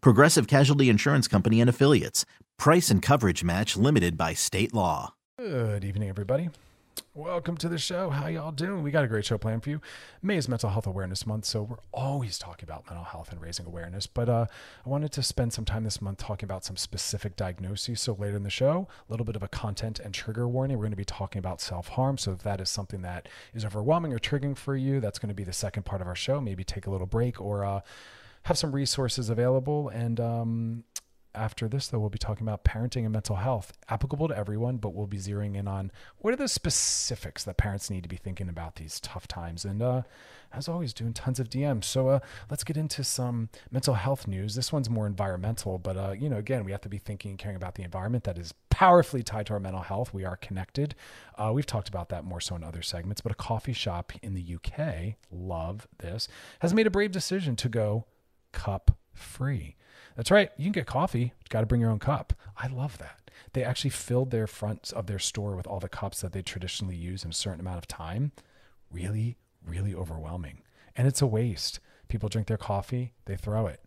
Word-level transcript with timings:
Progressive 0.00 0.46
Casualty 0.46 0.88
Insurance 0.88 1.28
Company 1.28 1.60
and 1.60 1.70
Affiliates. 1.70 2.24
Price 2.58 2.90
and 2.90 3.02
coverage 3.02 3.44
match 3.44 3.76
limited 3.76 4.16
by 4.16 4.34
state 4.34 4.72
law. 4.74 5.14
Good 5.38 5.84
evening, 5.84 6.08
everybody. 6.08 6.50
Welcome 7.14 7.56
to 7.58 7.68
the 7.68 7.78
show. 7.78 8.10
How 8.10 8.26
y'all 8.26 8.52
doing? 8.52 8.82
We 8.82 8.90
got 8.90 9.04
a 9.04 9.08
great 9.08 9.24
show 9.24 9.38
planned 9.38 9.62
for 9.62 9.70
you. 9.70 9.80
May 10.22 10.36
is 10.36 10.48
Mental 10.48 10.68
Health 10.68 10.86
Awareness 10.86 11.26
Month, 11.26 11.46
so 11.46 11.62
we're 11.62 11.76
always 11.92 12.38
talking 12.38 12.68
about 12.68 12.84
mental 12.86 13.04
health 13.04 13.32
and 13.32 13.40
raising 13.40 13.64
awareness. 13.64 14.06
But 14.06 14.28
uh, 14.28 14.46
I 14.84 14.88
wanted 14.88 15.12
to 15.12 15.22
spend 15.22 15.52
some 15.54 15.64
time 15.64 15.84
this 15.84 16.02
month 16.02 16.18
talking 16.18 16.46
about 16.46 16.64
some 16.64 16.76
specific 16.76 17.36
diagnoses. 17.36 18.02
So 18.02 18.12
later 18.12 18.36
in 18.36 18.42
the 18.42 18.50
show, 18.50 18.88
a 19.08 19.12
little 19.12 19.24
bit 19.24 19.36
of 19.36 19.42
a 19.42 19.48
content 19.48 19.98
and 19.98 20.12
trigger 20.12 20.46
warning. 20.46 20.76
We're 20.76 20.84
going 20.84 20.90
to 20.90 20.96
be 20.96 21.04
talking 21.04 21.38
about 21.38 21.60
self 21.60 21.88
harm. 21.88 22.18
So 22.18 22.32
if 22.32 22.42
that 22.42 22.60
is 22.60 22.68
something 22.68 23.00
that 23.02 23.28
is 23.54 23.64
overwhelming 23.64 24.12
or 24.12 24.18
triggering 24.18 24.56
for 24.56 24.76
you, 24.76 25.00
that's 25.00 25.18
going 25.18 25.30
to 25.30 25.34
be 25.34 25.44
the 25.44 25.54
second 25.54 25.84
part 25.84 26.02
of 26.02 26.06
our 26.06 26.16
show. 26.16 26.40
Maybe 26.40 26.64
take 26.64 26.86
a 26.86 26.90
little 26.90 27.06
break 27.06 27.40
or 27.40 27.64
uh, 27.64 27.80
have 28.46 28.58
some 28.58 28.72
resources 28.72 29.28
available 29.28 29.88
and 29.88 30.18
um, 30.20 30.84
after 31.36 31.68
this, 31.68 31.88
though, 31.88 31.98
we'll 31.98 32.08
be 32.08 32.18
talking 32.18 32.46
about 32.46 32.64
parenting 32.64 33.04
and 33.04 33.12
mental 33.12 33.36
health, 33.36 33.72
applicable 33.88 34.28
to 34.28 34.36
everyone, 34.36 34.78
but 34.78 34.94
we'll 34.94 35.06
be 35.06 35.18
zeroing 35.18 35.54
in 35.54 35.68
on 35.68 35.92
what 36.18 36.32
are 36.32 36.36
the 36.36 36.48
specifics 36.48 37.44
that 37.44 37.58
parents 37.58 37.90
need 37.90 38.02
to 38.02 38.08
be 38.08 38.16
thinking 38.16 38.48
about 38.48 38.76
these 38.76 38.98
tough 39.00 39.28
times. 39.28 39.64
And 39.64 39.82
uh, 39.82 40.02
as 40.52 40.68
always, 40.68 40.94
doing 40.94 41.12
tons 41.12 41.38
of 41.38 41.50
DMs. 41.50 41.84
So 41.84 42.08
uh, 42.08 42.18
let's 42.50 42.64
get 42.64 42.76
into 42.76 43.04
some 43.04 43.50
mental 43.70 43.94
health 43.94 44.26
news. 44.26 44.54
This 44.54 44.72
one's 44.72 44.88
more 44.88 45.06
environmental, 45.06 45.78
but 45.78 45.96
uh, 45.96 46.12
you 46.12 46.28
know, 46.28 46.38
again, 46.38 46.64
we 46.64 46.72
have 46.72 46.80
to 46.82 46.88
be 46.88 46.98
thinking 46.98 47.32
and 47.32 47.38
caring 47.38 47.56
about 47.56 47.74
the 47.74 47.82
environment 47.82 48.24
that 48.24 48.38
is 48.38 48.54
powerfully 48.70 49.22
tied 49.22 49.46
to 49.46 49.52
our 49.52 49.60
mental 49.60 49.82
health. 49.82 50.14
We 50.14 50.24
are 50.24 50.36
connected. 50.36 50.94
Uh, 51.36 51.52
we've 51.54 51.66
talked 51.66 51.88
about 51.88 52.08
that 52.08 52.24
more 52.24 52.40
so 52.40 52.56
in 52.56 52.64
other 52.64 52.82
segments, 52.82 53.20
but 53.20 53.32
a 53.32 53.36
coffee 53.36 53.72
shop 53.74 54.12
in 54.22 54.34
the 54.34 54.54
UK, 54.54 55.16
love 55.30 55.86
this, 55.98 56.28
has 56.60 56.72
made 56.72 56.86
a 56.86 56.90
brave 56.90 57.12
decision 57.12 57.56
to 57.56 57.68
go 57.68 58.06
cup 58.56 58.96
free. 59.12 59.76
That's 60.16 60.30
right. 60.30 60.50
You 60.56 60.64
can 60.64 60.72
get 60.72 60.86
coffee. 60.86 61.32
You've 61.40 61.48
Got 61.50 61.60
to 61.60 61.66
bring 61.66 61.80
your 61.80 61.90
own 61.90 61.98
cup. 61.98 62.32
I 62.56 62.66
love 62.66 62.98
that. 62.98 63.30
They 63.52 63.62
actually 63.62 63.90
filled 63.90 64.30
their 64.30 64.46
fronts 64.46 64.90
of 64.90 65.06
their 65.06 65.18
store 65.18 65.54
with 65.54 65.66
all 65.66 65.78
the 65.78 65.88
cups 65.88 66.22
that 66.22 66.32
they 66.32 66.42
traditionally 66.42 66.96
use 66.96 67.22
in 67.22 67.30
a 67.30 67.34
certain 67.34 67.60
amount 67.60 67.78
of 67.78 67.86
time. 67.86 68.32
Really, 68.90 69.36
really 69.64 69.94
overwhelming. 69.94 70.62
And 70.96 71.06
it's 71.06 71.22
a 71.22 71.26
waste. 71.26 71.80
People 72.08 72.28
drink 72.28 72.48
their 72.48 72.56
coffee, 72.56 73.12
they 73.26 73.36
throw 73.36 73.66
it. 73.66 73.80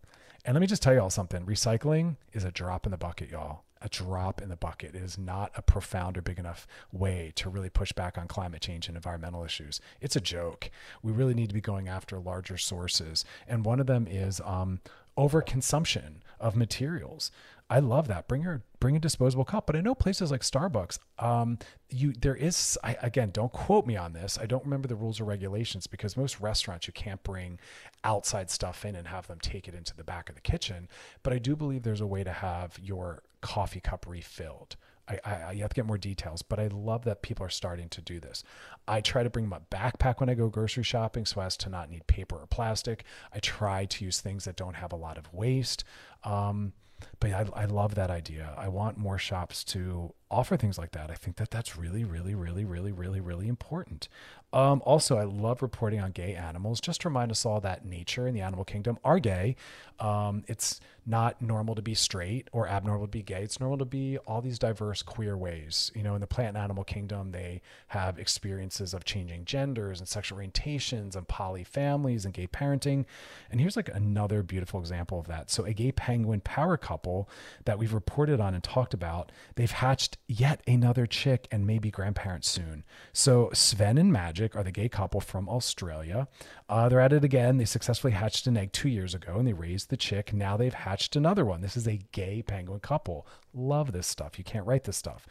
And 0.44 0.54
let 0.54 0.60
me 0.60 0.66
just 0.66 0.82
tell 0.82 0.94
you 0.94 1.00
all 1.00 1.10
something 1.10 1.44
recycling 1.44 2.16
is 2.32 2.44
a 2.44 2.52
drop 2.52 2.86
in 2.86 2.92
the 2.92 2.96
bucket, 2.96 3.30
y'all. 3.30 3.64
A 3.82 3.88
drop 3.88 4.42
in 4.42 4.50
the 4.50 4.56
bucket. 4.56 4.94
It 4.94 5.02
is 5.02 5.16
not 5.16 5.52
a 5.54 5.62
profound 5.62 6.18
or 6.18 6.22
big 6.22 6.38
enough 6.38 6.66
way 6.92 7.32
to 7.36 7.48
really 7.48 7.70
push 7.70 7.92
back 7.92 8.18
on 8.18 8.28
climate 8.28 8.60
change 8.60 8.88
and 8.88 8.96
environmental 8.96 9.44
issues. 9.44 9.80
It's 10.00 10.16
a 10.16 10.20
joke. 10.20 10.70
We 11.02 11.12
really 11.12 11.34
need 11.34 11.48
to 11.48 11.54
be 11.54 11.62
going 11.62 11.88
after 11.88 12.18
larger 12.18 12.58
sources. 12.58 13.24
And 13.48 13.64
one 13.64 13.80
of 13.80 13.86
them 13.86 14.06
is 14.06 14.40
um, 14.44 14.80
overconsumption 15.16 16.16
of 16.38 16.56
materials. 16.56 17.30
I 17.70 17.78
love 17.78 18.08
that. 18.08 18.26
Bring 18.26 18.42
your 18.42 18.62
bring 18.80 18.96
a 18.96 18.98
disposable 18.98 19.44
cup. 19.44 19.66
But 19.66 19.76
I 19.76 19.80
know 19.80 19.94
places 19.94 20.32
like 20.32 20.40
Starbucks, 20.40 20.98
um, 21.20 21.58
you 21.88 22.12
there 22.12 22.34
is 22.34 22.76
I, 22.82 22.96
again, 23.00 23.30
don't 23.30 23.52
quote 23.52 23.86
me 23.86 23.96
on 23.96 24.12
this. 24.12 24.38
I 24.42 24.46
don't 24.46 24.64
remember 24.64 24.88
the 24.88 24.96
rules 24.96 25.20
or 25.20 25.24
regulations 25.24 25.86
because 25.86 26.16
most 26.16 26.40
restaurants 26.40 26.88
you 26.88 26.92
can't 26.92 27.22
bring 27.22 27.60
outside 28.02 28.50
stuff 28.50 28.84
in 28.84 28.96
and 28.96 29.06
have 29.06 29.28
them 29.28 29.38
take 29.40 29.68
it 29.68 29.74
into 29.74 29.96
the 29.96 30.02
back 30.02 30.28
of 30.28 30.34
the 30.34 30.40
kitchen. 30.40 30.88
But 31.22 31.32
I 31.32 31.38
do 31.38 31.54
believe 31.54 31.84
there's 31.84 32.00
a 32.00 32.06
way 32.06 32.24
to 32.24 32.32
have 32.32 32.76
your 32.82 33.22
coffee 33.40 33.80
cup 33.80 34.04
refilled. 34.08 34.76
I, 35.08 35.18
I, 35.24 35.52
you 35.52 35.62
have 35.62 35.70
to 35.70 35.74
get 35.74 35.86
more 35.86 35.98
details, 35.98 36.42
but 36.42 36.60
I 36.60 36.68
love 36.68 37.04
that 37.04 37.22
people 37.22 37.44
are 37.44 37.50
starting 37.50 37.88
to 37.90 38.00
do 38.00 38.20
this. 38.20 38.44
I 38.86 39.00
try 39.00 39.24
to 39.24 39.30
bring 39.30 39.48
my 39.48 39.58
backpack 39.70 40.20
when 40.20 40.28
I 40.28 40.34
go 40.34 40.48
grocery 40.48 40.84
shopping 40.84 41.26
so 41.26 41.40
as 41.40 41.56
to 41.58 41.68
not 41.68 41.90
need 41.90 42.06
paper 42.06 42.36
or 42.36 42.46
plastic. 42.46 43.04
I 43.34 43.40
try 43.40 43.86
to 43.86 44.04
use 44.04 44.20
things 44.20 44.44
that 44.44 44.54
don't 44.54 44.74
have 44.74 44.92
a 44.92 44.96
lot 44.96 45.18
of 45.18 45.32
waste. 45.32 45.82
Um, 46.22 46.74
but 47.18 47.32
I, 47.32 47.46
I 47.54 47.64
love 47.66 47.94
that 47.94 48.10
idea. 48.10 48.54
I 48.56 48.68
want 48.68 48.96
more 48.98 49.18
shops 49.18 49.64
to 49.64 50.14
offer 50.30 50.56
things 50.56 50.78
like 50.78 50.92
that. 50.92 51.10
I 51.10 51.14
think 51.14 51.36
that 51.36 51.50
that's 51.50 51.76
really, 51.76 52.04
really, 52.04 52.34
really, 52.34 52.64
really, 52.64 52.92
really, 52.92 53.20
really 53.20 53.48
important. 53.48 54.08
Um, 54.52 54.82
also, 54.84 55.16
I 55.16 55.24
love 55.24 55.62
reporting 55.62 56.00
on 56.00 56.10
gay 56.10 56.34
animals. 56.34 56.80
Just 56.80 57.02
to 57.02 57.08
remind 57.08 57.30
us 57.30 57.46
all 57.46 57.60
that 57.60 57.84
nature 57.84 58.26
and 58.26 58.36
the 58.36 58.40
animal 58.40 58.64
kingdom 58.64 58.98
are 59.04 59.18
gay. 59.18 59.56
Um, 59.98 60.44
it's 60.48 60.80
not 61.06 61.40
normal 61.40 61.74
to 61.74 61.82
be 61.82 61.94
straight 61.94 62.48
or 62.52 62.68
abnormal 62.68 63.06
to 63.06 63.10
be 63.10 63.22
gay. 63.22 63.42
It's 63.42 63.60
normal 63.60 63.78
to 63.78 63.84
be 63.84 64.18
all 64.18 64.40
these 64.40 64.58
diverse 64.58 65.02
queer 65.02 65.36
ways. 65.36 65.92
You 65.94 66.02
know, 66.02 66.14
in 66.14 66.20
the 66.20 66.26
plant 66.26 66.56
and 66.56 66.58
animal 66.58 66.84
kingdom, 66.84 67.32
they 67.32 67.62
have 67.88 68.18
experiences 68.18 68.94
of 68.94 69.04
changing 69.04 69.44
genders 69.44 70.00
and 70.00 70.08
sexual 70.08 70.38
orientations 70.38 71.14
and 71.14 71.26
poly 71.28 71.64
families 71.64 72.24
and 72.24 72.34
gay 72.34 72.46
parenting. 72.46 73.04
And 73.50 73.60
here's 73.60 73.76
like 73.76 73.88
another 73.88 74.42
beautiful 74.42 74.80
example 74.80 75.18
of 75.18 75.26
that. 75.26 75.50
So, 75.50 75.64
a 75.64 75.72
gay 75.72 75.92
penguin 75.92 76.40
power 76.40 76.76
couple 76.76 77.28
that 77.64 77.78
we've 77.78 77.94
reported 77.94 78.40
on 78.40 78.54
and 78.54 78.62
talked 78.62 78.94
about, 78.94 79.32
they've 79.54 79.70
hatched 79.70 80.18
yet 80.26 80.62
another 80.66 81.06
chick 81.06 81.48
and 81.50 81.66
maybe 81.66 81.90
grandparents 81.90 82.48
soon. 82.48 82.84
So, 83.12 83.50
Sphen 83.52 83.98
and 83.98 84.12
Magic 84.12 84.54
are 84.54 84.62
the 84.62 84.70
gay 84.70 84.88
couple 84.88 85.20
from 85.20 85.48
Australia. 85.48 86.28
Uh, 86.68 86.88
they're 86.88 87.00
at 87.00 87.12
it 87.12 87.24
again. 87.24 87.58
They 87.58 87.64
successfully 87.64 88.12
hatched 88.12 88.46
an 88.46 88.56
egg 88.56 88.72
two 88.72 88.88
years 88.88 89.14
ago 89.14 89.36
and 89.36 89.46
they 89.46 89.52
raised 89.52 89.90
the 89.90 89.96
chick. 89.96 90.32
Now 90.32 90.56
they've 90.56 90.72
hatched 90.72 91.16
another 91.16 91.44
one. 91.44 91.60
This 91.60 91.76
is 91.76 91.86
a 91.86 92.00
gay 92.12 92.42
penguin 92.42 92.80
couple. 92.80 93.26
Love 93.52 93.92
this 93.92 94.06
stuff. 94.06 94.38
You 94.38 94.44
can't 94.44 94.66
write 94.66 94.84
this 94.84 94.96
stuff. 94.96 95.26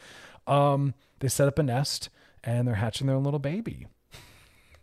Um, 0.47 0.93
they 1.19 1.27
set 1.27 1.47
up 1.47 1.59
a 1.59 1.63
nest 1.63 2.09
and 2.43 2.67
they're 2.67 2.75
hatching 2.75 3.07
their 3.07 3.15
own 3.15 3.23
little 3.23 3.39
baby. 3.39 3.87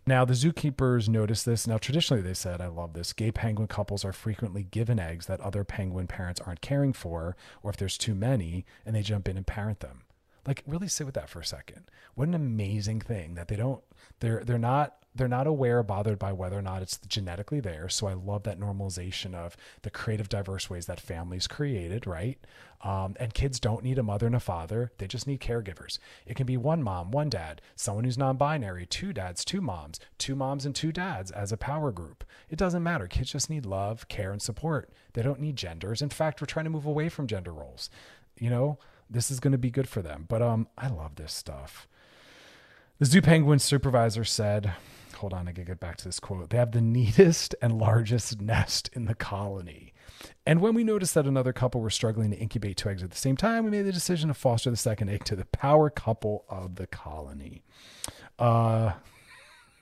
Now, 0.07 0.23
the 0.23 0.33
zookeepers 0.33 1.09
noticed 1.09 1.45
this. 1.45 1.67
Now, 1.67 1.77
traditionally, 1.77 2.23
they 2.23 2.33
said, 2.33 2.61
I 2.61 2.67
love 2.67 2.93
this. 2.93 3.11
Gay 3.11 3.29
penguin 3.29 3.67
couples 3.67 4.05
are 4.05 4.13
frequently 4.13 4.63
given 4.63 4.99
eggs 4.99 5.25
that 5.25 5.41
other 5.41 5.65
penguin 5.65 6.07
parents 6.07 6.39
aren't 6.39 6.61
caring 6.61 6.93
for, 6.93 7.35
or 7.61 7.71
if 7.71 7.75
there's 7.75 7.97
too 7.97 8.15
many, 8.15 8.65
and 8.85 8.95
they 8.95 9.01
jump 9.01 9.27
in 9.27 9.35
and 9.35 9.45
parent 9.45 9.81
them. 9.81 10.03
Like, 10.45 10.63
really 10.65 10.87
sit 10.87 11.05
with 11.05 11.15
that 11.15 11.29
for 11.29 11.41
a 11.41 11.45
second. 11.45 11.91
What 12.15 12.29
an 12.29 12.33
amazing 12.33 13.01
thing 13.01 13.35
that 13.35 13.49
they 13.49 13.57
don't 13.57 13.83
they're 14.21 14.43
they're 14.45 14.57
not 14.57 14.95
they're 15.17 15.27
not 15.27 15.47
aware 15.47 15.79
or 15.79 15.83
bothered 15.83 16.19
by 16.19 16.31
whether 16.31 16.57
or 16.57 16.61
not 16.61 16.81
it's 16.81 16.99
genetically 17.07 17.59
there. 17.59 17.89
So 17.89 18.07
i 18.07 18.13
love 18.13 18.43
that 18.43 18.59
normalization 18.59 19.33
of 19.33 19.57
the 19.81 19.89
creative 19.89 20.29
diverse 20.29 20.69
ways 20.69 20.85
that 20.85 20.99
families 20.99 21.47
created 21.47 22.07
right? 22.07 22.39
Um, 22.81 23.15
and 23.19 23.33
kids 23.33 23.59
don't 23.59 23.83
need 23.83 23.97
a 23.97 24.03
mother 24.03 24.27
and 24.27 24.35
a 24.35 24.39
father. 24.39 24.91
They 24.99 25.07
just 25.07 25.25
need 25.25 25.41
caregivers. 25.41 25.97
It 26.27 26.35
can 26.35 26.45
be 26.45 26.57
one 26.57 26.83
mom 26.83 27.11
one 27.11 27.29
dad 27.29 27.61
someone 27.75 28.03
who's 28.03 28.17
non-binary 28.17 28.85
two 28.85 29.13
dads 29.13 29.43
two 29.43 29.61
moms 29.61 29.99
two 30.17 30.35
moms 30.35 30.65
and 30.65 30.75
two 30.75 30.91
dads 30.91 31.31
as 31.31 31.51
a 31.51 31.57
power 31.57 31.91
group. 31.91 32.23
It 32.49 32.57
doesn't 32.57 32.83
matter. 32.83 33.07
Kids 33.07 33.31
just 33.31 33.49
need 33.49 33.65
love 33.65 34.07
care 34.07 34.31
and 34.31 34.41
support. 34.41 34.89
They 35.13 35.21
don't 35.21 35.41
need 35.41 35.55
genders. 35.55 36.01
In 36.01 36.09
fact 36.09 36.41
we're 36.41 36.45
trying 36.45 36.65
to 36.65 36.71
move 36.71 36.85
away 36.85 37.09
from 37.09 37.27
gender 37.27 37.51
roles. 37.51 37.89
You 38.37 38.49
know 38.49 38.77
this 39.09 39.31
is 39.31 39.39
going 39.39 39.53
to 39.53 39.57
be 39.57 39.71
good 39.71 39.87
for 39.87 40.01
them. 40.01 40.25
But 40.27 40.41
um 40.41 40.67
i 40.77 40.87
love 40.87 41.15
this 41.15 41.33
stuff. 41.33 41.87
The 42.99 43.05
zoo 43.05 43.21
penguin 43.21 43.59
supervisor 43.59 44.23
said, 44.23 44.73
hold 45.17 45.33
on, 45.33 45.47
I 45.47 45.51
gotta 45.51 45.65
get 45.65 45.79
back 45.79 45.97
to 45.97 46.05
this 46.05 46.19
quote. 46.19 46.49
They 46.49 46.57
have 46.57 46.71
the 46.71 46.81
neatest 46.81 47.55
and 47.61 47.77
largest 47.77 48.41
nest 48.41 48.89
in 48.93 49.05
the 49.05 49.15
colony. 49.15 49.93
And 50.45 50.61
when 50.61 50.73
we 50.73 50.83
noticed 50.83 51.13
that 51.15 51.27
another 51.27 51.53
couple 51.53 51.81
were 51.81 51.89
struggling 51.89 52.31
to 52.31 52.37
incubate 52.37 52.77
two 52.77 52.89
eggs 52.89 53.03
at 53.03 53.11
the 53.11 53.17
same 53.17 53.37
time, 53.37 53.65
we 53.65 53.71
made 53.71 53.83
the 53.83 53.91
decision 53.91 54.29
to 54.29 54.33
foster 54.33 54.69
the 54.69 54.77
second 54.77 55.09
egg 55.09 55.23
to 55.25 55.35
the 55.35 55.45
power 55.45 55.89
couple 55.89 56.45
of 56.49 56.75
the 56.75 56.87
colony. 56.87 57.63
Uh, 58.39 58.93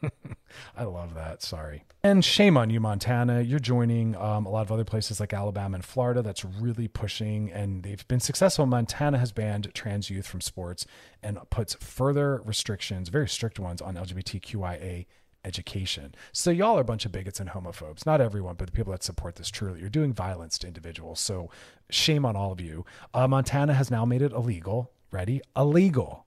I 0.78 0.84
love 0.84 1.14
that. 1.16 1.42
Sorry. 1.42 1.84
And 2.04 2.24
shame 2.24 2.58
on 2.58 2.70
you, 2.70 2.80
Montana. 2.80 3.42
You're 3.42 3.60
joining 3.60 4.16
um, 4.16 4.46
a 4.46 4.50
lot 4.50 4.62
of 4.62 4.72
other 4.72 4.84
places 4.84 5.20
like 5.20 5.34
Alabama 5.34 5.76
and 5.76 5.86
Florida 5.86 6.22
that's 6.22 6.46
really 6.46 6.88
pushing, 6.88 7.52
and 7.52 7.84
they've 7.84 8.08
been 8.08 8.20
successful. 8.20 8.66
Montana 8.66 9.18
has 9.18 9.32
banned 9.32 9.74
trans 9.74 10.10
youth 10.10 10.28
from 10.28 10.42
sports 10.42 10.86
and 11.24 11.40
puts 11.50 11.74
further 11.76 12.42
restrictions, 12.46 13.10
very 13.10 13.28
strict 13.28 13.60
ones, 13.60 13.82
on 13.82 13.96
LGBTQIA 13.96 15.06
education. 15.46 16.16
So 16.32 16.52
y'all 16.52 16.78
are 16.78 16.82
a 16.82 16.86
bunch 16.86 17.06
of 17.06 17.12
bigots 17.12 17.40
and 17.40 17.52
homophobes. 17.52 18.06
Not 18.06 18.20
everyone, 18.20 18.56
but 18.56 18.68
the 18.68 18.74
people 18.74 18.92
that 18.92 19.04
support 19.04 19.36
this 19.36 19.50
truly. 19.50 19.80
You're 19.80 19.90
doing 19.90 20.14
violence 20.14 20.58
to 20.60 20.68
individuals. 20.68 21.20
So 21.20 21.50
shame 21.90 22.26
on 22.26 22.36
all 22.36 22.52
of 22.52 22.60
you. 22.60 22.86
Uh, 23.14 23.28
Montana 23.28 23.74
has 23.74 23.92
now 23.92 24.06
made 24.06 24.22
it 24.22 24.32
illegal. 24.32 24.92
Ready? 25.12 25.42
Illegal 25.56 26.26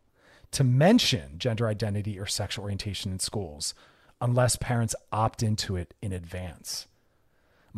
to 0.53 0.65
mention 0.65 1.39
gender 1.39 1.69
identity 1.69 2.19
or 2.19 2.27
sexual 2.27 2.65
orientation 2.65 3.13
in 3.13 3.19
schools 3.19 3.75
unless 4.21 4.57
parents 4.57 4.95
opt 5.13 5.43
into 5.43 5.77
it 5.77 5.95
in 6.03 6.13
advance. 6.13 6.87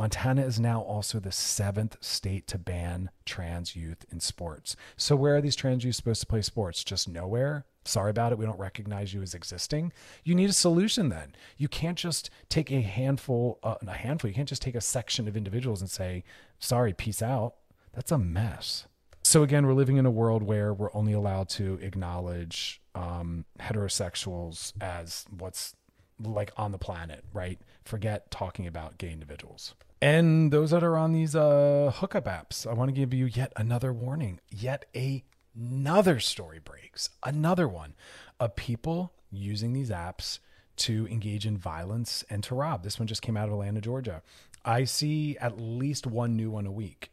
Montana 0.00 0.46
is 0.46 0.58
now 0.58 0.80
also 0.80 1.20
the 1.20 1.30
seventh 1.30 1.98
state 2.00 2.46
to 2.46 2.56
ban 2.56 3.10
trans 3.26 3.76
youth 3.76 4.06
in 4.10 4.18
sports. 4.18 4.74
So, 4.96 5.14
where 5.14 5.36
are 5.36 5.42
these 5.42 5.54
trans 5.54 5.84
youth 5.84 5.96
supposed 5.96 6.22
to 6.22 6.26
play 6.26 6.40
sports? 6.40 6.82
Just 6.82 7.06
nowhere? 7.06 7.66
Sorry 7.84 8.08
about 8.08 8.32
it. 8.32 8.38
We 8.38 8.46
don't 8.46 8.58
recognize 8.58 9.12
you 9.12 9.20
as 9.20 9.34
existing. 9.34 9.92
You 10.24 10.34
need 10.34 10.48
a 10.48 10.54
solution 10.54 11.10
then. 11.10 11.34
You 11.58 11.68
can't 11.68 11.98
just 11.98 12.30
take 12.48 12.72
a 12.72 12.80
handful, 12.80 13.58
uh, 13.62 13.74
a 13.86 13.92
handful, 13.92 14.30
you 14.30 14.34
can't 14.34 14.48
just 14.48 14.62
take 14.62 14.74
a 14.74 14.80
section 14.80 15.28
of 15.28 15.36
individuals 15.36 15.82
and 15.82 15.90
say, 15.90 16.24
sorry, 16.58 16.94
peace 16.94 17.20
out. 17.20 17.56
That's 17.92 18.10
a 18.10 18.16
mess. 18.16 18.86
So, 19.22 19.42
again, 19.42 19.66
we're 19.66 19.74
living 19.74 19.98
in 19.98 20.06
a 20.06 20.10
world 20.10 20.42
where 20.42 20.72
we're 20.72 20.94
only 20.94 21.12
allowed 21.12 21.50
to 21.50 21.78
acknowledge 21.82 22.80
um, 22.94 23.44
heterosexuals 23.58 24.72
as 24.80 25.26
what's 25.28 25.76
like 26.18 26.52
on 26.56 26.72
the 26.72 26.78
planet, 26.78 27.22
right? 27.34 27.58
Forget 27.84 28.30
talking 28.30 28.66
about 28.66 28.96
gay 28.96 29.12
individuals. 29.12 29.74
And 30.02 30.50
those 30.50 30.70
that 30.70 30.82
are 30.82 30.96
on 30.96 31.12
these 31.12 31.36
uh, 31.36 31.92
hookup 31.94 32.24
apps, 32.24 32.66
I 32.66 32.72
want 32.72 32.88
to 32.88 32.94
give 32.94 33.12
you 33.12 33.26
yet 33.26 33.52
another 33.56 33.92
warning. 33.92 34.40
Yet 34.50 34.86
a, 34.94 35.22
another 35.54 36.20
story 36.20 36.58
breaks. 36.58 37.10
Another 37.22 37.68
one 37.68 37.94
of 38.38 38.56
people 38.56 39.12
using 39.30 39.72
these 39.72 39.90
apps 39.90 40.38
to 40.76 41.06
engage 41.08 41.44
in 41.44 41.58
violence 41.58 42.24
and 42.30 42.42
to 42.44 42.54
rob. 42.54 42.82
This 42.82 42.98
one 42.98 43.06
just 43.06 43.20
came 43.20 43.36
out 43.36 43.48
of 43.48 43.52
Atlanta, 43.52 43.82
Georgia. 43.82 44.22
I 44.64 44.84
see 44.84 45.36
at 45.38 45.60
least 45.60 46.06
one 46.06 46.36
new 46.36 46.50
one 46.50 46.66
a 46.66 46.72
week. 46.72 47.10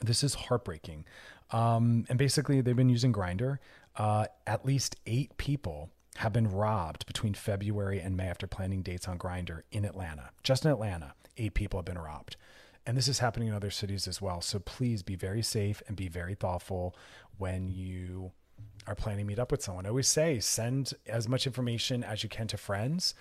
This 0.00 0.24
is 0.24 0.34
heartbreaking. 0.34 1.04
Um, 1.50 2.06
and 2.08 2.18
basically, 2.18 2.62
they've 2.62 2.74
been 2.74 2.88
using 2.88 3.12
Grindr. 3.12 3.58
Uh, 3.96 4.26
at 4.46 4.64
least 4.64 4.96
eight 5.06 5.36
people 5.36 5.90
have 6.16 6.32
been 6.32 6.50
robbed 6.50 7.04
between 7.06 7.34
February 7.34 8.00
and 8.00 8.16
May 8.16 8.28
after 8.28 8.46
planning 8.46 8.82
dates 8.82 9.06
on 9.06 9.18
Grindr 9.18 9.62
in 9.70 9.84
Atlanta. 9.84 10.30
Just 10.42 10.64
in 10.64 10.70
Atlanta, 10.70 11.14
eight 11.36 11.54
people 11.54 11.78
have 11.78 11.84
been 11.84 11.98
robbed. 11.98 12.36
And 12.84 12.96
this 12.96 13.08
is 13.08 13.20
happening 13.20 13.48
in 13.48 13.54
other 13.54 13.70
cities 13.70 14.08
as 14.08 14.20
well. 14.20 14.40
So 14.40 14.58
please 14.58 15.02
be 15.02 15.14
very 15.14 15.42
safe 15.42 15.82
and 15.86 15.96
be 15.96 16.08
very 16.08 16.34
thoughtful 16.34 16.96
when 17.38 17.68
you 17.68 18.32
are 18.86 18.94
planning 18.94 19.24
to 19.24 19.28
meet 19.28 19.38
up 19.38 19.52
with 19.52 19.62
someone. 19.62 19.86
I 19.86 19.90
always 19.90 20.08
say 20.08 20.40
send 20.40 20.94
as 21.06 21.28
much 21.28 21.46
information 21.46 22.02
as 22.02 22.22
you 22.22 22.28
can 22.28 22.48
to 22.48 22.56
friends, 22.56 23.14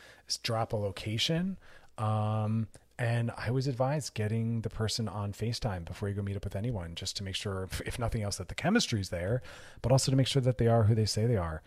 drop 0.44 0.74
a 0.74 0.78
location. 0.78 1.58
Um, 1.98 2.68
and 2.98 3.32
I 3.38 3.50
always 3.50 3.68
advise 3.68 4.10
getting 4.10 4.62
the 4.62 4.70
person 4.70 5.08
on 5.08 5.34
FaceTime 5.34 5.86
before 5.86 6.10
you 6.10 6.16
go 6.16 6.22
meet 6.22 6.36
up 6.36 6.44
with 6.44 6.56
anyone, 6.56 6.96
just 6.96 7.18
to 7.18 7.24
make 7.24 7.36
sure, 7.36 7.68
if 7.86 8.00
nothing 8.00 8.24
else, 8.24 8.38
that 8.38 8.48
the 8.48 8.56
chemistry 8.56 9.00
is 9.00 9.10
there, 9.10 9.42
but 9.82 9.92
also 9.92 10.12
to 10.12 10.18
make 10.18 10.28
sure 10.28 10.42
that 10.42 10.58
they 10.58 10.68
are 10.68 10.84
who 10.84 10.96
they 10.96 11.06
say 11.06 11.26
they 11.26 11.38
are 11.38 11.62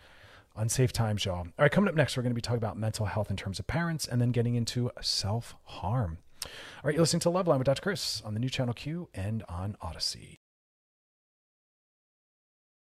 unsafe 0.57 0.93
times, 0.93 1.25
y'all. 1.25 1.39
All 1.39 1.51
right, 1.59 1.71
coming 1.71 1.89
up 1.89 1.95
next, 1.95 2.15
we're 2.15 2.23
going 2.23 2.31
to 2.31 2.35
be 2.35 2.41
talking 2.41 2.57
about 2.57 2.77
mental 2.77 3.05
health 3.05 3.29
in 3.29 3.37
terms 3.37 3.59
of 3.59 3.67
parents 3.67 4.07
and 4.07 4.21
then 4.21 4.31
getting 4.31 4.55
into 4.55 4.91
self 5.01 5.55
harm. 5.63 6.19
All 6.45 6.81
right, 6.83 6.93
you're 6.93 7.01
listening 7.01 7.21
to 7.21 7.29
Loveline 7.29 7.57
with 7.57 7.65
Dr. 7.65 7.81
Chris 7.81 8.21
on 8.23 8.33
the 8.33 8.39
new 8.39 8.49
channel 8.49 8.73
Q 8.73 9.09
and 9.13 9.43
on 9.49 9.75
Odyssey. 9.81 10.39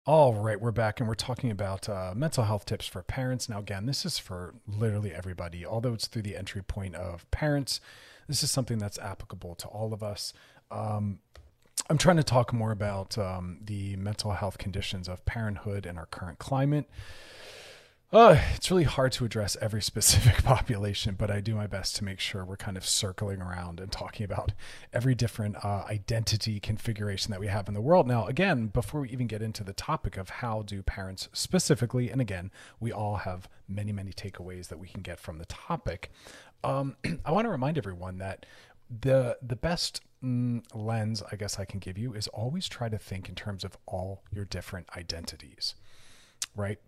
All 0.07 0.35
right, 0.35 0.59
we're 0.59 0.71
back 0.71 1.01
and 1.01 1.09
we're 1.09 1.15
talking 1.15 1.51
about 1.51 1.87
uh, 1.87 2.15
mental 2.17 2.45
health 2.45 2.65
tips 2.65 2.87
for 2.87 3.03
parents. 3.03 3.49
Now, 3.49 3.59
again, 3.59 3.85
this 3.85 4.07
is 4.07 4.19
for 4.19 4.55
literally 4.67 5.13
everybody, 5.13 5.67
although 5.67 5.93
it's 5.93 6.07
through 6.07 6.23
the 6.23 6.35
entry 6.35 6.63
point 6.63 6.95
of 6.95 7.31
parents. 7.31 7.81
This 8.27 8.43
is 8.43 8.51
something 8.51 8.79
that's 8.79 8.99
applicable 8.99 9.55
to 9.57 9.69
all 9.69 9.93
of 9.93 10.03
us. 10.03 10.33
Um, 10.71 11.19
I'm 11.91 11.99
trying 11.99 12.17
to 12.17 12.23
talk 12.23 12.53
more 12.53 12.73
about 12.73 13.19
um, 13.19 13.59
the 13.63 13.97
mental 13.97 14.33
health 14.33 14.59
conditions 14.59 15.09
of 15.09 15.25
parenthood 15.25 15.87
in 15.87 15.99
our 15.99 16.07
current 16.07 16.39
climate. 16.39 16.89
Uh, 18.11 18.41
it's 18.55 18.71
really 18.71 18.85
hard 18.85 19.13
to 19.13 19.27
address 19.27 19.55
every 19.61 19.83
specific 19.93 20.43
population, 20.43 21.15
but 21.15 21.31
I 21.31 21.41
do 21.41 21.55
my 21.55 21.67
best 21.67 21.95
to 21.97 22.05
make 22.05 22.21
sure 22.21 22.43
we're 22.43 22.57
kind 22.57 22.79
of 22.79 22.87
circling 22.87 23.43
around 23.43 23.81
and 23.81 23.93
talking 23.93 24.25
about 24.25 24.53
every 24.95 25.15
different 25.15 25.63
uh, 25.63 25.85
identity 25.91 26.59
configuration 26.59 27.31
that 27.33 27.41
we 27.41 27.49
have 27.49 27.69
in 27.69 27.75
the 27.75 27.83
world. 27.83 28.07
Now, 28.07 28.27
again, 28.27 28.69
before 28.69 29.03
we 29.03 29.11
even 29.11 29.27
get 29.27 29.43
into 29.43 29.63
the 29.63 29.75
topic 29.75 30.17
of 30.17 30.31
how 30.31 30.63
do 30.63 30.83
parents 30.83 31.29
specifically, 31.35 32.09
and 32.09 32.19
again, 32.23 32.51
we 32.81 32.91
all 32.91 33.17
have 33.17 33.47
many, 33.69 33.93
many 33.93 34.13
takeaways 34.13 34.69
that 34.69 34.79
we 34.79 34.89
can 34.89 35.03
get 35.03 35.21
from 35.21 35.37
the 35.37 35.45
topic. 35.45 36.11
Um, 36.65 36.97
I 37.27 37.31
want 37.31 37.45
to 37.45 37.51
remind 37.51 37.77
everyone 37.77 38.17
that 38.19 38.47
the 39.03 39.37
the 39.43 39.55
best 39.55 40.01
mm, 40.25 40.63
lens 40.73 41.23
I 41.31 41.37
guess 41.37 41.59
I 41.59 41.67
can 41.67 41.79
give 41.79 41.99
you 41.99 42.15
is 42.15 42.27
always 42.29 42.71
try 42.71 42.89
to 42.89 42.97
think 42.97 43.29
in 43.29 43.35
terms 43.35 43.65
of 43.65 43.77
all 43.85 44.23
your 44.33 44.47
different 44.47 44.89
identities, 44.97 45.75
right? 46.57 46.79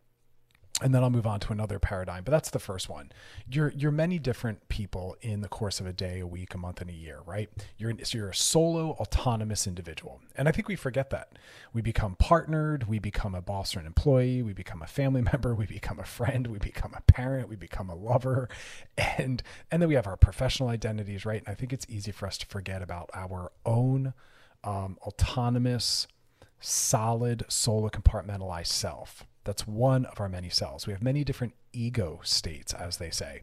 And 0.83 0.95
then 0.95 1.03
I'll 1.03 1.11
move 1.11 1.27
on 1.27 1.41
to 1.41 1.53
another 1.53 1.79
paradigm, 1.79 2.25
but 2.25 2.31
that's 2.31 2.51
the 2.51 2.59
first 2.59 2.89
one. 2.89 3.13
You're 3.51 3.73
you're 3.77 3.91
many 3.91 4.19
different 4.19 4.69
people 4.69 5.17
in 5.21 5.41
the 5.41 5.49
course 5.49 5.81
of 5.81 5.87
a 5.87 5.93
day, 5.93 6.21
a 6.21 6.27
week, 6.27 6.55
a 6.55 6.59
month, 6.59 6.81
and 6.81 6.91
a 6.91 6.95
year, 6.95 7.21
right? 7.27 7.51
You're 7.77 7.93
so 8.03 8.19
you're 8.19 8.31
a 8.31 8.35
solo, 8.35 8.91
autonomous 8.93 9.67
individual, 9.67 10.21
and 10.37 10.49
I 10.49 10.53
think 10.53 10.69
we 10.69 10.77
forget 10.77 11.11
that. 11.11 11.33
We 11.73 11.83
become 11.83 12.17
partnered, 12.17 12.89
we 12.89 12.99
become 12.99 13.35
a 13.35 13.43
boss 13.43 13.77
or 13.77 13.81
an 13.81 13.87
employee, 13.87 14.43
we 14.43 14.53
become 14.53 14.83
a 14.83 14.87
family 14.87 15.23
member, 15.33 15.55
we 15.55 15.67
become 15.67 15.99
a 15.99 16.05
friend, 16.05 16.47
we 16.47 16.59
become 16.59 16.95
a 16.97 17.03
parent, 17.03 17.49
we 17.49 17.57
become 17.57 17.91
a 17.91 17.95
lover, 17.95 18.49
and 18.97 19.43
and 19.71 19.83
then 19.83 19.89
we 19.89 19.95
have 19.95 20.07
our 20.07 20.17
professional 20.17 20.69
identities, 20.69 21.25
right? 21.25 21.43
And 21.45 21.49
I 21.49 21.55
think 21.55 21.73
it's 21.73 21.87
easy 21.89 22.13
for 22.13 22.27
us 22.27 22.39
to 22.39 22.47
forget 22.47 22.83
about 22.83 23.11
our 23.15 23.53
own 23.65 24.15
um, 24.65 24.99
autonomous, 25.03 26.07
solid, 26.61 27.45
solo 27.49 27.89
compartmentalized 27.89 28.67
self 28.67 29.25
that's 29.45 29.67
one 29.67 30.05
of 30.07 30.21
our 30.21 30.29
many 30.29 30.51
cells. 30.51 30.87
We 30.87 30.93
have 30.93 31.03
many 31.03 31.25
different 31.25 31.55
ego 31.73 32.21
states, 32.23 32.75
as 32.75 32.99
they 32.99 33.11
say. 33.11 33.43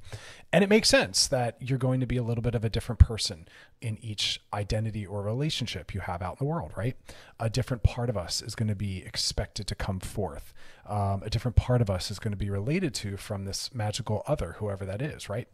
And 0.51 0.63
it 0.63 0.69
makes 0.69 0.89
sense 0.89 1.27
that 1.27 1.57
you're 1.59 1.77
going 1.77 1.99
to 2.01 2.05
be 2.05 2.17
a 2.17 2.23
little 2.23 2.41
bit 2.41 2.55
of 2.55 2.63
a 2.63 2.69
different 2.69 2.99
person 2.99 3.47
in 3.81 3.97
each 4.01 4.41
identity 4.53 5.05
or 5.05 5.21
relationship 5.21 5.93
you 5.93 6.01
have 6.01 6.21
out 6.21 6.33
in 6.33 6.45
the 6.45 6.51
world, 6.51 6.71
right? 6.75 6.95
A 7.39 7.49
different 7.49 7.83
part 7.83 8.09
of 8.09 8.17
us 8.17 8.41
is 8.41 8.53
going 8.53 8.67
to 8.67 8.75
be 8.75 9.03
expected 9.05 9.67
to 9.67 9.75
come 9.75 9.99
forth. 9.99 10.53
Um, 10.85 11.21
a 11.23 11.29
different 11.29 11.57
part 11.57 11.81
of 11.81 11.89
us 11.89 12.11
is 12.11 12.19
going 12.19 12.31
to 12.31 12.37
be 12.37 12.49
related 12.49 12.93
to 12.95 13.17
from 13.17 13.45
this 13.45 13.73
magical 13.73 14.23
other, 14.27 14.55
whoever 14.59 14.85
that 14.85 15.01
is, 15.01 15.29
right? 15.29 15.47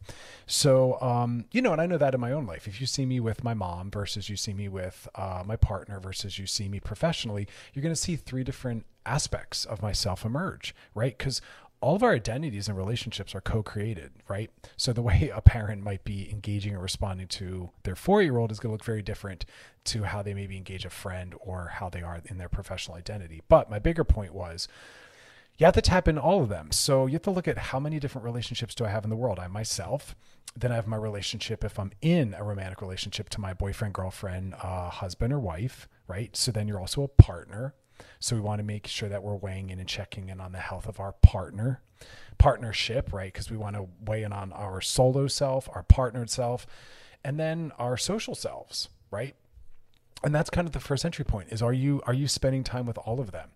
So, 0.46 1.00
um, 1.00 1.46
you 1.52 1.60
know, 1.62 1.72
and 1.72 1.80
I 1.80 1.86
know 1.86 1.98
that 1.98 2.14
in 2.14 2.20
my 2.20 2.32
own 2.32 2.46
life. 2.46 2.68
If 2.68 2.80
you 2.80 2.86
see 2.86 3.06
me 3.06 3.18
with 3.20 3.42
my 3.42 3.54
mom 3.54 3.90
versus 3.90 4.28
you 4.28 4.36
see 4.36 4.54
me 4.54 4.68
with 4.68 5.08
uh, 5.14 5.42
my 5.44 5.56
partner 5.56 6.00
versus 6.00 6.38
you 6.38 6.46
see 6.46 6.68
me 6.68 6.80
professionally, 6.80 7.48
you're 7.72 7.82
going 7.82 7.94
to 7.94 8.00
see 8.00 8.16
three 8.16 8.44
different 8.44 8.84
aspects 9.06 9.64
of 9.64 9.82
myself 9.82 10.24
emerge, 10.24 10.74
right? 10.94 11.16
Because 11.16 11.40
all 11.80 11.96
of 11.96 12.02
our 12.02 12.12
identities 12.14 12.66
and 12.66 12.78
relationships 12.78 13.34
are 13.34 13.42
co-created, 13.42 14.12
right? 14.26 14.50
So 14.76 14.92
the 14.92 15.02
way 15.10 15.30
a 15.34 15.42
parent 15.42 15.82
might 15.82 16.04
be 16.04 16.30
engaging 16.30 16.74
or 16.74 16.80
responding 16.80 17.28
to 17.28 17.70
their 17.82 17.94
four-year-old 17.96 18.50
is 18.50 18.58
going 18.58 18.70
to 18.70 18.72
look 18.72 18.84
very 18.84 19.02
different 19.02 19.44
to 19.84 20.04
how 20.04 20.22
they 20.22 20.32
maybe 20.32 20.56
engage 20.56 20.86
a 20.86 20.90
friend 20.90 21.34
or 21.40 21.72
how 21.74 21.90
they 21.90 22.00
are 22.00 22.22
in 22.24 22.38
their 22.38 22.48
professional 22.48 22.96
identity. 22.96 23.42
But 23.48 23.68
my 23.68 23.78
bigger 23.78 24.04
point 24.04 24.32
was 24.32 24.66
you 25.58 25.66
have 25.66 25.74
to 25.74 25.82
tap 25.82 26.08
in 26.08 26.18
all 26.18 26.42
of 26.42 26.48
them. 26.48 26.72
So 26.72 27.06
you 27.06 27.12
have 27.12 27.22
to 27.22 27.30
look 27.30 27.46
at 27.46 27.58
how 27.58 27.78
many 27.78 28.00
different 28.00 28.24
relationships 28.24 28.74
do 28.74 28.84
I 28.84 28.88
have 28.88 29.04
in 29.04 29.10
the 29.10 29.16
world? 29.16 29.38
I 29.38 29.46
myself, 29.46 30.16
then 30.56 30.72
I 30.72 30.76
have 30.76 30.86
my 30.86 30.96
relationship 30.96 31.64
if 31.64 31.78
I'm 31.78 31.92
in 32.00 32.34
a 32.34 32.42
romantic 32.42 32.80
relationship 32.80 33.28
to 33.30 33.40
my 33.40 33.54
boyfriend, 33.54 33.94
girlfriend, 33.94 34.54
uh, 34.62 34.88
husband, 34.90 35.32
or 35.32 35.38
wife, 35.38 35.88
right? 36.08 36.34
So 36.36 36.50
then 36.50 36.66
you're 36.66 36.80
also 36.80 37.02
a 37.02 37.08
partner, 37.08 37.74
so 38.20 38.36
we 38.36 38.42
want 38.42 38.58
to 38.58 38.64
make 38.64 38.86
sure 38.86 39.08
that 39.08 39.22
we're 39.22 39.36
weighing 39.36 39.70
in 39.70 39.78
and 39.78 39.88
checking 39.88 40.28
in 40.28 40.40
on 40.40 40.52
the 40.52 40.58
health 40.58 40.86
of 40.86 41.00
our 41.00 41.12
partner, 41.22 41.80
partnership, 42.38 43.12
right? 43.12 43.32
Because 43.32 43.50
we 43.50 43.56
want 43.56 43.76
to 43.76 43.88
weigh 44.04 44.22
in 44.22 44.32
on 44.32 44.52
our 44.52 44.80
solo 44.80 45.26
self, 45.26 45.68
our 45.74 45.82
partnered 45.82 46.30
self, 46.30 46.66
and 47.24 47.38
then 47.38 47.72
our 47.78 47.96
social 47.96 48.34
selves, 48.34 48.88
right? 49.10 49.34
And 50.22 50.34
that's 50.34 50.50
kind 50.50 50.66
of 50.66 50.72
the 50.72 50.80
first 50.80 51.04
entry 51.04 51.24
point 51.24 51.52
is 51.52 51.60
are 51.62 51.72
you 51.72 52.00
are 52.06 52.14
you 52.14 52.28
spending 52.28 52.64
time 52.64 52.86
with 52.86 52.98
all 52.98 53.20
of 53.20 53.30
them? 53.30 53.50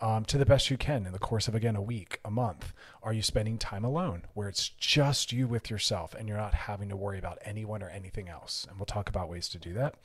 Um, 0.00 0.24
to 0.26 0.38
the 0.38 0.46
best 0.46 0.70
you 0.70 0.76
can 0.76 1.06
in 1.06 1.12
the 1.12 1.18
course 1.18 1.48
of 1.48 1.56
again 1.56 1.74
a 1.74 1.82
week, 1.82 2.20
a 2.24 2.30
month? 2.30 2.72
Are 3.02 3.12
you 3.12 3.22
spending 3.22 3.58
time 3.58 3.84
alone 3.84 4.22
where 4.34 4.48
it's 4.48 4.68
just 4.68 5.32
you 5.32 5.48
with 5.48 5.70
yourself 5.70 6.14
and 6.14 6.28
you're 6.28 6.36
not 6.36 6.54
having 6.54 6.88
to 6.90 6.96
worry 6.96 7.18
about 7.18 7.38
anyone 7.44 7.82
or 7.82 7.88
anything 7.88 8.28
else? 8.28 8.64
And 8.68 8.78
we'll 8.78 8.86
talk 8.86 9.08
about 9.08 9.28
ways 9.28 9.48
to 9.50 9.58
do 9.58 9.72
that. 9.74 9.96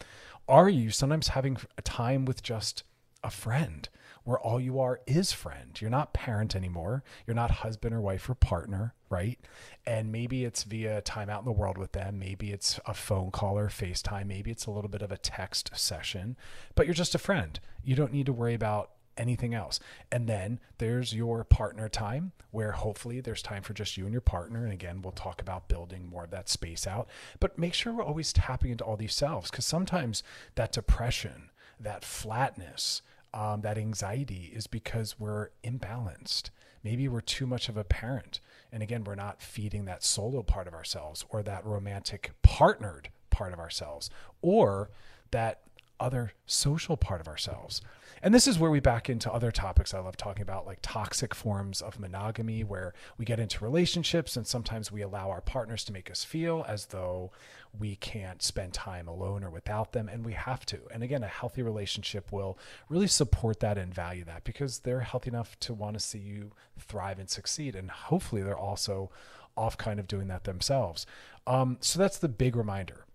Are 0.47 0.67
you 0.67 0.89
sometimes 0.89 1.29
having 1.29 1.57
a 1.77 1.81
time 1.83 2.25
with 2.25 2.41
just 2.41 2.83
a 3.23 3.29
friend, 3.29 3.89
where 4.23 4.39
all 4.39 4.59
you 4.59 4.79
are 4.79 5.01
is 5.05 5.31
friend. 5.31 5.79
You're 5.79 5.89
not 5.89 6.13
parent 6.13 6.55
anymore. 6.55 7.03
You're 7.27 7.35
not 7.35 7.51
husband 7.51 7.93
or 7.93 8.01
wife 8.01 8.29
or 8.29 8.35
partner, 8.35 8.93
right? 9.09 9.39
And 9.85 10.11
maybe 10.11 10.45
it's 10.45 10.63
via 10.63 11.01
time 11.01 11.29
out 11.29 11.39
in 11.39 11.45
the 11.45 11.51
world 11.51 11.77
with 11.77 11.91
them. 11.91 12.19
Maybe 12.19 12.51
it's 12.51 12.79
a 12.85 12.93
phone 12.93 13.31
call 13.31 13.57
or 13.57 13.67
FaceTime. 13.67 14.27
Maybe 14.27 14.51
it's 14.51 14.65
a 14.65 14.71
little 14.71 14.89
bit 14.89 15.01
of 15.01 15.11
a 15.11 15.17
text 15.17 15.71
session, 15.73 16.37
but 16.75 16.85
you're 16.85 16.93
just 16.93 17.15
a 17.15 17.19
friend. 17.19 17.59
You 17.83 17.95
don't 17.95 18.13
need 18.13 18.25
to 18.27 18.33
worry 18.33 18.53
about 18.53 18.91
anything 19.17 19.53
else. 19.53 19.79
And 20.11 20.27
then 20.27 20.59
there's 20.77 21.13
your 21.13 21.43
partner 21.43 21.89
time 21.89 22.31
where 22.51 22.71
hopefully 22.71 23.19
there's 23.19 23.41
time 23.41 23.63
for 23.63 23.73
just 23.73 23.97
you 23.97 24.05
and 24.05 24.11
your 24.11 24.21
partner. 24.21 24.63
And 24.63 24.73
again, 24.73 25.01
we'll 25.01 25.11
talk 25.11 25.41
about 25.41 25.67
building 25.67 26.07
more 26.09 26.23
of 26.23 26.31
that 26.31 26.49
space 26.49 26.87
out, 26.87 27.07
but 27.39 27.57
make 27.57 27.73
sure 27.73 27.93
we're 27.93 28.03
always 28.03 28.33
tapping 28.33 28.71
into 28.71 28.83
all 28.83 28.97
these 28.97 29.13
selves 29.13 29.51
because 29.51 29.65
sometimes 29.65 30.23
that 30.55 30.71
depression, 30.71 31.49
that 31.79 32.05
flatness, 32.05 33.01
um, 33.33 33.61
that 33.61 33.77
anxiety 33.77 34.51
is 34.53 34.67
because 34.67 35.19
we're 35.19 35.49
imbalanced. 35.63 36.49
Maybe 36.83 37.07
we're 37.07 37.21
too 37.21 37.47
much 37.47 37.69
of 37.69 37.77
a 37.77 37.83
parent. 37.83 38.39
And 38.71 38.83
again, 38.83 39.03
we're 39.03 39.15
not 39.15 39.41
feeding 39.41 39.85
that 39.85 40.03
solo 40.03 40.43
part 40.43 40.67
of 40.67 40.73
ourselves 40.73 41.25
or 41.29 41.41
that 41.43 41.65
romantic 41.65 42.31
partnered 42.41 43.09
part 43.29 43.53
of 43.53 43.59
ourselves 43.59 44.09
or 44.41 44.89
that 45.31 45.61
other 46.03 46.33
social 46.45 46.97
part 46.97 47.21
of 47.21 47.27
ourselves. 47.27 47.81
And 48.21 48.33
this 48.33 48.47
is 48.47 48.57
where 48.57 48.71
we 48.71 48.79
back 48.79 49.09
into 49.09 49.31
other 49.31 49.51
topics 49.51 49.93
I 49.93 49.99
love 49.99 50.15
talking 50.15 50.43
about, 50.43 50.65
like 50.65 50.79
toxic 50.81 51.35
forms 51.35 51.81
of 51.81 51.99
monogamy, 51.99 52.63
where 52.63 52.93
we 53.17 53.25
get 53.25 53.39
into 53.39 53.63
relationships 53.63 54.37
and 54.37 54.47
sometimes 54.47 54.91
we 54.91 55.01
allow 55.01 55.29
our 55.29 55.41
partners 55.41 55.83
to 55.85 55.93
make 55.93 56.09
us 56.09 56.23
feel 56.23 56.63
as 56.65 56.85
though 56.87 57.31
we 57.77 57.97
can't 57.97 58.41
spend 58.41 58.73
time 58.73 59.09
alone 59.09 59.43
or 59.43 59.49
without 59.49 59.91
them, 59.91 60.07
and 60.07 60.25
we 60.25 60.33
have 60.33 60.65
to. 60.67 60.79
And 60.89 61.03
again, 61.03 61.21
a 61.21 61.27
healthy 61.27 61.63
relationship 61.63 62.31
will 62.31 62.57
really 62.87 63.07
support 63.07 63.59
that 63.59 63.77
and 63.77 63.93
value 63.93 64.23
that 64.23 64.45
because 64.45 64.79
they're 64.79 65.01
healthy 65.01 65.29
enough 65.29 65.59
to 65.61 65.73
want 65.73 65.95
to 65.95 65.99
see 65.99 66.19
you 66.19 66.51
thrive 66.79 67.19
and 67.19 67.29
succeed. 67.29 67.75
And 67.75 67.91
hopefully, 67.91 68.41
they're 68.41 68.57
also 68.57 69.09
off 69.57 69.77
kind 69.77 69.99
of 69.99 70.07
doing 70.07 70.27
that 70.29 70.45
themselves. 70.45 71.05
Um, 71.45 71.77
so 71.81 71.99
that's 71.99 72.19
the 72.19 72.29
big 72.29 72.55
reminder. 72.55 73.05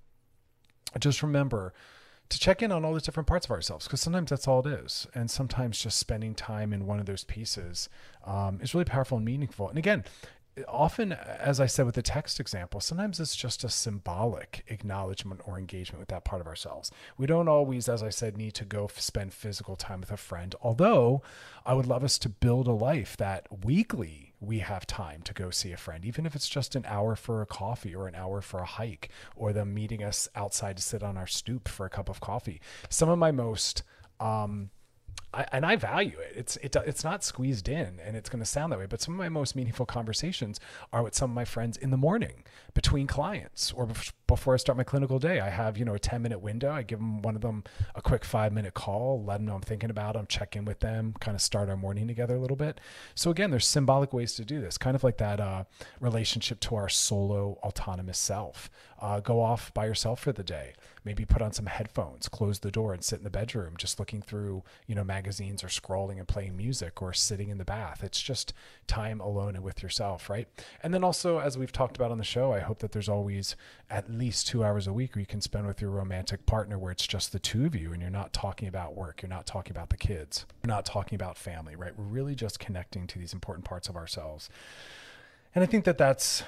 Just 0.98 1.22
remember 1.22 1.72
to 2.28 2.38
check 2.38 2.62
in 2.62 2.72
on 2.72 2.84
all 2.84 2.94
the 2.94 3.00
different 3.00 3.26
parts 3.26 3.46
of 3.46 3.50
ourselves 3.50 3.86
because 3.86 4.00
sometimes 4.00 4.30
that's 4.30 4.46
all 4.46 4.66
it 4.66 4.66
is. 4.66 5.06
And 5.14 5.30
sometimes 5.30 5.80
just 5.80 5.98
spending 5.98 6.34
time 6.34 6.72
in 6.72 6.86
one 6.86 7.00
of 7.00 7.06
those 7.06 7.24
pieces 7.24 7.88
um, 8.24 8.60
is 8.60 8.74
really 8.74 8.84
powerful 8.84 9.16
and 9.16 9.24
meaningful. 9.24 9.68
And 9.68 9.78
again 9.78 10.04
often 10.66 11.12
as 11.12 11.60
i 11.60 11.66
said 11.66 11.86
with 11.86 11.94
the 11.94 12.02
text 12.02 12.40
example 12.40 12.80
sometimes 12.80 13.20
it's 13.20 13.36
just 13.36 13.64
a 13.64 13.68
symbolic 13.68 14.64
acknowledgement 14.68 15.40
or 15.46 15.58
engagement 15.58 16.00
with 16.00 16.08
that 16.08 16.24
part 16.24 16.40
of 16.40 16.46
ourselves. 16.46 16.90
We 17.16 17.26
don't 17.26 17.48
always 17.48 17.88
as 17.88 18.02
i 18.02 18.10
said 18.10 18.36
need 18.36 18.54
to 18.54 18.64
go 18.64 18.86
f- 18.86 18.98
spend 18.98 19.32
physical 19.32 19.76
time 19.76 20.00
with 20.00 20.10
a 20.10 20.16
friend 20.16 20.54
although 20.62 21.22
i 21.64 21.74
would 21.74 21.86
love 21.86 22.04
us 22.04 22.18
to 22.20 22.28
build 22.28 22.66
a 22.66 22.72
life 22.72 23.16
that 23.18 23.46
weekly 23.64 24.27
we 24.40 24.60
have 24.60 24.86
time 24.86 25.22
to 25.22 25.34
go 25.34 25.50
see 25.50 25.72
a 25.72 25.76
friend, 25.76 26.04
even 26.04 26.24
if 26.24 26.36
it's 26.36 26.48
just 26.48 26.76
an 26.76 26.84
hour 26.86 27.16
for 27.16 27.42
a 27.42 27.46
coffee 27.46 27.94
or 27.94 28.06
an 28.06 28.14
hour 28.14 28.40
for 28.40 28.60
a 28.60 28.66
hike, 28.66 29.10
or 29.34 29.52
them 29.52 29.74
meeting 29.74 30.02
us 30.02 30.28
outside 30.34 30.76
to 30.76 30.82
sit 30.82 31.02
on 31.02 31.16
our 31.16 31.26
stoop 31.26 31.68
for 31.68 31.86
a 31.86 31.90
cup 31.90 32.08
of 32.08 32.20
coffee. 32.20 32.60
Some 32.88 33.08
of 33.08 33.18
my 33.18 33.32
most 33.32 33.82
um, 34.20 34.70
I, 35.34 35.46
and 35.52 35.66
I 35.66 35.76
value 35.76 36.18
it. 36.18 36.32
It's 36.34 36.56
it, 36.56 36.74
it's 36.86 37.04
not 37.04 37.22
squeezed 37.22 37.68
in, 37.68 38.00
and 38.02 38.16
it's 38.16 38.30
going 38.30 38.40
to 38.40 38.46
sound 38.46 38.72
that 38.72 38.78
way. 38.78 38.86
But 38.86 39.02
some 39.02 39.14
of 39.14 39.18
my 39.18 39.28
most 39.28 39.54
meaningful 39.54 39.84
conversations 39.84 40.58
are 40.90 41.02
with 41.02 41.14
some 41.14 41.30
of 41.30 41.34
my 41.34 41.44
friends 41.44 41.76
in 41.76 41.90
the 41.90 41.98
morning 41.98 42.44
between 42.72 43.06
clients 43.06 43.72
or 43.72 43.88
before 44.26 44.54
I 44.54 44.56
start 44.56 44.78
my 44.78 44.84
clinical 44.84 45.18
day. 45.18 45.40
I 45.40 45.50
have 45.50 45.76
you 45.76 45.84
know 45.84 45.94
a 45.94 45.98
ten 45.98 46.22
minute 46.22 46.40
window. 46.40 46.70
I 46.70 46.82
give 46.82 46.98
them 46.98 47.20
one 47.20 47.36
of 47.36 47.42
them 47.42 47.64
a 47.94 48.00
quick 48.00 48.24
five 48.24 48.52
minute 48.52 48.72
call, 48.72 49.22
let 49.22 49.36
them 49.36 49.46
know 49.46 49.54
I'm 49.54 49.60
thinking 49.60 49.90
about 49.90 50.14
them, 50.14 50.26
check 50.28 50.56
in 50.56 50.64
with 50.64 50.80
them, 50.80 51.14
kind 51.20 51.34
of 51.34 51.42
start 51.42 51.68
our 51.68 51.76
morning 51.76 52.08
together 52.08 52.36
a 52.36 52.40
little 52.40 52.56
bit. 52.56 52.80
So 53.14 53.30
again, 53.30 53.50
there's 53.50 53.66
symbolic 53.66 54.14
ways 54.14 54.32
to 54.34 54.44
do 54.46 54.60
this, 54.62 54.78
kind 54.78 54.96
of 54.96 55.04
like 55.04 55.18
that 55.18 55.40
uh, 55.40 55.64
relationship 56.00 56.58
to 56.60 56.76
our 56.76 56.88
solo 56.88 57.58
autonomous 57.62 58.18
self. 58.18 58.70
Uh, 59.00 59.20
go 59.20 59.40
off 59.40 59.72
by 59.74 59.86
yourself 59.86 60.20
for 60.20 60.32
the 60.32 60.42
day. 60.42 60.72
Maybe 61.04 61.24
put 61.24 61.40
on 61.40 61.52
some 61.52 61.66
headphones, 61.66 62.28
close 62.28 62.58
the 62.58 62.70
door, 62.70 62.92
and 62.92 63.02
sit 63.02 63.18
in 63.18 63.24
the 63.24 63.30
bedroom, 63.30 63.74
just 63.78 63.98
looking 63.98 64.20
through 64.20 64.64
you 64.86 64.94
know 64.94 65.04
magazines 65.04 65.62
or 65.62 65.68
scrolling 65.68 66.18
and 66.18 66.26
playing 66.26 66.56
music 66.56 67.00
or 67.00 67.12
sitting 67.12 67.48
in 67.48 67.58
the 67.58 67.64
bath. 67.64 68.02
It's 68.02 68.20
just 68.20 68.52
time 68.86 69.20
alone 69.20 69.54
and 69.54 69.64
with 69.64 69.82
yourself, 69.82 70.28
right? 70.28 70.48
And 70.82 70.92
then 70.92 71.04
also, 71.04 71.38
as 71.38 71.56
we've 71.56 71.72
talked 71.72 71.96
about 71.96 72.10
on 72.10 72.18
the 72.18 72.24
show, 72.24 72.52
I 72.52 72.60
hope 72.60 72.80
that 72.80 72.92
there's 72.92 73.08
always 73.08 73.56
at 73.88 74.10
least 74.10 74.48
two 74.48 74.64
hours 74.64 74.86
a 74.86 74.92
week 74.92 75.14
where 75.14 75.20
you 75.20 75.26
can 75.26 75.40
spend 75.40 75.66
with 75.66 75.80
your 75.80 75.90
romantic 75.90 76.44
partner 76.44 76.78
where 76.78 76.92
it's 76.92 77.06
just 77.06 77.32
the 77.32 77.38
two 77.38 77.64
of 77.66 77.74
you 77.74 77.92
and 77.92 78.02
you're 78.02 78.10
not 78.10 78.32
talking 78.32 78.68
about 78.68 78.96
work, 78.96 79.22
you're 79.22 79.28
not 79.28 79.46
talking 79.46 79.70
about 79.70 79.90
the 79.90 79.96
kids, 79.96 80.44
you're 80.62 80.74
not 80.74 80.84
talking 80.84 81.16
about 81.16 81.38
family, 81.38 81.76
right? 81.76 81.96
We're 81.96 82.04
really 82.04 82.34
just 82.34 82.58
connecting 82.58 83.06
to 83.06 83.18
these 83.18 83.32
important 83.32 83.64
parts 83.64 83.88
of 83.88 83.96
ourselves. 83.96 84.50
And 85.54 85.62
I 85.62 85.66
think 85.66 85.84
that 85.84 85.98
that's 85.98 86.42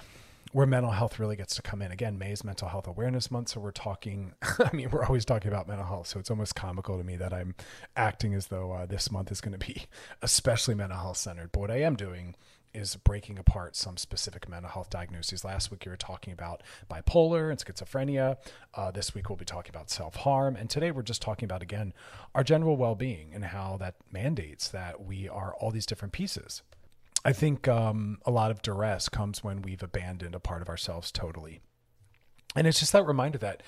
where 0.52 0.66
mental 0.66 0.90
health 0.90 1.18
really 1.18 1.36
gets 1.36 1.54
to 1.56 1.62
come 1.62 1.80
in. 1.80 1.92
Again, 1.92 2.18
May 2.18 2.32
is 2.32 2.42
Mental 2.42 2.68
Health 2.68 2.88
Awareness 2.88 3.30
Month, 3.30 3.50
so 3.50 3.60
we're 3.60 3.70
talking. 3.70 4.34
I 4.42 4.74
mean, 4.74 4.90
we're 4.90 5.04
always 5.04 5.24
talking 5.24 5.48
about 5.50 5.68
mental 5.68 5.86
health, 5.86 6.08
so 6.08 6.18
it's 6.18 6.30
almost 6.30 6.54
comical 6.54 6.98
to 6.98 7.04
me 7.04 7.16
that 7.16 7.32
I'm 7.32 7.54
acting 7.96 8.34
as 8.34 8.48
though 8.48 8.72
uh, 8.72 8.86
this 8.86 9.10
month 9.10 9.30
is 9.30 9.40
going 9.40 9.58
to 9.58 9.66
be 9.66 9.86
especially 10.22 10.74
mental 10.74 10.98
health 10.98 11.18
centered. 11.18 11.52
But 11.52 11.60
what 11.60 11.70
I 11.70 11.80
am 11.80 11.94
doing 11.96 12.34
is 12.72 12.96
breaking 12.96 13.38
apart 13.38 13.74
some 13.74 13.96
specific 13.96 14.48
mental 14.48 14.70
health 14.70 14.90
diagnoses. 14.90 15.44
Last 15.44 15.70
week, 15.70 15.84
you 15.84 15.90
were 15.90 15.96
talking 15.96 16.32
about 16.32 16.62
bipolar 16.90 17.50
and 17.50 17.58
schizophrenia. 17.58 18.36
Uh, 18.74 18.90
this 18.90 19.14
week, 19.14 19.28
we'll 19.28 19.36
be 19.36 19.44
talking 19.44 19.70
about 19.70 19.90
self 19.90 20.16
harm. 20.16 20.56
And 20.56 20.68
today, 20.68 20.90
we're 20.90 21.02
just 21.02 21.22
talking 21.22 21.46
about, 21.46 21.62
again, 21.62 21.92
our 22.34 22.44
general 22.44 22.76
well 22.76 22.94
being 22.94 23.30
and 23.34 23.46
how 23.46 23.76
that 23.78 23.94
mandates 24.10 24.68
that 24.68 25.04
we 25.04 25.28
are 25.28 25.54
all 25.54 25.70
these 25.70 25.86
different 25.86 26.12
pieces. 26.12 26.62
I 27.24 27.32
think 27.32 27.68
um, 27.68 28.18
a 28.24 28.30
lot 28.30 28.50
of 28.50 28.62
duress 28.62 29.08
comes 29.08 29.44
when 29.44 29.62
we've 29.62 29.82
abandoned 29.82 30.34
a 30.34 30.40
part 30.40 30.62
of 30.62 30.68
ourselves 30.68 31.12
totally. 31.12 31.60
And 32.56 32.66
it's 32.66 32.80
just 32.80 32.92
that 32.92 33.06
reminder 33.06 33.38
that 33.38 33.62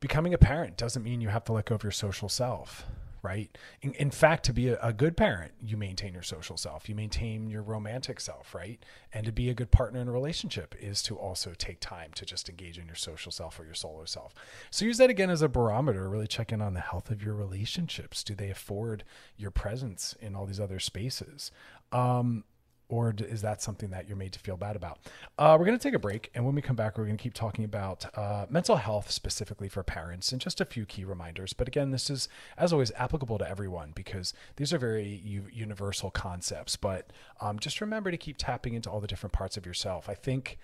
becoming 0.00 0.34
a 0.34 0.38
parent 0.38 0.76
doesn't 0.76 1.02
mean 1.02 1.20
you 1.20 1.28
have 1.28 1.44
to 1.44 1.52
let 1.52 1.66
go 1.66 1.76
of 1.76 1.82
your 1.82 1.92
social 1.92 2.28
self, 2.28 2.84
right? 3.22 3.56
In, 3.80 3.94
in 3.94 4.10
fact, 4.10 4.44
to 4.46 4.52
be 4.52 4.68
a, 4.68 4.78
a, 4.82 4.92
good 4.92 5.16
parent, 5.16 5.52
you 5.60 5.76
maintain 5.76 6.12
your 6.12 6.22
social 6.22 6.56
self, 6.56 6.88
you 6.88 6.94
maintain 6.94 7.48
your 7.48 7.62
romantic 7.62 8.20
self, 8.20 8.54
right? 8.54 8.84
And 9.14 9.24
to 9.26 9.32
be 9.32 9.48
a 9.48 9.54
good 9.54 9.70
partner 9.70 10.00
in 10.00 10.08
a 10.08 10.12
relationship 10.12 10.74
is 10.78 11.02
to 11.04 11.16
also 11.16 11.54
take 11.56 11.80
time 11.80 12.10
to 12.16 12.26
just 12.26 12.48
engage 12.48 12.78
in 12.78 12.86
your 12.86 12.96
social 12.96 13.32
self 13.32 13.58
or 13.58 13.64
your 13.64 13.74
solo 13.74 14.04
self. 14.04 14.34
So 14.70 14.84
use 14.84 14.98
that 14.98 15.10
again 15.10 15.30
as 15.30 15.40
a 15.40 15.48
barometer, 15.48 16.08
really 16.08 16.26
check 16.26 16.52
in 16.52 16.60
on 16.60 16.74
the 16.74 16.80
health 16.80 17.10
of 17.10 17.22
your 17.22 17.34
relationships. 17.34 18.22
Do 18.22 18.34
they 18.34 18.50
afford 18.50 19.04
your 19.36 19.50
presence 19.52 20.14
in 20.20 20.34
all 20.34 20.46
these 20.46 20.60
other 20.60 20.80
spaces? 20.80 21.50
Um, 21.92 22.44
or 22.88 23.14
is 23.18 23.42
that 23.42 23.60
something 23.60 23.90
that 23.90 24.08
you're 24.08 24.16
made 24.16 24.32
to 24.32 24.38
feel 24.38 24.56
bad 24.56 24.76
about? 24.76 24.98
Uh, 25.38 25.56
we're 25.58 25.66
going 25.66 25.78
to 25.78 25.82
take 25.82 25.94
a 25.94 25.98
break, 25.98 26.30
and 26.34 26.44
when 26.44 26.54
we 26.54 26.62
come 26.62 26.76
back, 26.76 26.96
we're 26.96 27.04
going 27.04 27.16
to 27.16 27.22
keep 27.22 27.34
talking 27.34 27.64
about 27.64 28.06
uh, 28.16 28.46
mental 28.48 28.76
health 28.76 29.10
specifically 29.10 29.68
for 29.68 29.82
parents 29.82 30.32
and 30.32 30.40
just 30.40 30.60
a 30.60 30.64
few 30.64 30.86
key 30.86 31.04
reminders. 31.04 31.52
But 31.52 31.68
again, 31.68 31.90
this 31.90 32.08
is, 32.08 32.28
as 32.56 32.72
always, 32.72 32.90
applicable 32.96 33.38
to 33.38 33.48
everyone 33.48 33.92
because 33.94 34.32
these 34.56 34.72
are 34.72 34.78
very 34.78 35.20
u- 35.24 35.48
universal 35.52 36.10
concepts. 36.10 36.76
But 36.76 37.12
um, 37.40 37.58
just 37.58 37.80
remember 37.80 38.10
to 38.10 38.16
keep 38.16 38.36
tapping 38.38 38.74
into 38.74 38.90
all 38.90 39.00
the 39.00 39.06
different 39.06 39.32
parts 39.32 39.56
of 39.56 39.66
yourself. 39.66 40.08
I 40.08 40.14
think 40.14 40.58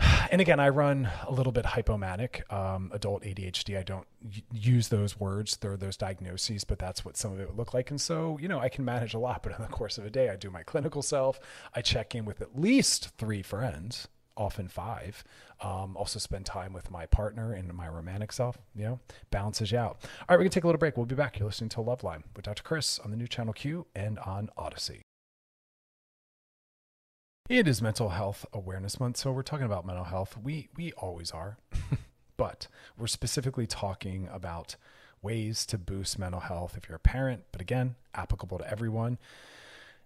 and 0.30 0.40
again, 0.40 0.60
I 0.60 0.68
run 0.68 1.08
a 1.26 1.32
little 1.32 1.52
bit 1.52 1.64
hypomanic, 1.64 2.50
um, 2.52 2.90
adult 2.92 3.22
ADHD. 3.22 3.78
I 3.78 3.82
don't 3.82 4.06
use 4.52 4.88
those 4.88 5.18
words, 5.18 5.56
they're 5.56 5.76
those 5.76 5.96
diagnoses, 5.96 6.64
but 6.64 6.78
that's 6.78 7.04
what 7.04 7.16
some 7.16 7.32
of 7.32 7.40
it 7.40 7.48
would 7.48 7.58
look 7.58 7.74
like. 7.74 7.90
And 7.90 8.00
so, 8.00 8.38
you 8.40 8.48
know, 8.48 8.58
I 8.58 8.68
can 8.68 8.84
manage 8.84 9.14
a 9.14 9.18
lot, 9.18 9.42
but 9.42 9.54
in 9.54 9.62
the 9.62 9.68
course 9.68 9.98
of 9.98 10.04
a 10.04 10.10
day, 10.10 10.30
I 10.30 10.36
do 10.36 10.50
my 10.50 10.62
clinical 10.62 11.02
self. 11.02 11.40
I 11.74 11.82
check 11.82 12.14
in 12.14 12.24
with 12.24 12.40
at 12.40 12.58
least 12.58 13.10
three 13.18 13.42
friends, 13.42 14.08
often 14.36 14.68
five. 14.68 15.22
Um, 15.60 15.96
also 15.96 16.18
spend 16.18 16.46
time 16.46 16.72
with 16.72 16.90
my 16.90 17.04
partner 17.06 17.52
and 17.52 17.72
my 17.74 17.88
romantic 17.88 18.32
self, 18.32 18.56
you 18.74 18.84
know, 18.84 19.00
balances 19.30 19.70
you 19.70 19.78
out. 19.78 19.98
All 20.02 20.26
right, 20.28 20.36
we're 20.36 20.38
going 20.38 20.50
to 20.50 20.54
take 20.54 20.64
a 20.64 20.66
little 20.66 20.78
break. 20.78 20.96
We'll 20.96 21.06
be 21.06 21.14
back. 21.14 21.38
You're 21.38 21.48
listening 21.48 21.70
to 21.70 21.82
Love 21.82 22.02
Line 22.02 22.24
with 22.34 22.46
Dr. 22.46 22.62
Chris 22.62 22.98
on 22.98 23.10
the 23.10 23.16
new 23.16 23.28
channel 23.28 23.52
Q 23.52 23.86
and 23.94 24.18
on 24.20 24.48
Odyssey. 24.56 25.02
It 27.50 27.66
is 27.66 27.82
Mental 27.82 28.10
Health 28.10 28.46
Awareness 28.52 29.00
Month, 29.00 29.16
so 29.16 29.32
we're 29.32 29.42
talking 29.42 29.66
about 29.66 29.84
mental 29.84 30.04
health. 30.04 30.36
We 30.40 30.68
we 30.76 30.92
always 30.92 31.32
are, 31.32 31.58
but 32.36 32.68
we're 32.96 33.08
specifically 33.08 33.66
talking 33.66 34.28
about 34.30 34.76
ways 35.20 35.66
to 35.66 35.76
boost 35.76 36.16
mental 36.16 36.42
health 36.42 36.76
if 36.76 36.88
you're 36.88 36.94
a 36.94 37.00
parent. 37.00 37.42
But 37.50 37.60
again, 37.60 37.96
applicable 38.14 38.58
to 38.58 38.70
everyone. 38.70 39.18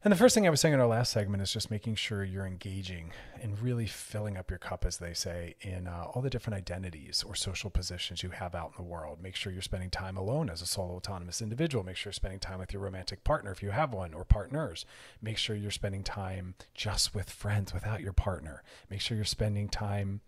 And 0.04 0.12
the 0.12 0.18
first 0.18 0.34
thing 0.34 0.46
I 0.46 0.50
was 0.50 0.61
saying 0.61 0.75
in 0.75 0.80
our 0.80 0.87
last 0.87 1.12
segment 1.12 1.42
is 1.42 1.50
just 1.50 1.70
making 1.70 1.94
sure 1.94 2.23
you're 2.23 2.44
engaging 2.44 3.12
and 3.40 3.58
really 3.58 3.87
filling 3.87 4.37
up 4.37 4.50
your 4.50 4.58
cup, 4.58 4.84
as 4.84 4.99
they 4.99 5.14
say, 5.14 5.54
in 5.62 5.87
uh, 5.87 6.04
all 6.12 6.20
the 6.20 6.28
different 6.28 6.58
identities 6.58 7.25
or 7.26 7.34
social 7.34 7.70
positions 7.70 8.23
you 8.23 8.28
have 8.28 8.54
out 8.54 8.73
in 8.76 8.84
the 8.84 8.90
world. 8.90 9.23
Make 9.23 9.34
sure 9.34 9.50
you're 9.50 9.62
spending 9.62 9.88
time 9.88 10.18
alone 10.18 10.50
as 10.50 10.61
a 10.61 10.66
solo 10.66 10.96
autonomous 10.96 11.40
individual. 11.40 11.84
Make 11.84 11.96
sure 11.96 12.11
you're 12.11 12.12
spending 12.12 12.38
time 12.38 12.58
with 12.58 12.70
your 12.70 12.82
romantic 12.82 13.25
partner 13.25 13.50
if 13.50 13.62
you 13.62 13.70
have 13.70 13.94
one 13.94 14.12
or 14.12 14.26
partners. 14.26 14.84
Make 15.23 15.38
sure 15.38 15.56
you're 15.56 15.70
spending 15.70 16.02
time 16.02 16.54
just 16.75 17.14
with 17.14 17.30
friends 17.30 17.73
without 17.73 18.02
your 18.02 18.12
partner. 18.12 18.62
Make 18.90 19.00
sure 19.00 19.16
you're 19.16 19.25
spending 19.25 19.70
time 19.70 20.20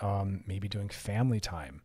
um, 0.00 0.42
maybe 0.48 0.66
doing 0.66 0.88
family 0.88 1.38
time 1.38 1.82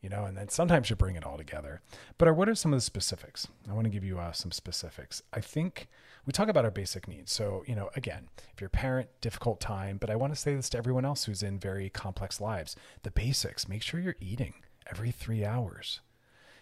you 0.00 0.08
know, 0.08 0.24
and 0.24 0.36
then 0.36 0.48
sometimes 0.48 0.90
you 0.90 0.96
bring 0.96 1.16
it 1.16 1.24
all 1.24 1.36
together. 1.36 1.82
But 2.18 2.34
what 2.34 2.48
are 2.48 2.54
some 2.54 2.72
of 2.72 2.78
the 2.78 2.82
specifics? 2.82 3.48
I 3.68 3.72
want 3.72 3.84
to 3.84 3.90
give 3.90 4.04
you 4.04 4.18
uh, 4.18 4.32
some 4.32 4.50
specifics. 4.52 5.22
I 5.32 5.40
think 5.40 5.88
we 6.26 6.32
talk 6.32 6.48
about 6.48 6.64
our 6.64 6.70
basic 6.70 7.08
needs. 7.08 7.32
So, 7.32 7.64
you 7.66 7.74
know, 7.74 7.90
again, 7.96 8.28
if 8.52 8.60
you're 8.60 8.68
a 8.68 8.70
parent, 8.70 9.08
difficult 9.20 9.60
time, 9.60 9.98
but 9.98 10.10
I 10.10 10.16
want 10.16 10.34
to 10.34 10.40
say 10.40 10.54
this 10.54 10.68
to 10.70 10.78
everyone 10.78 11.04
else 11.04 11.24
who's 11.24 11.42
in 11.42 11.58
very 11.58 11.90
complex 11.90 12.40
lives 12.40 12.76
the 13.02 13.10
basics 13.10 13.68
make 13.68 13.82
sure 13.82 14.00
you're 14.00 14.16
eating 14.20 14.54
every 14.90 15.10
three 15.10 15.44
hours, 15.44 16.00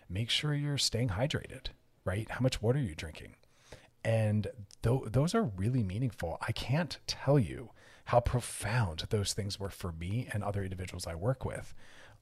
make 0.08 0.30
sure 0.30 0.54
you're 0.54 0.78
staying 0.78 1.10
hydrated, 1.10 1.68
right? 2.04 2.30
How 2.30 2.40
much 2.40 2.62
water 2.62 2.78
are 2.78 2.82
you 2.82 2.94
drinking? 2.94 3.34
And 4.04 4.48
th- 4.82 5.02
those 5.06 5.34
are 5.34 5.42
really 5.42 5.82
meaningful. 5.82 6.38
I 6.46 6.52
can't 6.52 6.98
tell 7.06 7.38
you 7.38 7.70
how 8.06 8.20
profound 8.20 9.04
those 9.10 9.34
things 9.34 9.60
were 9.60 9.70
for 9.70 9.92
me 9.92 10.28
and 10.32 10.42
other 10.42 10.62
individuals 10.62 11.06
I 11.06 11.14
work 11.14 11.44
with. 11.44 11.74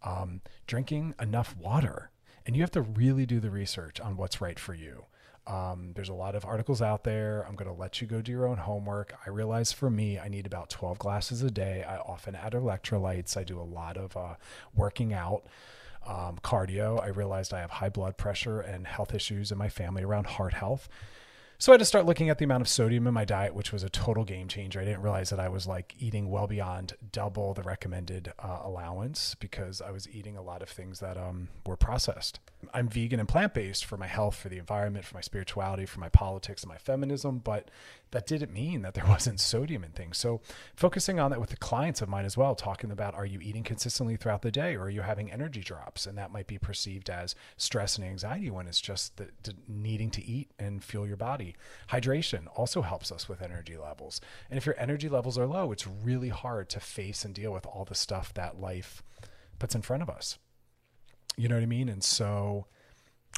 Um, 0.06 0.40
drinking 0.66 1.14
enough 1.20 1.56
water. 1.56 2.10
And 2.46 2.54
you 2.54 2.62
have 2.62 2.70
to 2.72 2.82
really 2.82 3.26
do 3.26 3.40
the 3.40 3.50
research 3.50 4.00
on 4.00 4.16
what's 4.16 4.40
right 4.40 4.58
for 4.58 4.72
you. 4.72 5.06
Um, 5.46 5.92
there's 5.94 6.08
a 6.08 6.14
lot 6.14 6.34
of 6.34 6.44
articles 6.44 6.82
out 6.82 7.04
there. 7.04 7.44
I'm 7.48 7.54
going 7.54 7.70
to 7.70 7.74
let 7.74 8.00
you 8.00 8.06
go 8.06 8.20
do 8.20 8.32
your 8.32 8.46
own 8.46 8.56
homework. 8.56 9.14
I 9.24 9.30
realize 9.30 9.72
for 9.72 9.88
me, 9.88 10.18
I 10.18 10.28
need 10.28 10.46
about 10.46 10.70
12 10.70 10.98
glasses 10.98 11.42
a 11.42 11.50
day. 11.50 11.84
I 11.84 11.98
often 11.98 12.34
add 12.34 12.52
electrolytes. 12.52 13.36
I 13.36 13.44
do 13.44 13.60
a 13.60 13.62
lot 13.62 13.96
of 13.96 14.16
uh, 14.16 14.34
working 14.74 15.12
out, 15.12 15.44
um, 16.06 16.38
cardio. 16.42 17.00
I 17.02 17.08
realized 17.08 17.54
I 17.54 17.60
have 17.60 17.70
high 17.70 17.90
blood 17.90 18.16
pressure 18.16 18.60
and 18.60 18.86
health 18.86 19.14
issues 19.14 19.52
in 19.52 19.58
my 19.58 19.68
family 19.68 20.02
around 20.02 20.26
heart 20.26 20.54
health. 20.54 20.88
So 21.58 21.72
I 21.72 21.74
had 21.74 21.78
to 21.78 21.86
start 21.86 22.04
looking 22.04 22.28
at 22.28 22.36
the 22.36 22.44
amount 22.44 22.60
of 22.60 22.68
sodium 22.68 23.06
in 23.06 23.14
my 23.14 23.24
diet, 23.24 23.54
which 23.54 23.72
was 23.72 23.82
a 23.82 23.88
total 23.88 24.24
game 24.24 24.46
changer. 24.46 24.78
I 24.80 24.84
didn't 24.84 25.00
realize 25.00 25.30
that 25.30 25.40
I 25.40 25.48
was 25.48 25.66
like 25.66 25.94
eating 25.98 26.28
well 26.28 26.46
beyond 26.46 26.94
double 27.12 27.54
the 27.54 27.62
recommended 27.62 28.32
uh, 28.38 28.60
allowance 28.62 29.34
because 29.36 29.80
I 29.80 29.90
was 29.90 30.06
eating 30.08 30.36
a 30.36 30.42
lot 30.42 30.60
of 30.60 30.68
things 30.68 31.00
that 31.00 31.16
um, 31.16 31.48
were 31.64 31.76
processed. 31.76 32.40
I'm 32.74 32.88
vegan 32.88 33.20
and 33.20 33.28
plant 33.28 33.54
based 33.54 33.84
for 33.84 33.96
my 33.96 34.06
health, 34.06 34.36
for 34.36 34.48
the 34.48 34.58
environment, 34.58 35.04
for 35.04 35.14
my 35.14 35.20
spirituality, 35.20 35.86
for 35.86 36.00
my 36.00 36.08
politics 36.08 36.62
and 36.62 36.68
my 36.68 36.78
feminism, 36.78 37.38
but 37.38 37.70
that 38.12 38.26
didn't 38.26 38.52
mean 38.52 38.82
that 38.82 38.94
there 38.94 39.04
wasn't 39.08 39.40
sodium 39.40 39.84
in 39.84 39.90
things. 39.90 40.18
So 40.18 40.40
focusing 40.74 41.18
on 41.18 41.30
that 41.30 41.40
with 41.40 41.50
the 41.50 41.56
clients 41.56 42.02
of 42.02 42.08
mine 42.08 42.24
as 42.24 42.36
well, 42.36 42.54
talking 42.54 42.90
about 42.90 43.14
are 43.14 43.26
you 43.26 43.40
eating 43.40 43.62
consistently 43.62 44.16
throughout 44.16 44.42
the 44.42 44.50
day 44.50 44.74
or 44.74 44.84
are 44.84 44.90
you 44.90 45.02
having 45.02 45.30
energy 45.30 45.60
drops? 45.60 46.06
And 46.06 46.16
that 46.18 46.32
might 46.32 46.46
be 46.46 46.58
perceived 46.58 47.10
as 47.10 47.34
stress 47.56 47.96
and 47.96 48.06
anxiety 48.06 48.50
when 48.50 48.66
it's 48.66 48.80
just 48.80 49.16
the, 49.16 49.28
the 49.42 49.54
needing 49.68 50.10
to 50.10 50.24
eat 50.24 50.50
and 50.58 50.82
fuel 50.82 51.06
your 51.06 51.16
body. 51.16 51.56
Hydration 51.90 52.46
also 52.54 52.82
helps 52.82 53.10
us 53.12 53.28
with 53.28 53.42
energy 53.42 53.76
levels. 53.76 54.20
And 54.50 54.58
if 54.58 54.66
your 54.66 54.78
energy 54.78 55.08
levels 55.08 55.38
are 55.38 55.46
low, 55.46 55.72
it's 55.72 55.86
really 55.86 56.30
hard 56.30 56.68
to 56.70 56.80
face 56.80 57.24
and 57.24 57.34
deal 57.34 57.52
with 57.52 57.66
all 57.66 57.84
the 57.84 57.94
stuff 57.94 58.32
that 58.34 58.60
life 58.60 59.02
puts 59.58 59.74
in 59.74 59.82
front 59.82 60.02
of 60.02 60.10
us. 60.10 60.38
You 61.36 61.48
know 61.48 61.56
what 61.56 61.62
I 61.62 61.66
mean? 61.66 61.88
And 61.88 62.02
so 62.02 62.66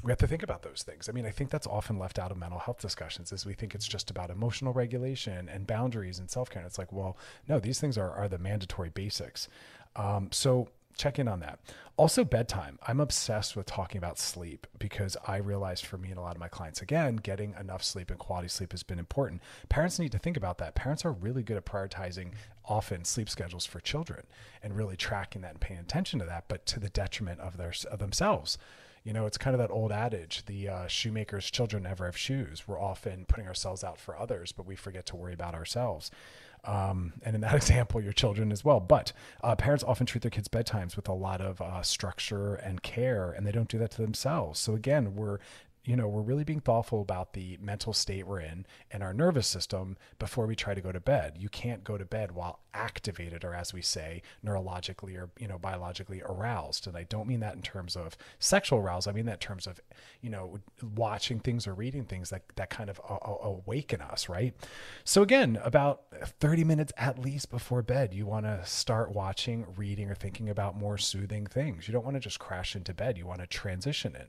we 0.05 0.13
have 0.13 0.19
to 0.19 0.29
think 0.29 0.43
about 0.45 0.63
those 0.63 0.85
things. 0.85 1.09
I 1.09 1.13
mean, 1.13 1.27
I 1.27 1.31
think 1.31 1.51
that's 1.51 1.67
often 1.67 1.99
left 1.99 2.19
out 2.19 2.31
of 2.31 2.37
mental 2.37 2.61
health 2.61 2.81
discussions 2.81 3.33
is 3.33 3.45
we 3.45 3.55
think 3.55 3.75
it's 3.75 3.89
just 3.89 4.11
about 4.11 4.31
emotional 4.31 4.73
regulation 4.73 5.49
and 5.49 5.67
boundaries 5.67 6.21
and 6.21 6.31
self-care. 6.31 6.63
And 6.63 6.69
It's 6.69 6.79
like, 6.79 6.93
well, 6.93 7.17
no, 7.49 7.59
these 7.59 7.81
things 7.81 7.99
are, 7.99 8.11
are 8.11 8.29
the 8.29 8.39
mandatory 8.39 8.91
basics. 8.91 9.49
Um, 9.97 10.29
so 10.31 10.69
check 10.97 11.19
in 11.19 11.27
on 11.27 11.41
that. 11.41 11.59
Also, 11.97 12.25
bedtime. 12.25 12.79
I'm 12.87 13.01
obsessed 13.01 13.57
with 13.57 13.67
talking 13.67 13.99
about 13.99 14.19
sleep 14.19 14.67
because 14.79 15.17
I 15.27 15.39
realized 15.39 15.85
for 15.85 15.99
me 15.99 16.11
and 16.11 16.19
a 16.19 16.21
lot 16.23 16.37
of 16.37 16.41
my 16.41 16.49
clients, 16.49 16.81
again, 16.81 17.17
getting 17.17 17.55
enough 17.59 17.83
sleep 17.83 18.11
and 18.11 18.19
quality 18.19 18.49
sleep 18.49 18.73
has 18.73 18.85
been 18.85 19.01
important. 19.01 19.43
Parents 19.69 19.99
need 19.99 20.13
to 20.13 20.19
think 20.19 20.37
about 20.37 20.59
that. 20.59 20.77
Parents 20.77 21.05
are 21.05 21.13
really 21.13 21.43
good 21.43 21.57
at 21.57 21.65
prioritizing 21.65 22.33
often 22.69 23.05
sleep 23.05 23.29
schedules 23.29 23.67
for 23.67 23.81
children 23.81 24.25
and 24.63 24.77
really 24.77 24.97
tracking 24.97 25.43
that 25.43 25.53
and 25.53 25.61
paying 25.61 25.81
attention 25.81 26.19
to 26.21 26.27
that, 26.27 26.45
but 26.49 26.67
to 26.67 26.81
the 26.81 26.89
detriment 26.89 27.41
of 27.41 27.57
their 27.57 27.73
of 27.91 27.99
themselves. 27.99 28.59
You 29.05 29.13
know, 29.13 29.27
it's 29.27 29.39
kind 29.39 29.55
of 29.55 29.59
that 29.59 29.71
old 29.71 29.91
adage 29.91 30.45
the 30.47 30.69
uh, 30.69 30.87
shoemaker's 30.87 31.51
children 31.51 31.85
never 31.85 32.05
have 32.05 32.17
shoes. 32.17 32.69
We're 32.69 32.81
often 32.81 33.25
putting 33.27 33.47
ourselves 33.47 33.83
out 33.83 33.99
for 33.99 34.19
others, 34.19 34.53
but 34.53 34.67
we 34.67 34.77
forget 34.77 35.07
to 35.07 35.17
worry 35.17 35.33
about 35.33 35.55
ourselves. 35.55 36.11
Um, 36.65 37.15
and 37.23 37.35
in 37.35 37.41
that 37.43 37.55
example, 37.63 38.01
your 38.01 38.13
children 38.13 38.53
as 38.53 38.65
well. 38.65 38.81
But 38.81 39.13
uh, 39.43 39.57
parents 39.57 39.85
often 39.85 40.07
treat 40.07 40.23
their 40.23 40.31
kids' 40.31 40.49
bedtimes 40.49 40.97
with 40.97 41.09
a 41.09 41.15
lot 41.15 41.41
of 41.41 41.61
uh, 41.61 41.83
structure 41.83 42.55
and 42.57 42.83
care, 42.83 43.31
and 43.33 43.47
they 43.47 43.53
don't 43.53 43.69
do 43.69 43.79
that 43.79 43.93
to 43.93 44.03
themselves. 44.03 44.59
So 44.59 44.75
again, 44.75 45.15
we're 45.15 45.39
you 45.89 45.97
know, 45.97 46.07
we're 46.07 46.21
really 46.21 46.45
being 46.45 46.61
thoughtful 46.61 47.01
about 47.01 47.33
the 47.33 47.57
mental 47.63 47.95
state 47.95 48.27
we're 48.27 48.41
in 48.41 48.67
and 48.91 49.03
our 49.03 49.15
nervous 49.15 49.47
system 49.47 49.97
before 50.19 50.47
we 50.47 50.55
try 50.55 50.75
to 50.75 50.83
go 50.83 50.93
to 50.93 51.01
bed. 51.01 51.39
You 51.39 51.49
can't 51.49 51.83
go 51.83 51.97
to 51.97 52.05
bed 52.05 52.33
while 52.33 52.61
activated 52.75 53.43
or 53.43 53.55
as 53.55 53.73
we 53.73 53.81
say 53.81 54.21
neurologically 54.45 55.17
or 55.17 55.31
you 55.39 55.49
know 55.49 55.59
biologically 55.59 56.21
aroused. 56.27 56.87
And 56.87 56.95
i 56.95 57.05
don't 57.05 57.27
mean 57.27 57.41
that 57.41 57.55
in 57.55 57.63
terms 57.63 57.97
of 57.97 58.19
sexual 58.39 58.79
arousal. 58.81 59.11
I 59.11 59.15
mean 59.15 59.25
that 59.27 59.33
in 59.33 59.39
terms 59.39 59.67
of 59.67 59.81
you 60.21 60.29
know 60.29 60.59
watching 60.95 61.41
things 61.41 61.67
or 61.67 61.73
reading 61.73 62.05
things 62.05 62.29
that 62.29 62.43
that 62.57 62.69
kind 62.69 62.91
of 62.91 63.01
awaken 63.43 64.03
us 64.03 64.29
right? 64.29 64.55
So 65.05 65.23
again 65.23 65.59
about 65.65 66.03
30 66.39 66.65
minutes 66.65 66.93
at 66.99 67.19
least 67.19 67.51
before 67.51 67.81
bed 67.81 68.13
you 68.13 68.27
want 68.27 68.45
to 68.45 68.61
start 68.67 69.13
watching 69.13 69.65
reading 69.75 70.11
or 70.11 70.15
thinking 70.15 70.51
about 70.51 70.77
more 70.77 70.99
soothing 70.99 71.47
things. 71.47 71.89
You 71.89 71.93
don't 71.93 72.05
want 72.05 72.17
to 72.17 72.21
just 72.21 72.39
crash 72.39 72.77
into 72.77 72.93
bed. 72.93 73.17
You 73.17 73.27
want 73.27 73.41
to 73.41 73.47
transition 73.47 74.15
in. 74.15 74.27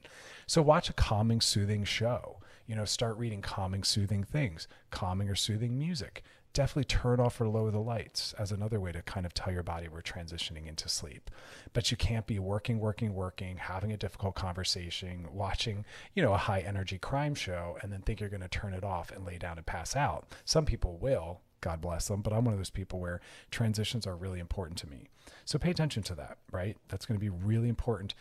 So 0.48 0.62
watch 0.62 0.90
a 0.90 0.94
calming 0.94 1.42
soothing 1.50 1.84
show 1.84 2.38
you 2.68 2.76
know 2.76 2.86
start 2.86 3.18
reading 3.18 3.42
calming 3.42 3.84
soothing 3.84 4.24
things 4.24 4.68
calming 4.92 5.30
or 5.30 5.36
soothing 5.36 5.78
music 5.78 6.24
definitely 6.54 6.84
turn 6.84 7.20
off 7.20 7.40
or 7.40 7.48
lower 7.48 7.72
the 7.72 7.80
lights 7.80 8.34
as 8.38 8.52
another 8.52 8.80
way 8.80 8.92
to 8.92 9.02
kind 9.04 9.26
of 9.26 9.34
tell 9.34 9.54
your 9.54 9.64
body 9.64 9.88
we're 9.88 10.02
transitioning 10.02 10.68
into 10.68 10.90
sleep. 10.90 11.30
But 11.74 11.92
you 11.92 11.98
can't 11.98 12.26
be 12.26 12.40
working, 12.40 12.80
working, 12.80 13.14
working, 13.14 13.58
having 13.58 13.92
a 13.92 13.98
difficult 13.98 14.36
conversation, 14.36 15.28
watching, 15.32 15.86
you 16.16 16.24
know, 16.24 16.34
a 16.34 16.38
high 16.38 16.62
energy 16.62 16.98
crime 16.98 17.36
show, 17.36 17.78
and 17.82 17.92
then 17.92 18.02
think 18.02 18.20
you're 18.20 18.30
going 18.30 18.42
to 18.42 18.48
turn 18.48 18.74
it 18.74 18.84
off 18.84 19.12
and 19.12 19.26
lay 19.26 19.38
down 19.38 19.58
and 19.58 19.66
pass 19.66 19.96
out. 19.96 20.28
Some 20.46 20.66
people 20.66 20.98
will. 20.98 21.42
God 21.62 21.82
bless 21.82 22.08
them. 22.08 22.22
But 22.22 22.32
I'm 22.32 22.46
one 22.46 22.54
of 22.54 22.60
those 22.60 22.70
people 22.70 23.00
where 23.00 23.20
transitions 23.52 24.08
are 24.08 24.16
really 24.16 24.40
important 24.40 24.78
to 24.80 24.90
me. 24.90 25.08
So 25.46 25.60
pay 25.60 25.72
attention 25.72 26.04
to 26.04 26.16
that, 26.16 26.38
right? 26.52 26.78
That's 26.88 27.06
going 27.06 27.20
to 27.20 27.24
be 27.24 27.30
really 27.30 27.70
important 27.70 28.16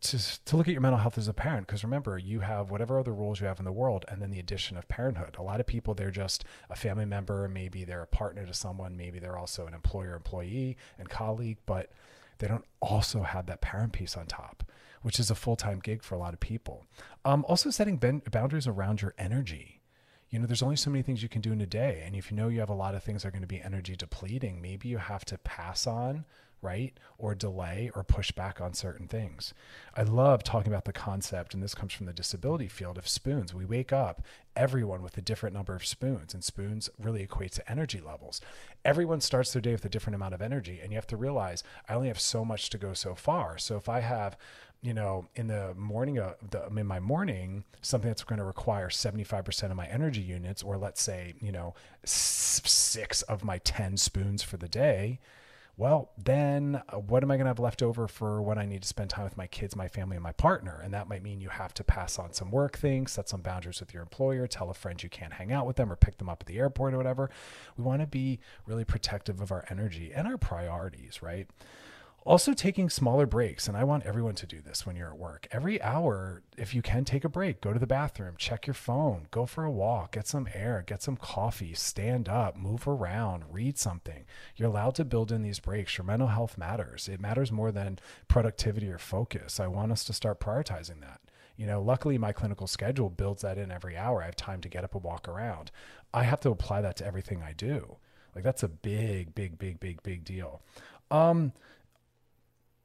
to, 0.00 0.44
to 0.44 0.56
look 0.56 0.66
at 0.66 0.72
your 0.72 0.80
mental 0.80 0.98
health 0.98 1.18
as 1.18 1.28
a 1.28 1.34
parent 1.34 1.66
because 1.66 1.84
remember 1.84 2.16
you 2.16 2.40
have 2.40 2.70
whatever 2.70 2.98
other 2.98 3.12
roles 3.12 3.40
you 3.40 3.46
have 3.46 3.58
in 3.58 3.64
the 3.64 3.72
world 3.72 4.04
and 4.08 4.22
then 4.22 4.30
the 4.30 4.38
addition 4.38 4.76
of 4.76 4.88
parenthood. 4.88 5.36
A 5.38 5.42
lot 5.42 5.60
of 5.60 5.66
people 5.66 5.94
they're 5.94 6.10
just 6.10 6.44
a 6.70 6.76
family 6.76 7.04
member 7.04 7.48
maybe 7.48 7.84
they're 7.84 8.02
a 8.02 8.06
partner 8.06 8.46
to 8.46 8.54
someone 8.54 8.96
maybe 8.96 9.18
they're 9.18 9.38
also 9.38 9.66
an 9.66 9.74
employer 9.74 10.14
employee 10.14 10.76
and 10.98 11.08
colleague 11.08 11.58
but 11.66 11.90
they 12.38 12.48
don't 12.48 12.64
also 12.80 13.22
have 13.22 13.46
that 13.46 13.60
parent 13.60 13.92
piece 13.92 14.16
on 14.16 14.26
top 14.26 14.64
which 15.02 15.18
is 15.18 15.30
a 15.30 15.34
full-time 15.34 15.80
gig 15.82 16.02
for 16.02 16.14
a 16.14 16.18
lot 16.18 16.34
of 16.34 16.40
people. 16.40 16.84
Um, 17.24 17.44
also 17.48 17.70
setting 17.70 17.96
ben- 17.96 18.22
boundaries 18.30 18.66
around 18.66 19.00
your 19.00 19.14
energy. 19.16 19.80
You 20.28 20.38
know 20.38 20.46
there's 20.46 20.62
only 20.62 20.76
so 20.76 20.90
many 20.90 21.02
things 21.02 21.22
you 21.22 21.28
can 21.28 21.40
do 21.40 21.52
in 21.52 21.60
a 21.60 21.66
day 21.66 22.02
and 22.06 22.14
if 22.14 22.30
you 22.30 22.36
know 22.36 22.48
you 22.48 22.60
have 22.60 22.68
a 22.68 22.74
lot 22.74 22.94
of 22.94 23.02
things 23.02 23.22
that 23.22 23.28
are 23.28 23.32
going 23.32 23.42
to 23.42 23.48
be 23.48 23.60
energy 23.60 23.96
depleting 23.96 24.62
maybe 24.62 24.88
you 24.88 24.98
have 24.98 25.24
to 25.24 25.38
pass 25.38 25.88
on 25.88 26.24
right? 26.62 26.92
Or 27.18 27.34
delay 27.34 27.90
or 27.94 28.04
push 28.04 28.32
back 28.32 28.60
on 28.60 28.74
certain 28.74 29.08
things. 29.08 29.54
I 29.94 30.02
love 30.02 30.42
talking 30.42 30.72
about 30.72 30.84
the 30.84 30.92
concept, 30.92 31.54
and 31.54 31.62
this 31.62 31.74
comes 31.74 31.92
from 31.92 32.06
the 32.06 32.12
disability 32.12 32.68
field 32.68 32.98
of 32.98 33.08
spoons. 33.08 33.54
We 33.54 33.64
wake 33.64 33.92
up, 33.92 34.22
everyone 34.56 35.02
with 35.02 35.16
a 35.16 35.22
different 35.22 35.54
number 35.54 35.74
of 35.74 35.86
spoons, 35.86 36.34
and 36.34 36.44
spoons 36.44 36.90
really 36.98 37.22
equate 37.22 37.52
to 37.52 37.70
energy 37.70 38.00
levels. 38.00 38.40
Everyone 38.84 39.20
starts 39.20 39.52
their 39.52 39.62
day 39.62 39.72
with 39.72 39.84
a 39.84 39.90
different 39.90 40.16
amount 40.16 40.34
of 40.34 40.42
energy, 40.42 40.80
and 40.82 40.92
you 40.92 40.96
have 40.96 41.06
to 41.08 41.16
realize 41.16 41.62
I 41.88 41.94
only 41.94 42.08
have 42.08 42.20
so 42.20 42.44
much 42.44 42.70
to 42.70 42.78
go 42.78 42.92
so 42.92 43.14
far. 43.14 43.58
So 43.58 43.76
if 43.76 43.88
I 43.88 44.00
have 44.00 44.36
you 44.82 44.94
know, 44.94 45.28
in 45.34 45.46
the 45.46 45.74
morning 45.74 46.18
of 46.18 46.36
the, 46.50 46.66
in 46.66 46.86
my 46.86 47.00
morning, 47.00 47.64
something 47.82 48.08
that's 48.08 48.24
going 48.24 48.38
to 48.38 48.44
require 48.44 48.88
75% 48.88 49.70
of 49.70 49.76
my 49.76 49.86
energy 49.86 50.22
units, 50.22 50.62
or 50.62 50.78
let's 50.78 51.02
say, 51.02 51.34
you 51.40 51.52
know, 51.52 51.74
six 52.04 53.20
of 53.22 53.44
my 53.44 53.58
10 53.58 53.98
spoons 53.98 54.42
for 54.42 54.56
the 54.56 54.68
day, 54.68 55.20
well, 55.80 56.10
then 56.22 56.82
uh, 56.90 56.98
what 56.98 57.22
am 57.22 57.30
I 57.30 57.36
going 57.36 57.46
to 57.46 57.50
have 57.50 57.58
left 57.58 57.82
over 57.82 58.06
for 58.06 58.42
when 58.42 58.58
I 58.58 58.66
need 58.66 58.82
to 58.82 58.88
spend 58.88 59.08
time 59.08 59.24
with 59.24 59.38
my 59.38 59.46
kids, 59.46 59.74
my 59.74 59.88
family, 59.88 60.14
and 60.14 60.22
my 60.22 60.32
partner? 60.32 60.78
And 60.84 60.92
that 60.92 61.08
might 61.08 61.22
mean 61.22 61.40
you 61.40 61.48
have 61.48 61.72
to 61.72 61.82
pass 61.82 62.18
on 62.18 62.34
some 62.34 62.50
work 62.50 62.76
things, 62.76 63.12
set 63.12 63.30
some 63.30 63.40
boundaries 63.40 63.80
with 63.80 63.94
your 63.94 64.02
employer, 64.02 64.46
tell 64.46 64.68
a 64.68 64.74
friend 64.74 65.02
you 65.02 65.08
can't 65.08 65.32
hang 65.32 65.52
out 65.52 65.66
with 65.66 65.76
them 65.76 65.90
or 65.90 65.96
pick 65.96 66.18
them 66.18 66.28
up 66.28 66.42
at 66.42 66.46
the 66.46 66.58
airport 66.58 66.92
or 66.92 66.98
whatever. 66.98 67.30
We 67.78 67.84
want 67.84 68.02
to 68.02 68.06
be 68.06 68.40
really 68.66 68.84
protective 68.84 69.40
of 69.40 69.50
our 69.50 69.64
energy 69.70 70.12
and 70.14 70.28
our 70.28 70.36
priorities, 70.36 71.22
right? 71.22 71.48
Also, 72.26 72.52
taking 72.52 72.90
smaller 72.90 73.24
breaks, 73.24 73.66
and 73.66 73.74
I 73.74 73.84
want 73.84 74.04
everyone 74.04 74.34
to 74.36 74.46
do 74.46 74.60
this 74.60 74.84
when 74.84 74.94
you're 74.94 75.08
at 75.08 75.18
work. 75.18 75.48
Every 75.50 75.80
hour, 75.80 76.42
if 76.58 76.74
you 76.74 76.82
can 76.82 77.06
take 77.06 77.24
a 77.24 77.30
break, 77.30 77.62
go 77.62 77.72
to 77.72 77.78
the 77.78 77.86
bathroom, 77.86 78.34
check 78.36 78.66
your 78.66 78.74
phone, 78.74 79.26
go 79.30 79.46
for 79.46 79.64
a 79.64 79.70
walk, 79.70 80.12
get 80.12 80.26
some 80.26 80.46
air, 80.52 80.84
get 80.86 81.02
some 81.02 81.16
coffee, 81.16 81.72
stand 81.72 82.28
up, 82.28 82.58
move 82.58 82.86
around, 82.86 83.44
read 83.50 83.78
something. 83.78 84.26
You're 84.54 84.68
allowed 84.68 84.96
to 84.96 85.04
build 85.06 85.32
in 85.32 85.40
these 85.40 85.60
breaks. 85.60 85.96
Your 85.96 86.04
mental 86.04 86.28
health 86.28 86.58
matters. 86.58 87.08
It 87.08 87.20
matters 87.20 87.50
more 87.50 87.72
than 87.72 87.98
productivity 88.28 88.90
or 88.90 88.98
focus. 88.98 89.58
I 89.58 89.68
want 89.68 89.90
us 89.90 90.04
to 90.04 90.12
start 90.12 90.40
prioritizing 90.40 91.00
that. 91.00 91.20
You 91.56 91.66
know, 91.66 91.80
luckily 91.80 92.18
my 92.18 92.32
clinical 92.32 92.66
schedule 92.66 93.08
builds 93.08 93.42
that 93.42 93.56
in 93.56 93.70
every 93.70 93.96
hour. 93.96 94.22
I 94.22 94.26
have 94.26 94.36
time 94.36 94.60
to 94.60 94.68
get 94.68 94.84
up 94.84 94.94
and 94.94 95.02
walk 95.02 95.26
around. 95.26 95.70
I 96.12 96.24
have 96.24 96.40
to 96.40 96.50
apply 96.50 96.82
that 96.82 96.96
to 96.96 97.06
everything 97.06 97.42
I 97.42 97.54
do. 97.54 97.96
Like 98.34 98.44
that's 98.44 98.62
a 98.62 98.68
big, 98.68 99.34
big, 99.34 99.58
big, 99.58 99.80
big, 99.80 100.02
big 100.02 100.24
deal. 100.24 100.60
Um, 101.10 101.52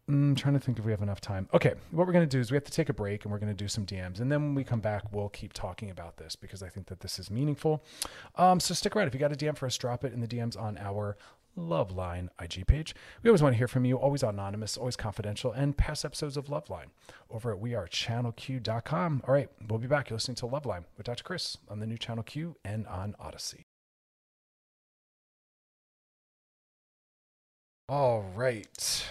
I'm 0.07 0.35
trying 0.35 0.53
to 0.53 0.59
think 0.59 0.77
if 0.77 0.85
we 0.85 0.91
have 0.91 1.01
enough 1.01 1.19
time. 1.19 1.49
Okay, 1.53 1.73
what 1.89 2.05
we're 2.05 2.13
going 2.13 2.27
to 2.27 2.37
do 2.37 2.39
is 2.39 2.51
we 2.51 2.55
have 2.55 2.63
to 2.63 2.71
take 2.71 2.89
a 2.89 2.93
break 2.93 3.25
and 3.25 3.31
we're 3.31 3.39
going 3.39 3.51
to 3.51 3.63
do 3.63 3.67
some 3.67 3.85
DMs. 3.85 4.19
And 4.19 4.31
then 4.31 4.41
when 4.41 4.55
we 4.55 4.63
come 4.63 4.79
back, 4.79 5.11
we'll 5.11 5.29
keep 5.29 5.51
talking 5.51 5.89
about 5.89 6.17
this 6.17 6.35
because 6.35 6.61
I 6.61 6.69
think 6.69 6.85
that 6.87 6.99
this 6.99 7.17
is 7.17 7.31
meaningful. 7.31 7.83
Um, 8.35 8.59
so 8.59 8.75
stick 8.75 8.95
around. 8.95 9.07
If 9.07 9.15
you 9.15 9.19
got 9.19 9.31
a 9.31 9.35
DM 9.35 9.57
for 9.57 9.65
us, 9.65 9.77
drop 9.77 10.03
it 10.03 10.13
in 10.13 10.21
the 10.21 10.27
DMs 10.27 10.59
on 10.61 10.77
our 10.77 11.17
Loveline 11.57 12.27
IG 12.39 12.67
page. 12.67 12.95
We 13.23 13.29
always 13.29 13.41
want 13.41 13.53
to 13.53 13.57
hear 13.57 13.67
from 13.67 13.85
you, 13.85 13.97
always 13.97 14.23
anonymous, 14.23 14.77
always 14.77 14.95
confidential, 14.95 15.51
and 15.51 15.75
past 15.75 16.05
episodes 16.05 16.37
of 16.37 16.47
Loveline 16.47 16.87
over 17.29 17.53
at 17.53 17.61
wearechannelq.com. 17.61 19.23
All 19.27 19.33
right, 19.33 19.49
we'll 19.67 19.79
be 19.79 19.87
back. 19.87 20.09
You're 20.09 20.17
listening 20.17 20.35
to 20.35 20.47
Loveline 20.47 20.83
with 20.97 21.05
Dr. 21.05 21.23
Chris 21.23 21.57
on 21.69 21.79
the 21.79 21.87
new 21.87 21.97
Channel 21.97 22.23
Q 22.23 22.57
and 22.63 22.85
on 22.87 23.15
Odyssey. 23.19 23.65
All 27.87 28.21
right, 28.35 29.07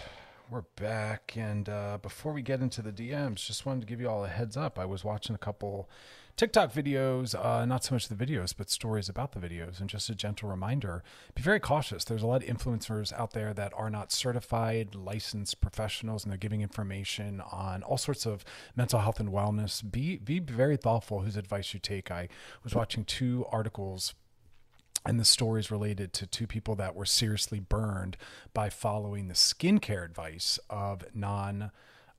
we're 0.51 0.63
back. 0.77 1.35
And 1.37 1.69
uh, 1.69 1.99
before 2.01 2.33
we 2.33 2.43
get 2.43 2.61
into 2.61 2.83
the 2.83 2.93
DMs, 2.93 3.45
just 3.47 3.65
wanted 3.65 3.81
to 3.81 3.87
give 3.87 4.01
you 4.01 4.09
all 4.09 4.25
a 4.25 4.29
heads 4.29 4.57
up. 4.57 4.79
I 4.79 4.85
was 4.85 5.05
watching 5.05 5.35
a 5.35 5.39
couple 5.39 5.89
TikTok 6.37 6.73
videos, 6.73 7.35
uh, 7.35 7.65
not 7.65 7.85
so 7.85 7.95
much 7.95 8.09
the 8.09 8.15
videos, 8.15 8.55
but 8.57 8.69
stories 8.69 9.09
about 9.09 9.33
the 9.33 9.41
videos. 9.41 9.81
And 9.81 9.89
just 9.89 10.11
a 10.11 10.15
gentle 10.15 10.49
reminder 10.49 11.03
be 11.35 11.43
very 11.43 11.61
cautious. 11.61 12.05
There's 12.05 12.23
a 12.23 12.27
lot 12.27 12.43
of 12.43 12.49
influencers 12.49 13.13
out 13.13 13.33
there 13.33 13.55
that 13.55 13.73
are 13.75 13.91
not 13.91 14.13
certified, 14.13 14.95
licensed 14.95 15.61
professionals, 15.61 16.25
and 16.25 16.31
they're 16.31 16.39
giving 16.39 16.61
information 16.61 17.41
on 17.41 17.83
all 17.83 17.99
sorts 17.99 18.27
of 18.27 18.45
mental 18.77 19.01
health 19.01 19.21
and 19.21 19.31
wellness. 19.31 19.89
Be, 19.89 20.17
be 20.17 20.41
very 20.41 20.77
thoughtful 20.77 21.21
whose 21.21 21.37
advice 21.37 21.73
you 21.73 21.81
take. 21.81 22.11
I 22.11 22.29
was 22.63 22.75
watching 22.75 23.05
two 23.05 23.47
articles 23.51 24.15
and 25.05 25.21
the 25.21 25.25
stories 25.25 25.71
related 25.71 26.13
to 26.15 26.27
two 26.27 26.47
people 26.47 26.75
that 26.77 26.95
were 26.95 27.05
seriously 27.05 27.61
burned 27.61 28.17
by 28.53 28.71
following 28.71 29.29
the 29.29 29.35
skincare 29.35 30.05
advice 30.05 30.59
of 30.71 31.05
non 31.15 31.71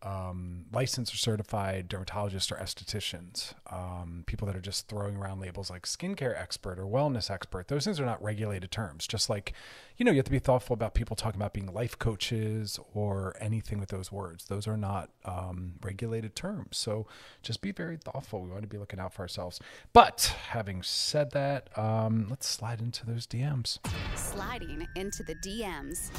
um, 0.05 0.65
licensed 0.71 1.13
or 1.13 1.17
certified 1.17 1.89
dermatologists 1.89 2.51
or 2.51 2.55
estheticians, 2.55 3.55
um, 3.71 4.23
people 4.27 4.45
that 4.45 4.55
are 4.55 4.61
just 4.61 4.87
throwing 4.87 5.17
around 5.17 5.39
labels 5.39 5.71
like 5.71 5.83
skincare 5.83 6.39
expert 6.39 6.77
or 6.77 6.83
wellness 6.83 7.31
expert. 7.31 7.67
Those 7.67 7.85
things 7.85 7.99
are 7.99 8.05
not 8.05 8.23
regulated 8.23 8.69
terms. 8.69 9.07
Just 9.07 9.31
like, 9.31 9.53
you 9.97 10.05
know, 10.05 10.11
you 10.11 10.17
have 10.17 10.25
to 10.25 10.31
be 10.31 10.39
thoughtful 10.39 10.75
about 10.75 10.93
people 10.93 11.15
talking 11.15 11.41
about 11.41 11.53
being 11.53 11.73
life 11.73 11.97
coaches 11.97 12.79
or 12.93 13.35
anything 13.39 13.79
with 13.79 13.89
those 13.89 14.11
words. 14.11 14.45
Those 14.45 14.67
are 14.67 14.77
not 14.77 15.09
um, 15.25 15.73
regulated 15.81 16.35
terms. 16.35 16.77
So 16.77 17.07
just 17.41 17.61
be 17.61 17.71
very 17.71 17.97
thoughtful. 17.97 18.41
We 18.41 18.49
want 18.49 18.61
to 18.61 18.67
be 18.67 18.77
looking 18.77 18.99
out 18.99 19.11
for 19.11 19.23
ourselves. 19.23 19.59
But 19.91 20.35
having 20.49 20.83
said 20.83 21.31
that, 21.31 21.75
um, 21.75 22.27
let's 22.29 22.47
slide 22.47 22.79
into 22.79 23.07
those 23.07 23.25
DMs. 23.25 23.79
Sliding 24.15 24.87
into 24.95 25.23
the 25.23 25.35
DMs. 25.35 26.11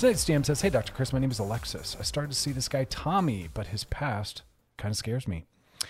Tonight's 0.00 0.24
DM 0.24 0.46
says, 0.46 0.62
Hey, 0.62 0.70
Dr. 0.70 0.94
Chris, 0.94 1.12
my 1.12 1.18
name 1.18 1.30
is 1.30 1.38
Alexis. 1.38 1.94
I 2.00 2.04
started 2.04 2.30
to 2.30 2.34
see 2.34 2.52
this 2.52 2.68
guy, 2.68 2.84
Tommy, 2.84 3.50
but 3.52 3.66
his 3.66 3.84
past 3.84 4.40
kind 4.78 4.90
of 4.90 4.96
scares 4.96 5.28
me. 5.28 5.44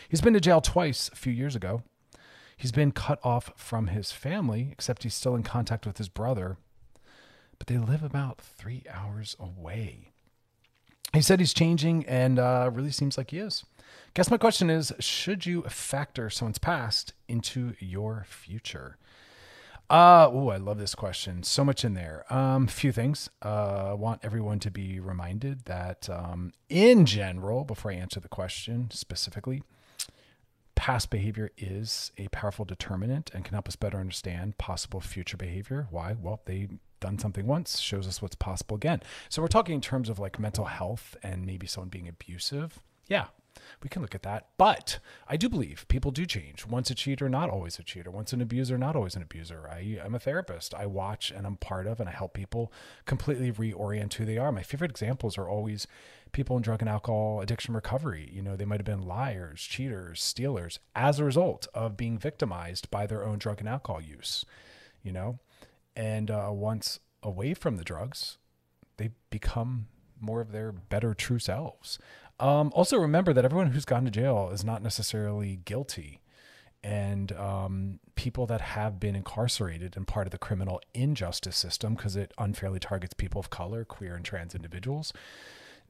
He's 0.08 0.20
been 0.20 0.32
to 0.32 0.40
jail 0.40 0.60
twice 0.60 1.08
a 1.12 1.14
few 1.14 1.32
years 1.32 1.54
ago. 1.54 1.84
He's 2.56 2.72
been 2.72 2.90
cut 2.90 3.20
off 3.22 3.52
from 3.54 3.86
his 3.86 4.10
family, 4.10 4.70
except 4.72 5.04
he's 5.04 5.14
still 5.14 5.36
in 5.36 5.44
contact 5.44 5.86
with 5.86 5.98
his 5.98 6.08
brother, 6.08 6.56
but 7.56 7.68
they 7.68 7.78
live 7.78 8.02
about 8.02 8.40
three 8.40 8.82
hours 8.92 9.36
away. 9.38 10.08
He 11.12 11.22
said 11.22 11.38
he's 11.38 11.54
changing 11.54 12.04
and 12.06 12.40
uh, 12.40 12.68
really 12.72 12.90
seems 12.90 13.16
like 13.16 13.30
he 13.30 13.38
is. 13.38 13.64
Guess 14.14 14.28
my 14.28 14.38
question 14.38 14.70
is 14.70 14.92
Should 14.98 15.46
you 15.46 15.62
factor 15.68 16.30
someone's 16.30 16.58
past 16.58 17.12
into 17.28 17.74
your 17.78 18.26
future? 18.28 18.96
Uh, 19.90 20.30
oh, 20.32 20.50
I 20.50 20.56
love 20.56 20.78
this 20.78 20.94
question. 20.94 21.42
So 21.42 21.64
much 21.64 21.84
in 21.84 21.94
there. 21.94 22.24
Um, 22.32 22.68
few 22.68 22.92
things. 22.92 23.28
Uh, 23.44 23.88
I 23.90 23.92
want 23.94 24.20
everyone 24.22 24.60
to 24.60 24.70
be 24.70 25.00
reminded 25.00 25.64
that, 25.64 26.08
um, 26.08 26.52
in 26.68 27.04
general, 27.06 27.64
before 27.64 27.90
I 27.90 27.94
answer 27.96 28.20
the 28.20 28.28
question 28.28 28.88
specifically, 28.92 29.64
past 30.76 31.10
behavior 31.10 31.50
is 31.58 32.12
a 32.18 32.28
powerful 32.28 32.64
determinant 32.64 33.32
and 33.34 33.44
can 33.44 33.54
help 33.54 33.66
us 33.66 33.74
better 33.74 33.98
understand 33.98 34.58
possible 34.58 35.00
future 35.00 35.36
behavior. 35.36 35.88
Why? 35.90 36.14
Well, 36.18 36.40
they 36.44 36.68
done 37.00 37.18
something 37.18 37.46
once 37.46 37.80
shows 37.80 38.06
us 38.06 38.22
what's 38.22 38.36
possible 38.36 38.76
again. 38.76 39.02
So 39.28 39.42
we're 39.42 39.48
talking 39.48 39.74
in 39.74 39.80
terms 39.80 40.08
of 40.08 40.20
like 40.20 40.38
mental 40.38 40.66
health 40.66 41.16
and 41.24 41.44
maybe 41.44 41.66
someone 41.66 41.88
being 41.88 42.06
abusive. 42.06 42.80
Yeah, 43.08 43.26
we 43.82 43.88
can 43.88 44.02
look 44.02 44.14
at 44.14 44.22
that. 44.22 44.48
But 44.58 44.98
I 45.28 45.36
do 45.36 45.48
believe 45.48 45.86
people 45.88 46.10
do 46.10 46.26
change. 46.26 46.66
Once 46.66 46.90
a 46.90 46.94
cheater, 46.94 47.28
not 47.28 47.50
always 47.50 47.78
a 47.78 47.82
cheater. 47.82 48.10
Once 48.10 48.32
an 48.32 48.40
abuser, 48.40 48.76
not 48.78 48.96
always 48.96 49.16
an 49.16 49.22
abuser. 49.22 49.68
I, 49.70 49.98
I'm 50.04 50.14
a 50.14 50.18
therapist. 50.18 50.74
I 50.74 50.86
watch 50.86 51.30
and 51.30 51.46
I'm 51.46 51.56
part 51.56 51.86
of 51.86 52.00
and 52.00 52.08
I 52.08 52.12
help 52.12 52.34
people 52.34 52.72
completely 53.06 53.52
reorient 53.52 54.14
who 54.14 54.24
they 54.24 54.38
are. 54.38 54.52
My 54.52 54.62
favorite 54.62 54.90
examples 54.90 55.38
are 55.38 55.48
always 55.48 55.86
people 56.32 56.56
in 56.56 56.62
drug 56.62 56.80
and 56.80 56.88
alcohol 56.88 57.40
addiction 57.40 57.74
recovery. 57.74 58.30
You 58.32 58.42
know, 58.42 58.56
they 58.56 58.64
might 58.64 58.80
have 58.80 58.86
been 58.86 59.06
liars, 59.06 59.60
cheaters, 59.60 60.22
stealers 60.22 60.78
as 60.94 61.18
a 61.18 61.24
result 61.24 61.66
of 61.74 61.96
being 61.96 62.18
victimized 62.18 62.90
by 62.90 63.06
their 63.06 63.24
own 63.24 63.38
drug 63.38 63.60
and 63.60 63.68
alcohol 63.68 64.00
use, 64.00 64.44
you 65.02 65.12
know? 65.12 65.38
And 65.96 66.30
uh, 66.30 66.50
once 66.52 67.00
away 67.22 67.54
from 67.54 67.76
the 67.76 67.84
drugs, 67.84 68.38
they 68.96 69.10
become 69.30 69.86
more 70.20 70.40
of 70.40 70.52
their 70.52 70.72
better 70.72 71.14
true 71.14 71.38
selves. 71.38 71.98
Um, 72.40 72.72
also, 72.74 72.96
remember 72.96 73.32
that 73.34 73.44
everyone 73.44 73.68
who's 73.68 73.84
gone 73.84 74.04
to 74.06 74.10
jail 74.10 74.50
is 74.52 74.64
not 74.64 74.82
necessarily 74.82 75.60
guilty. 75.64 76.22
And 76.82 77.32
um, 77.32 78.00
people 78.14 78.46
that 78.46 78.62
have 78.62 78.98
been 78.98 79.14
incarcerated 79.14 79.94
and 79.96 80.06
part 80.06 80.26
of 80.26 80.30
the 80.30 80.38
criminal 80.38 80.80
injustice 80.94 81.56
system, 81.56 81.94
because 81.94 82.16
it 82.16 82.32
unfairly 82.38 82.78
targets 82.78 83.12
people 83.12 83.38
of 83.38 83.50
color, 83.50 83.84
queer, 83.84 84.16
and 84.16 84.24
trans 84.24 84.54
individuals, 84.54 85.12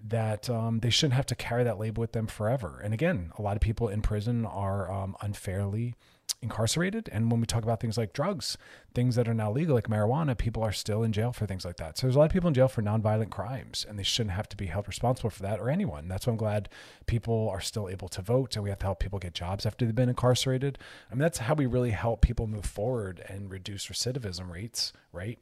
that 0.03 0.51
um, 0.51 0.81
they 0.81 0.91
shouldn't 0.91 1.15
have 1.15 1.27
to 1.27 1.37
carry 1.37 1.63
that 1.63 1.79
label 1.79 2.01
with 2.01 2.11
them 2.11 2.27
forever. 2.27 2.81
And 2.83 2.93
again, 2.93 3.31
a 3.39 3.43
lot 3.43 3.57
of 3.57 3.61
people 3.61 3.89
in 3.89 4.03
prison 4.03 4.45
are 4.45 4.91
um, 4.91 5.15
unfairly 5.21 5.95
incarcerated. 6.43 7.09
And 7.12 7.31
when 7.31 7.40
we 7.40 7.47
talk 7.47 7.62
about 7.62 7.81
things 7.81 7.99
like 7.99 8.12
drugs, 8.12 8.57
things 8.95 9.14
that 9.16 9.29
are 9.29 9.35
now 9.35 9.51
legal, 9.51 9.75
like 9.75 9.88
marijuana, 9.88 10.37
people 10.37 10.62
are 10.62 10.73
still 10.73 11.03
in 11.03 11.12
jail 11.12 11.33
for 11.33 11.47
things 11.47 11.64
like 11.64 11.77
that. 11.77 11.99
So 11.99 12.07
there's 12.07 12.16
a 12.16 12.19
lot 12.19 12.27
of 12.27 12.33
people 12.33 12.49
in 12.49 12.55
jail 12.55 12.69
for 12.69 12.83
nonviolent 12.83 13.31
crimes, 13.31 13.87
and 13.88 13.99
they 13.99 14.03
shouldn't 14.03 14.35
have 14.35 14.49
to 14.51 14.57
be 14.57 14.66
held 14.66 14.88
responsible 14.88 15.31
for 15.31 15.43
that 15.43 15.61
or 15.61 15.71
anyone. 15.71 16.09
That's 16.09 16.27
why 16.27 16.33
I'm 16.33 16.37
glad 16.37 16.69
people 17.07 17.49
are 17.51 17.61
still 17.61 17.88
able 17.88 18.09
to 18.09 18.23
vote, 18.23 18.57
and 18.57 18.64
we 18.64 18.71
have 18.71 18.79
to 18.81 18.87
help 18.87 19.01
people 19.01 19.19
get 19.19 19.35
jobs 19.35 19.66
after 19.66 19.85
they've 19.85 19.95
been 19.95 20.09
incarcerated. 20.09 20.79
I 21.11 21.14
mean, 21.14 21.21
that's 21.21 21.38
how 21.38 21.55
we 21.55 21.66
really 21.66 21.90
help 21.90 22.21
people 22.21 22.47
move 22.47 22.64
forward 22.64 23.23
and 23.29 23.51
reduce 23.51 23.87
recidivism 23.87 24.51
rates, 24.51 24.93
right? 25.12 25.38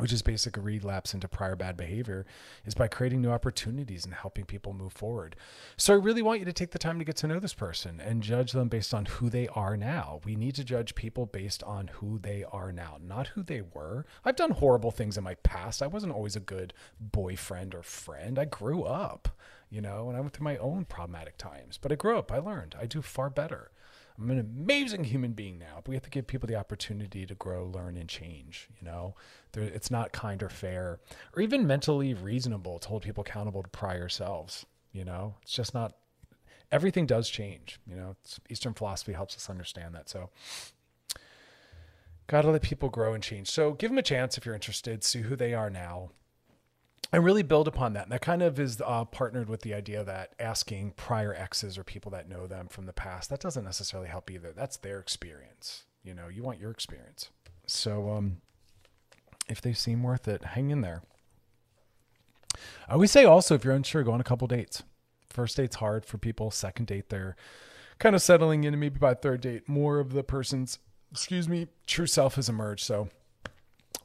Which 0.00 0.12
is 0.12 0.22
basically 0.22 0.60
a 0.60 0.64
relapse 0.64 1.14
into 1.14 1.28
prior 1.28 1.56
bad 1.56 1.76
behavior, 1.76 2.26
is 2.64 2.74
by 2.74 2.88
creating 2.88 3.20
new 3.20 3.30
opportunities 3.30 4.04
and 4.04 4.14
helping 4.14 4.44
people 4.44 4.72
move 4.72 4.92
forward. 4.92 5.36
So 5.76 5.92
I 5.92 5.96
really 5.96 6.22
want 6.22 6.40
you 6.40 6.46
to 6.46 6.52
take 6.52 6.70
the 6.70 6.78
time 6.78 6.98
to 6.98 7.04
get 7.04 7.16
to 7.16 7.26
know 7.26 7.38
this 7.38 7.54
person 7.54 8.00
and 8.00 8.22
judge 8.22 8.52
them 8.52 8.68
based 8.68 8.94
on 8.94 9.06
who 9.06 9.30
they 9.30 9.48
are 9.48 9.76
now. 9.76 10.20
We 10.24 10.36
need 10.36 10.54
to 10.56 10.64
judge 10.64 10.94
people 10.94 11.26
based 11.26 11.62
on 11.62 11.88
who 11.88 12.18
they 12.18 12.44
are 12.50 12.72
now, 12.72 12.96
not 13.00 13.28
who 13.28 13.42
they 13.42 13.62
were. 13.62 14.06
I've 14.24 14.36
done 14.36 14.50
horrible 14.50 14.90
things 14.90 15.16
in 15.18 15.24
my 15.24 15.34
past. 15.36 15.82
I 15.82 15.86
wasn't 15.86 16.12
always 16.12 16.36
a 16.36 16.40
good 16.40 16.72
boyfriend 16.98 17.74
or 17.74 17.82
friend. 17.82 18.38
I 18.38 18.46
grew 18.46 18.84
up, 18.84 19.28
you 19.68 19.80
know, 19.80 20.08
and 20.08 20.16
I 20.16 20.20
went 20.20 20.32
through 20.32 20.44
my 20.44 20.56
own 20.56 20.84
problematic 20.84 21.36
times, 21.36 21.78
but 21.80 21.92
I 21.92 21.96
grew 21.96 22.18
up. 22.18 22.32
I 22.32 22.38
learned. 22.38 22.74
I 22.80 22.86
do 22.86 23.02
far 23.02 23.30
better. 23.30 23.70
I'm 24.20 24.30
an 24.30 24.38
amazing 24.38 25.04
human 25.04 25.32
being 25.32 25.58
now, 25.58 25.76
but 25.76 25.88
we 25.88 25.94
have 25.94 26.02
to 26.02 26.10
give 26.10 26.26
people 26.26 26.46
the 26.46 26.56
opportunity 26.56 27.24
to 27.24 27.34
grow, 27.34 27.64
learn, 27.66 27.96
and 27.96 28.08
change. 28.08 28.68
You 28.78 28.86
know, 28.86 29.14
it's 29.54 29.90
not 29.90 30.12
kind 30.12 30.42
or 30.42 30.50
fair 30.50 31.00
or 31.34 31.42
even 31.42 31.66
mentally 31.66 32.12
reasonable 32.12 32.78
to 32.80 32.88
hold 32.88 33.02
people 33.02 33.22
accountable 33.22 33.62
to 33.62 33.68
prior 33.70 34.08
selves. 34.08 34.66
You 34.92 35.04
know, 35.04 35.36
it's 35.42 35.52
just 35.52 35.72
not. 35.72 35.94
Everything 36.70 37.06
does 37.06 37.28
change. 37.28 37.80
You 37.86 37.96
know, 37.96 38.16
Eastern 38.48 38.74
philosophy 38.74 39.12
helps 39.12 39.36
us 39.36 39.48
understand 39.48 39.94
that. 39.94 40.08
So, 40.08 40.30
gotta 42.26 42.50
let 42.50 42.62
people 42.62 42.90
grow 42.90 43.14
and 43.14 43.22
change. 43.22 43.48
So, 43.50 43.72
give 43.72 43.90
them 43.90 43.98
a 43.98 44.02
chance 44.02 44.36
if 44.36 44.44
you're 44.44 44.54
interested. 44.54 45.02
See 45.02 45.22
who 45.22 45.34
they 45.34 45.54
are 45.54 45.70
now 45.70 46.10
and 47.12 47.24
really 47.24 47.42
build 47.42 47.66
upon 47.66 47.92
that. 47.94 48.04
And 48.04 48.12
that 48.12 48.20
kind 48.20 48.42
of 48.42 48.60
is 48.60 48.80
uh, 48.84 49.04
partnered 49.04 49.48
with 49.48 49.62
the 49.62 49.74
idea 49.74 50.04
that 50.04 50.34
asking 50.38 50.92
prior 50.92 51.34
exes 51.34 51.76
or 51.76 51.84
people 51.84 52.10
that 52.12 52.28
know 52.28 52.46
them 52.46 52.68
from 52.68 52.86
the 52.86 52.92
past, 52.92 53.30
that 53.30 53.40
doesn't 53.40 53.64
necessarily 53.64 54.08
help 54.08 54.30
either. 54.30 54.52
That's 54.52 54.76
their 54.76 54.98
experience. 54.98 55.84
You 56.04 56.14
know, 56.14 56.28
you 56.28 56.42
want 56.42 56.60
your 56.60 56.70
experience. 56.70 57.30
So 57.66 58.10
um, 58.10 58.38
if 59.48 59.60
they 59.60 59.72
seem 59.72 60.02
worth 60.02 60.28
it, 60.28 60.44
hang 60.44 60.70
in 60.70 60.80
there. 60.80 61.02
I 62.88 62.94
always 62.94 63.10
say 63.10 63.24
also, 63.24 63.54
if 63.54 63.64
you're 63.64 63.74
unsure, 63.74 64.02
go 64.02 64.12
on 64.12 64.20
a 64.20 64.24
couple 64.24 64.46
dates. 64.46 64.82
First 65.28 65.56
date's 65.56 65.76
hard 65.76 66.04
for 66.04 66.18
people. 66.18 66.50
Second 66.50 66.86
date, 66.86 67.08
they're 67.08 67.36
kind 67.98 68.16
of 68.16 68.22
settling 68.22 68.64
in. 68.64 68.74
And 68.74 68.80
maybe 68.80 68.98
by 68.98 69.14
third 69.14 69.40
date, 69.40 69.68
more 69.68 69.98
of 69.98 70.12
the 70.12 70.24
person's, 70.24 70.78
excuse 71.12 71.48
me, 71.48 71.68
true 71.86 72.06
self 72.06 72.34
has 72.36 72.48
emerged. 72.48 72.84
So 72.84 73.08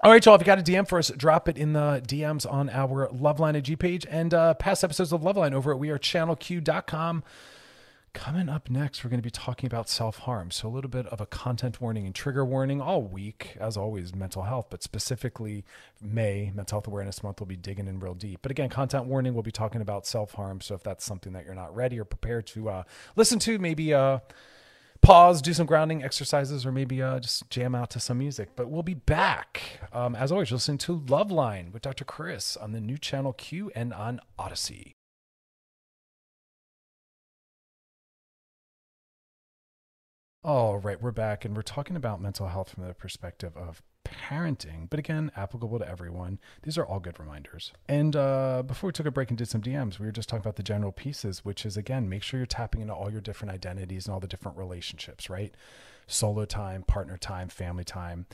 all 0.01 0.11
right, 0.11 0.23
y'all. 0.25 0.35
If 0.35 0.41
you 0.41 0.45
got 0.45 0.59
a 0.59 0.63
DM 0.63 0.87
for 0.87 0.99
us, 0.99 1.09
drop 1.15 1.47
it 1.47 1.57
in 1.57 1.73
the 1.73 2.03
DMs 2.05 2.51
on 2.51 2.69
our 2.69 3.07
Loveline 3.09 3.55
IG 3.55 3.79
page 3.79 4.05
and 4.09 4.33
uh, 4.33 4.53
past 4.55 4.83
episodes 4.83 5.13
of 5.13 5.21
Loveline 5.21 5.53
over 5.53 5.73
at 5.73 5.79
wearechannelq.com. 5.79 7.23
Coming 8.13 8.47
up 8.47 8.69
next, 8.69 9.03
we're 9.03 9.09
going 9.09 9.19
to 9.19 9.25
be 9.25 9.29
talking 9.29 9.67
about 9.67 9.89
self 9.89 10.19
harm. 10.19 10.51
So, 10.51 10.67
a 10.67 10.69
little 10.69 10.89
bit 10.89 11.05
of 11.07 11.19
a 11.19 11.25
content 11.25 11.81
warning 11.81 12.05
and 12.05 12.15
trigger 12.15 12.45
warning 12.45 12.81
all 12.81 13.03
week, 13.03 13.57
as 13.59 13.75
always, 13.75 14.13
mental 14.15 14.43
health, 14.43 14.67
but 14.69 14.83
specifically 14.83 15.65
May, 16.01 16.51
Mental 16.55 16.77
Health 16.77 16.87
Awareness 16.87 17.23
Month, 17.23 17.41
we'll 17.41 17.47
be 17.47 17.57
digging 17.57 17.87
in 17.87 17.99
real 17.99 18.13
deep. 18.13 18.39
But 18.41 18.51
again, 18.51 18.69
content 18.69 19.05
warning, 19.05 19.33
we'll 19.33 19.43
be 19.43 19.51
talking 19.51 19.81
about 19.81 20.05
self 20.05 20.33
harm. 20.33 20.61
So, 20.61 20.75
if 20.75 20.83
that's 20.83 21.03
something 21.03 21.33
that 21.33 21.45
you're 21.45 21.55
not 21.55 21.75
ready 21.75 21.99
or 21.99 22.05
prepared 22.05 22.47
to 22.47 22.69
uh, 22.69 22.83
listen 23.17 23.37
to, 23.39 23.59
maybe 23.59 23.93
uh, 23.93 24.19
pause, 25.01 25.41
do 25.41 25.53
some 25.53 25.65
grounding 25.65 26.03
exercises, 26.03 26.65
or 26.65 26.71
maybe 26.71 27.01
uh, 27.01 27.19
just 27.19 27.49
jam 27.49 27.75
out 27.75 27.89
to 27.91 27.99
some 27.99 28.17
music. 28.17 28.49
But 28.55 28.69
we'll 28.69 28.83
be 28.83 28.93
back. 28.93 29.79
Um, 29.93 30.15
as 30.15 30.31
always, 30.31 30.51
listening 30.51 30.77
to 30.79 31.03
Love 31.07 31.31
Line 31.31 31.71
with 31.71 31.81
Dr. 31.81 32.05
Chris 32.05 32.57
on 32.57 32.71
the 32.71 32.81
new 32.81 32.97
channel 32.97 33.33
Q 33.33 33.71
and 33.75 33.93
on 33.93 34.19
Odyssey. 34.37 34.95
All 40.43 40.77
right, 40.77 41.01
we're 41.01 41.09
back 41.09 41.43
and 41.43 41.55
we're 41.55 41.63
talking 41.63 41.95
about 41.95 42.21
mental 42.21 42.49
health 42.49 42.69
from 42.69 42.87
the 42.87 42.93
perspective 42.93 43.57
of 43.57 43.81
parenting, 44.05 44.89
but 44.89 44.99
again, 44.99 45.31
applicable 45.35 45.79
to 45.79 45.87
everyone. 45.87 46.39
These 46.63 46.77
are 46.77 46.85
all 46.85 46.99
good 46.99 47.19
reminders. 47.19 47.73
And 47.89 48.15
uh, 48.15 48.63
before 48.65 48.87
we 48.87 48.91
took 48.93 49.05
a 49.05 49.11
break 49.11 49.29
and 49.29 49.37
did 49.37 49.49
some 49.49 49.61
DMs, 49.61 49.99
we 49.99 50.05
were 50.05 50.11
just 50.11 50.29
talking 50.29 50.41
about 50.41 50.55
the 50.55 50.63
general 50.63 50.91
pieces, 50.91 51.43
which 51.43 51.65
is 51.65 51.75
again, 51.77 52.07
make 52.07 52.23
sure 52.23 52.39
you're 52.39 52.47
tapping 52.47 52.81
into 52.81 52.93
all 52.93 53.11
your 53.11 53.21
different 53.21 53.53
identities 53.53 54.05
and 54.05 54.13
all 54.13 54.19
the 54.19 54.27
different 54.27 54.57
relationships, 54.57 55.29
right? 55.29 55.53
Solo 56.07 56.45
time, 56.45 56.83
partner 56.83 57.17
time, 57.17 57.49
family 57.49 57.83
time 57.83 58.25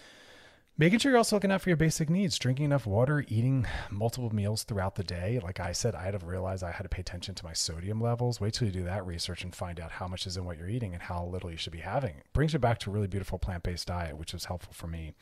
making 0.78 0.98
sure 0.98 1.12
you're 1.12 1.18
also 1.18 1.36
looking 1.36 1.52
out 1.52 1.62
for 1.62 1.70
your 1.70 1.78
basic 1.78 2.10
needs 2.10 2.40
drinking 2.40 2.66
enough 2.66 2.88
water 2.88 3.24
eating 3.28 3.68
multiple 3.90 4.34
meals 4.34 4.64
throughout 4.64 4.96
the 4.96 5.04
day 5.04 5.40
like 5.44 5.60
i 5.60 5.72
said 5.72 5.94
i 5.94 6.04
had 6.04 6.20
to 6.20 6.26
realize 6.26 6.64
i 6.64 6.72
had 6.72 6.84
to 6.84 6.90
pay 6.90 7.02
attention 7.02 7.36
to 7.36 7.46
my 7.46 7.54
sodium 7.54 8.02
levels 8.02 8.40
wait 8.40 8.54
till 8.54 8.66
you 8.66 8.74
do 8.74 8.84
that 8.84 9.06
research 9.06 9.44
and 9.44 9.54
find 9.54 9.80
out 9.80 9.92
how 9.92 10.08
much 10.08 10.26
is 10.26 10.38
in 10.38 10.46
what 10.46 10.58
you're 10.58 10.70
eating 10.70 10.94
and 10.94 11.04
how 11.04 11.24
little 11.26 11.52
you 11.52 11.58
should 11.58 11.74
be 11.74 11.80
having 11.80 12.16
it 12.16 12.26
brings 12.34 12.54
you 12.54 12.60
back 12.60 12.80
to 12.80 12.90
a 12.90 12.94
really 12.94 13.08
beautiful 13.08 13.38
plant-based 13.38 13.88
diet 13.88 14.18
which 14.18 14.34
was 14.34 14.46
helpful 14.46 14.74
for 14.74 14.88
me 14.88 15.14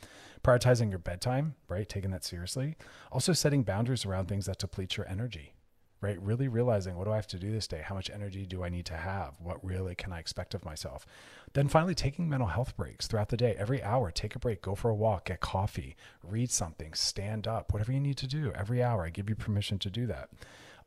prioritizing 0.43 0.89
your 0.89 0.99
bedtime 0.99 1.55
right 1.67 1.89
taking 1.89 2.11
that 2.11 2.23
seriously 2.23 2.75
also 3.11 3.33
setting 3.33 3.63
boundaries 3.63 4.05
around 4.05 4.27
things 4.27 4.45
that 4.45 4.57
deplete 4.57 4.97
your 4.97 5.07
energy 5.07 5.53
right? 6.01 6.21
Really 6.21 6.47
realizing 6.47 6.95
what 6.95 7.05
do 7.05 7.11
I 7.11 7.17
have 7.17 7.27
to 7.27 7.39
do 7.39 7.51
this 7.51 7.67
day? 7.67 7.81
How 7.83 7.95
much 7.95 8.09
energy 8.09 8.45
do 8.45 8.63
I 8.63 8.69
need 8.69 8.85
to 8.85 8.97
have? 8.97 9.35
What 9.39 9.63
really 9.63 9.95
can 9.95 10.13
I 10.13 10.19
expect 10.19 10.53
of 10.53 10.63
myself? 10.63 11.05
Then 11.53 11.67
finally, 11.67 11.95
taking 11.95 12.29
mental 12.29 12.47
health 12.47 12.77
breaks 12.77 13.07
throughout 13.07 13.29
the 13.29 13.37
day. 13.37 13.55
Every 13.57 13.83
hour, 13.83 14.11
take 14.11 14.35
a 14.35 14.39
break, 14.39 14.61
go 14.61 14.75
for 14.75 14.89
a 14.89 14.95
walk, 14.95 15.25
get 15.25 15.41
coffee, 15.41 15.95
read 16.23 16.51
something, 16.51 16.93
stand 16.93 17.47
up, 17.47 17.73
whatever 17.73 17.91
you 17.91 17.99
need 17.99 18.17
to 18.17 18.27
do. 18.27 18.51
Every 18.55 18.81
hour, 18.81 19.05
I 19.05 19.09
give 19.09 19.29
you 19.29 19.35
permission 19.35 19.79
to 19.79 19.89
do 19.89 20.05
that. 20.07 20.29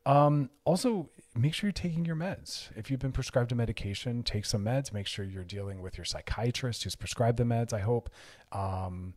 Um, 0.04 0.50
also, 0.64 1.10
make 1.36 1.54
sure 1.54 1.68
you're 1.68 1.72
taking 1.72 2.04
your 2.04 2.16
meds. 2.16 2.70
If 2.74 2.90
you've 2.90 3.00
been 3.00 3.12
prescribed 3.12 3.52
a 3.52 3.54
medication, 3.54 4.22
take 4.22 4.46
some 4.46 4.64
meds. 4.64 4.92
Make 4.92 5.06
sure 5.06 5.24
you're 5.24 5.44
dealing 5.44 5.80
with 5.80 5.96
your 5.96 6.04
psychiatrist 6.04 6.84
who's 6.84 6.96
prescribed 6.96 7.36
the 7.36 7.44
meds, 7.44 7.72
I 7.72 7.80
hope. 7.80 8.10
Um, 8.50 9.14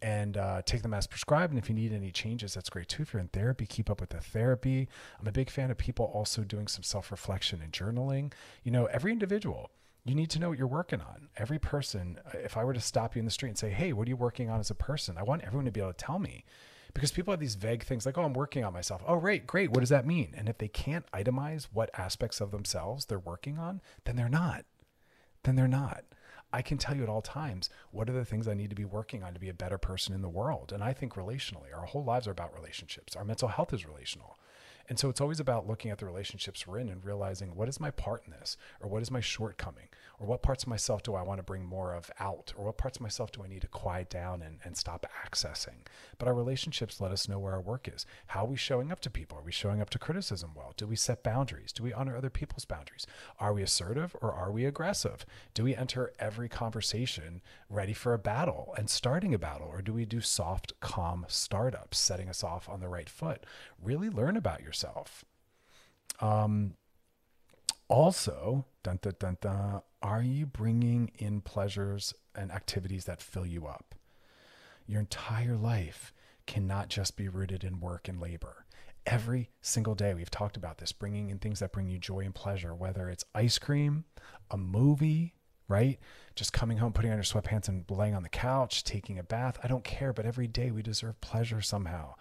and 0.00 0.36
uh, 0.36 0.62
take 0.64 0.82
them 0.82 0.94
as 0.94 1.06
prescribed. 1.06 1.52
And 1.52 1.58
if 1.58 1.68
you 1.68 1.74
need 1.74 1.92
any 1.92 2.10
changes, 2.10 2.54
that's 2.54 2.70
great 2.70 2.88
too. 2.88 3.02
If 3.02 3.12
you're 3.12 3.20
in 3.20 3.28
therapy, 3.28 3.66
keep 3.66 3.90
up 3.90 4.00
with 4.00 4.10
the 4.10 4.20
therapy. 4.20 4.88
I'm 5.20 5.26
a 5.26 5.32
big 5.32 5.50
fan 5.50 5.70
of 5.70 5.78
people 5.78 6.06
also 6.06 6.42
doing 6.42 6.68
some 6.68 6.82
self 6.82 7.10
reflection 7.10 7.60
and 7.62 7.72
journaling. 7.72 8.32
You 8.62 8.70
know, 8.70 8.86
every 8.86 9.12
individual, 9.12 9.70
you 10.04 10.14
need 10.14 10.30
to 10.30 10.38
know 10.38 10.50
what 10.50 10.58
you're 10.58 10.66
working 10.66 11.00
on. 11.00 11.28
Every 11.36 11.58
person, 11.58 12.18
uh, 12.26 12.38
if 12.38 12.56
I 12.56 12.64
were 12.64 12.74
to 12.74 12.80
stop 12.80 13.14
you 13.14 13.20
in 13.20 13.24
the 13.24 13.30
street 13.30 13.50
and 13.50 13.58
say, 13.58 13.70
Hey, 13.70 13.92
what 13.92 14.06
are 14.06 14.10
you 14.10 14.16
working 14.16 14.50
on 14.50 14.60
as 14.60 14.70
a 14.70 14.74
person? 14.74 15.16
I 15.18 15.22
want 15.22 15.42
everyone 15.42 15.66
to 15.66 15.72
be 15.72 15.80
able 15.80 15.92
to 15.92 16.04
tell 16.04 16.18
me 16.18 16.44
because 16.94 17.10
people 17.10 17.32
have 17.32 17.40
these 17.40 17.56
vague 17.56 17.82
things 17.82 18.06
like, 18.06 18.16
Oh, 18.16 18.24
I'm 18.24 18.32
working 18.32 18.64
on 18.64 18.72
myself. 18.72 19.02
Oh, 19.06 19.16
right, 19.16 19.46
great. 19.46 19.70
What 19.70 19.80
does 19.80 19.90
that 19.90 20.06
mean? 20.06 20.34
And 20.36 20.48
if 20.48 20.58
they 20.58 20.68
can't 20.68 21.10
itemize 21.12 21.68
what 21.72 21.90
aspects 21.98 22.40
of 22.40 22.50
themselves 22.50 23.06
they're 23.06 23.18
working 23.18 23.58
on, 23.58 23.80
then 24.04 24.16
they're 24.16 24.28
not. 24.28 24.64
Then 25.42 25.56
they're 25.56 25.68
not. 25.68 26.04
I 26.52 26.62
can 26.62 26.78
tell 26.78 26.96
you 26.96 27.02
at 27.02 27.08
all 27.08 27.20
times 27.20 27.68
what 27.90 28.08
are 28.08 28.14
the 28.14 28.24
things 28.24 28.48
I 28.48 28.54
need 28.54 28.70
to 28.70 28.76
be 28.76 28.84
working 28.84 29.22
on 29.22 29.34
to 29.34 29.40
be 29.40 29.50
a 29.50 29.54
better 29.54 29.78
person 29.78 30.14
in 30.14 30.22
the 30.22 30.28
world. 30.28 30.72
And 30.72 30.82
I 30.82 30.92
think 30.92 31.14
relationally, 31.14 31.74
our 31.76 31.84
whole 31.84 32.04
lives 32.04 32.26
are 32.26 32.32
about 32.32 32.54
relationships. 32.54 33.14
Our 33.14 33.24
mental 33.24 33.48
health 33.48 33.74
is 33.74 33.86
relational. 33.86 34.38
And 34.88 34.98
so 34.98 35.10
it's 35.10 35.20
always 35.20 35.40
about 35.40 35.66
looking 35.66 35.90
at 35.90 35.98
the 35.98 36.06
relationships 36.06 36.66
we're 36.66 36.78
in 36.78 36.88
and 36.88 37.04
realizing 37.04 37.54
what 37.54 37.68
is 37.68 37.78
my 37.78 37.90
part 37.90 38.22
in 38.24 38.32
this 38.32 38.56
or 38.80 38.88
what 38.88 39.02
is 39.02 39.10
my 39.10 39.20
shortcoming 39.20 39.88
or 40.18 40.26
what 40.26 40.42
parts 40.42 40.64
of 40.64 40.68
myself 40.68 41.02
do 41.02 41.14
I 41.14 41.22
want 41.22 41.38
to 41.38 41.44
bring 41.44 41.64
more 41.64 41.94
of 41.94 42.10
out 42.18 42.52
or 42.56 42.66
what 42.66 42.78
parts 42.78 42.98
of 42.98 43.02
myself 43.02 43.30
do 43.30 43.42
I 43.42 43.48
need 43.48 43.62
to 43.62 43.68
quiet 43.68 44.10
down 44.10 44.42
and, 44.42 44.58
and 44.64 44.76
stop 44.76 45.06
accessing. 45.24 45.86
But 46.18 46.26
our 46.26 46.34
relationships 46.34 47.00
let 47.00 47.12
us 47.12 47.28
know 47.28 47.38
where 47.38 47.52
our 47.52 47.60
work 47.60 47.88
is. 47.92 48.04
How 48.28 48.44
are 48.44 48.48
we 48.48 48.56
showing 48.56 48.90
up 48.90 49.00
to 49.00 49.10
people? 49.10 49.38
Are 49.38 49.44
we 49.44 49.52
showing 49.52 49.80
up 49.80 49.90
to 49.90 49.98
criticism 49.98 50.52
well? 50.56 50.74
Do 50.76 50.86
we 50.86 50.96
set 50.96 51.22
boundaries? 51.22 51.72
Do 51.72 51.82
we 51.82 51.92
honor 51.92 52.16
other 52.16 52.30
people's 52.30 52.64
boundaries? 52.64 53.06
Are 53.38 53.52
we 53.52 53.62
assertive 53.62 54.16
or 54.20 54.32
are 54.32 54.50
we 54.50 54.64
aggressive? 54.64 55.24
Do 55.54 55.64
we 55.64 55.76
enter 55.76 56.12
every 56.18 56.48
conversation 56.48 57.40
ready 57.70 57.92
for 57.92 58.12
a 58.12 58.18
battle 58.18 58.74
and 58.76 58.90
starting 58.90 59.34
a 59.34 59.38
battle 59.38 59.68
or 59.68 59.82
do 59.82 59.92
we 59.92 60.04
do 60.04 60.20
soft, 60.20 60.72
calm 60.80 61.26
startups, 61.28 61.98
setting 61.98 62.28
us 62.28 62.42
off 62.42 62.68
on 62.68 62.80
the 62.80 62.88
right 62.88 63.08
foot? 63.08 63.44
Really 63.80 64.10
learn 64.10 64.36
about 64.36 64.62
yourself. 64.62 65.24
Um, 66.20 66.74
also, 67.88 68.66
dun, 68.82 68.98
dun, 69.00 69.36
dun, 69.40 69.82
are 70.02 70.22
you 70.22 70.46
bringing 70.46 71.10
in 71.18 71.40
pleasures 71.40 72.14
and 72.34 72.52
activities 72.52 73.04
that 73.06 73.20
fill 73.20 73.46
you 73.46 73.66
up? 73.66 73.94
Your 74.86 75.00
entire 75.00 75.56
life 75.56 76.12
cannot 76.46 76.88
just 76.88 77.16
be 77.16 77.28
rooted 77.28 77.64
in 77.64 77.80
work 77.80 78.08
and 78.08 78.20
labor. 78.20 78.64
Every 79.06 79.50
single 79.60 79.94
day, 79.94 80.14
we've 80.14 80.30
talked 80.30 80.56
about 80.56 80.78
this, 80.78 80.92
bringing 80.92 81.30
in 81.30 81.38
things 81.38 81.60
that 81.60 81.72
bring 81.72 81.88
you 81.88 81.98
joy 81.98 82.20
and 82.20 82.34
pleasure, 82.34 82.74
whether 82.74 83.08
it's 83.08 83.24
ice 83.34 83.58
cream, 83.58 84.04
a 84.50 84.56
movie, 84.56 85.34
right? 85.66 85.98
Just 86.34 86.52
coming 86.52 86.78
home, 86.78 86.92
putting 86.92 87.10
on 87.10 87.16
your 87.16 87.24
sweatpants 87.24 87.68
and 87.68 87.84
laying 87.90 88.14
on 88.14 88.22
the 88.22 88.28
couch, 88.28 88.84
taking 88.84 89.18
a 89.18 89.22
bath. 89.22 89.58
I 89.62 89.68
don't 89.68 89.84
care, 89.84 90.12
but 90.12 90.26
every 90.26 90.46
day 90.46 90.70
we 90.70 90.82
deserve 90.82 91.20
pleasure 91.20 91.60
somehow 91.60 92.14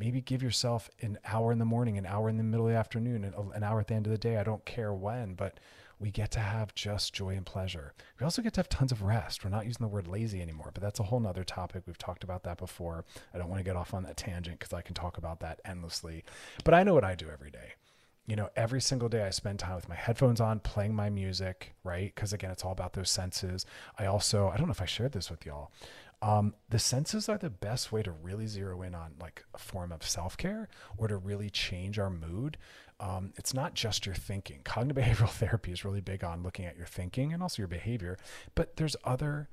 maybe 0.00 0.22
give 0.22 0.42
yourself 0.42 0.88
an 1.02 1.18
hour 1.26 1.52
in 1.52 1.58
the 1.58 1.64
morning, 1.64 1.98
an 1.98 2.06
hour 2.06 2.30
in 2.30 2.38
the 2.38 2.42
middle 2.42 2.66
of 2.66 2.72
the 2.72 2.78
afternoon, 2.78 3.22
an 3.54 3.62
hour 3.62 3.80
at 3.80 3.86
the 3.86 3.94
end 3.94 4.06
of 4.06 4.10
the 4.10 4.18
day. 4.18 4.38
I 4.38 4.44
don't 4.44 4.64
care 4.64 4.94
when, 4.94 5.34
but 5.34 5.60
we 6.00 6.10
get 6.10 6.30
to 6.32 6.40
have 6.40 6.74
just 6.74 7.12
joy 7.12 7.36
and 7.36 7.44
pleasure. 7.44 7.92
We 8.18 8.24
also 8.24 8.40
get 8.40 8.54
to 8.54 8.60
have 8.60 8.70
tons 8.70 8.90
of 8.90 9.02
rest. 9.02 9.44
We're 9.44 9.50
not 9.50 9.66
using 9.66 9.84
the 9.84 9.88
word 9.88 10.08
lazy 10.08 10.40
anymore, 10.40 10.70
but 10.72 10.82
that's 10.82 10.98
a 10.98 11.04
whole 11.04 11.20
nother 11.20 11.44
topic. 11.44 11.82
We've 11.86 11.98
talked 11.98 12.24
about 12.24 12.42
that 12.44 12.56
before. 12.56 13.04
I 13.34 13.38
don't 13.38 13.50
want 13.50 13.60
to 13.60 13.64
get 13.64 13.76
off 13.76 13.92
on 13.92 14.02
that 14.04 14.16
tangent 14.16 14.58
because 14.58 14.72
I 14.72 14.80
can 14.80 14.94
talk 14.94 15.18
about 15.18 15.40
that 15.40 15.60
endlessly. 15.64 16.24
But 16.64 16.72
I 16.72 16.82
know 16.82 16.94
what 16.94 17.04
I 17.04 17.14
do 17.14 17.28
every 17.30 17.50
day. 17.50 17.74
You 18.26 18.36
know, 18.36 18.48
every 18.56 18.80
single 18.80 19.08
day 19.08 19.24
I 19.24 19.30
spend 19.30 19.58
time 19.58 19.74
with 19.74 19.88
my 19.88 19.94
headphones 19.94 20.40
on, 20.40 20.60
playing 20.60 20.94
my 20.94 21.10
music, 21.10 21.74
right? 21.84 22.12
Because 22.14 22.32
again, 22.32 22.50
it's 22.50 22.64
all 22.64 22.72
about 22.72 22.94
those 22.94 23.10
senses. 23.10 23.66
I 23.98 24.06
also, 24.06 24.48
I 24.48 24.56
don't 24.56 24.68
know 24.68 24.72
if 24.72 24.82
I 24.82 24.86
shared 24.86 25.12
this 25.12 25.30
with 25.30 25.44
y'all. 25.44 25.70
Um, 26.22 26.54
the 26.68 26.78
senses 26.78 27.28
are 27.28 27.38
the 27.38 27.50
best 27.50 27.92
way 27.92 28.02
to 28.02 28.12
really 28.12 28.46
zero 28.46 28.82
in 28.82 28.94
on 28.94 29.14
like 29.18 29.44
a 29.54 29.58
form 29.58 29.90
of 29.90 30.06
self 30.06 30.36
care 30.36 30.68
or 30.98 31.08
to 31.08 31.16
really 31.16 31.50
change 31.50 31.98
our 31.98 32.10
mood. 32.10 32.56
Um, 33.00 33.32
it's 33.36 33.54
not 33.54 33.74
just 33.74 34.06
your 34.06 34.14
thinking. 34.14 34.60
Cognitive 34.62 35.02
behavioral 35.04 35.30
therapy 35.30 35.72
is 35.72 35.84
really 35.84 36.02
big 36.02 36.22
on 36.22 36.42
looking 36.42 36.66
at 36.66 36.76
your 36.76 36.86
thinking 36.86 37.32
and 37.32 37.42
also 37.42 37.62
your 37.62 37.68
behavior, 37.68 38.18
but 38.54 38.76
there's 38.76 38.96
other 39.04 39.48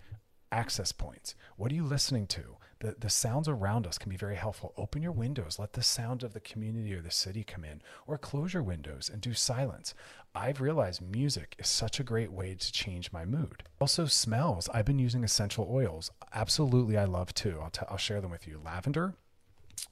access 0.51 0.91
points. 0.91 1.33
What 1.55 1.71
are 1.71 1.75
you 1.75 1.83
listening 1.83 2.27
to? 2.27 2.57
The, 2.79 2.95
the 2.99 3.09
sounds 3.09 3.47
around 3.47 3.87
us 3.87 3.97
can 3.97 4.09
be 4.09 4.17
very 4.17 4.35
helpful. 4.35 4.73
Open 4.77 5.01
your 5.01 5.11
windows, 5.11 5.57
let 5.57 5.73
the 5.73 5.81
sound 5.81 6.21
of 6.21 6.33
the 6.33 6.39
community 6.39 6.93
or 6.93 7.01
the 7.01 7.09
city 7.09 7.43
come 7.43 7.63
in, 7.63 7.81
or 8.05 8.17
close 8.19 8.53
your 8.53 8.61
windows 8.61 9.09
and 9.11 9.19
do 9.19 9.33
silence. 9.33 9.95
I've 10.35 10.61
realized 10.61 11.01
music 11.01 11.55
is 11.57 11.67
such 11.67 11.99
a 11.99 12.03
great 12.03 12.31
way 12.31 12.53
to 12.53 12.71
change 12.71 13.11
my 13.11 13.25
mood. 13.25 13.63
Also, 13.81 14.05
smells. 14.05 14.69
I've 14.69 14.85
been 14.85 14.99
using 14.99 15.23
essential 15.23 15.67
oils. 15.71 16.11
Absolutely, 16.33 16.97
I 16.97 17.05
love 17.05 17.33
too. 17.33 17.59
I'll, 17.61 17.71
t- 17.71 17.85
I'll 17.89 17.97
share 17.97 18.21
them 18.21 18.31
with 18.31 18.47
you. 18.47 18.61
Lavender. 18.63 19.15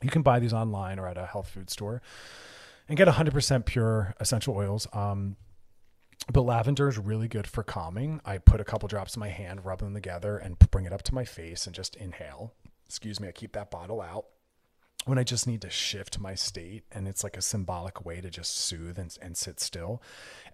You 0.03 0.09
can 0.09 0.21
buy 0.21 0.39
these 0.39 0.53
online 0.53 0.99
or 0.99 1.07
at 1.07 1.17
a 1.17 1.25
health 1.25 1.49
food 1.49 1.69
store 1.69 2.01
and 2.87 2.97
get 2.97 3.07
100% 3.07 3.65
pure 3.65 4.13
essential 4.19 4.55
oils. 4.55 4.87
Um, 4.93 5.37
but 6.31 6.41
lavender 6.41 6.87
is 6.87 6.97
really 6.97 7.27
good 7.27 7.47
for 7.47 7.63
calming. 7.63 8.21
I 8.25 8.37
put 8.37 8.61
a 8.61 8.63
couple 8.63 8.87
drops 8.87 9.15
in 9.15 9.19
my 9.19 9.29
hand, 9.29 9.65
rub 9.65 9.79
them 9.79 9.93
together, 9.93 10.37
and 10.37 10.57
bring 10.71 10.85
it 10.85 10.93
up 10.93 11.03
to 11.03 11.13
my 11.13 11.25
face 11.25 11.65
and 11.65 11.75
just 11.75 11.95
inhale. 11.95 12.53
Excuse 12.85 13.19
me, 13.19 13.27
I 13.27 13.31
keep 13.31 13.53
that 13.53 13.69
bottle 13.69 14.01
out 14.01 14.25
when 15.05 15.19
I 15.19 15.23
just 15.23 15.45
need 15.45 15.61
to 15.61 15.69
shift 15.69 16.19
my 16.19 16.33
state 16.33 16.83
and 16.91 17.07
it's 17.07 17.23
like 17.23 17.37
a 17.37 17.41
symbolic 17.41 18.03
way 18.03 18.21
to 18.21 18.29
just 18.29 18.57
soothe 18.57 18.97
and, 18.97 19.15
and 19.21 19.37
sit 19.37 19.59
still. 19.59 20.01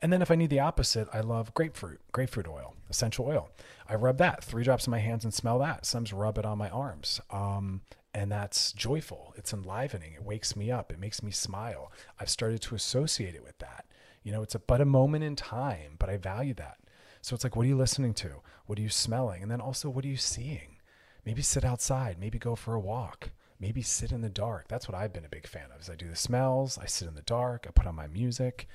And 0.02 0.12
then 0.12 0.22
if 0.22 0.30
I 0.30 0.36
need 0.36 0.50
the 0.50 0.60
opposite, 0.60 1.08
I 1.14 1.22
love 1.22 1.54
grapefruit, 1.54 2.02
grapefruit 2.12 2.48
oil, 2.48 2.76
essential 2.90 3.26
oil. 3.26 3.50
I 3.88 3.96
rub 3.96 4.18
that 4.18 4.44
three 4.44 4.64
drops 4.64 4.88
in 4.88 4.92
my 4.92 5.00
hands 5.00 5.24
and 5.24 5.34
smell 5.34 5.58
that. 5.60 5.86
Sometimes 5.86 6.12
rub 6.14 6.38
it 6.38 6.46
on 6.46 6.58
my 6.58 6.70
arms. 6.70 7.22
Um, 7.30 7.82
and 8.14 8.32
that's 8.32 8.74
joyful. 8.74 9.34
It's 9.38 9.54
enlivening. 9.54 10.14
It 10.14 10.24
wakes 10.24 10.56
me 10.56 10.72
up. 10.72 10.92
It 10.92 11.00
makes 11.00 11.24
me 11.24 11.32
smile. 11.32 11.92
I've 12.20 12.30
started 12.30 12.62
to 12.64 12.76
associate 12.76 13.36
it 13.36 13.44
with 13.44 13.58
that. 13.60 13.86
You 14.24 14.32
know, 14.32 14.44
it's 14.44 14.56
a, 14.56 14.60
but 14.60 14.82
a 14.82 14.86
moment 14.86 15.24
in 15.24 15.36
time, 15.36 15.96
but 15.98 16.10
I 16.10 16.18
value 16.18 16.54
that. 16.56 16.78
So 17.22 17.34
it's 17.34 17.44
like, 17.44 17.56
what 17.56 17.66
are 17.66 17.70
you 17.70 17.78
listening 17.78 18.14
to? 18.16 18.42
What 18.66 18.80
are 18.80 18.82
you 18.82 18.90
smelling? 18.90 19.42
And 19.42 19.52
then 19.52 19.62
also, 19.62 19.90
what 19.90 20.06
are 20.06 20.10
you 20.10 20.18
seeing? 20.18 20.78
Maybe 21.26 21.42
sit 21.42 21.64
outside. 21.64 22.18
Maybe 22.20 22.40
go 22.40 22.56
for 22.56 22.74
a 22.74 22.80
walk 22.80 23.32
maybe 23.62 23.84
sit 23.84 24.12
in 24.12 24.22
the 24.22 24.30
dark. 24.30 24.68
That's 24.68 24.90
what 24.90 24.98
I've 24.98 25.14
been 25.14 25.24
a 25.24 25.30
big 25.30 25.48
fan 25.48 25.68
of. 25.74 25.82
Is 25.82 25.90
I 25.90 25.96
do 25.96 26.10
the 26.10 26.16
smells, 26.16 26.78
I 26.80 26.88
sit 26.88 27.08
in 27.08 27.14
the 27.14 27.22
dark, 27.22 27.66
I 27.68 27.72
put 27.72 27.86
on 27.86 27.96
my 27.96 28.08
music. 28.08 28.68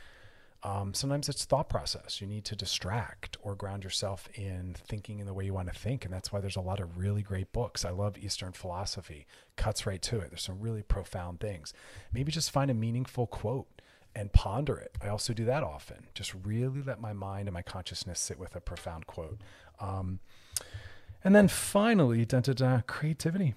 Um, 0.67 0.95
sometimes 0.95 1.29
it's 1.29 1.45
thought 1.45 1.69
process. 1.69 2.21
You 2.21 2.27
need 2.27 2.45
to 2.47 2.57
distract 2.57 3.37
or 3.41 3.55
ground 3.55 3.85
yourself 3.85 4.29
in 4.35 4.75
thinking 4.89 5.21
in 5.21 5.27
the 5.27 5.33
way 5.33 5.45
you 5.45 5.55
want 5.55 5.73
to 5.73 5.79
think. 5.79 6.05
And 6.05 6.13
that's 6.13 6.33
why 6.33 6.41
there's 6.41 6.57
a 6.57 6.61
lot 6.61 6.81
of 6.81 6.99
really 6.99 7.23
great 7.23 7.53
books. 7.53 7.85
I 7.85 7.91
love 7.91 8.19
Eastern 8.19 8.51
philosophy, 8.51 9.27
cuts 9.55 9.87
right 9.87 10.03
to 10.03 10.19
it. 10.19 10.31
There's 10.31 10.43
some 10.43 10.59
really 10.59 10.83
profound 10.83 11.39
things. 11.39 11.73
Maybe 12.13 12.33
just 12.33 12.51
find 12.51 12.69
a 12.69 12.75
meaningful 12.75 13.29
quote 13.29 13.81
and 14.13 14.33
ponder 14.33 14.77
it. 14.77 14.91
I 15.01 15.07
also 15.07 15.33
do 15.33 15.45
that 15.45 15.63
often. 15.63 16.09
Just 16.15 16.35
really 16.35 16.83
let 16.83 17.01
my 17.01 17.13
mind 17.13 17.47
and 17.47 17.55
my 17.55 17.63
consciousness 17.63 18.19
sit 18.19 18.37
with 18.37 18.57
a 18.57 18.61
profound 18.61 19.07
quote. 19.07 19.39
Um, 19.79 20.19
and 21.23 21.33
then 21.33 21.47
finally, 21.47 22.25
da, 22.25 22.81
creativity. 22.89 23.55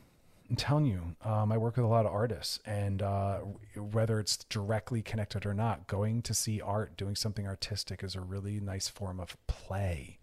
I'm 0.49 0.55
telling 0.55 0.85
you, 0.85 1.15
um, 1.23 1.51
I 1.51 1.57
work 1.57 1.77
with 1.77 1.85
a 1.85 1.89
lot 1.89 2.07
of 2.07 2.11
artists, 2.11 2.59
and 2.65 3.03
uh, 3.03 3.39
whether 3.75 4.19
it's 4.19 4.37
directly 4.37 5.03
connected 5.03 5.45
or 5.45 5.53
not, 5.53 5.85
going 5.85 6.23
to 6.23 6.33
see 6.33 6.59
art, 6.59 6.97
doing 6.97 7.15
something 7.15 7.45
artistic 7.45 8.03
is 8.03 8.15
a 8.15 8.21
really 8.21 8.59
nice 8.59 8.87
form 8.87 9.19
of 9.19 9.37
play. 9.45 10.17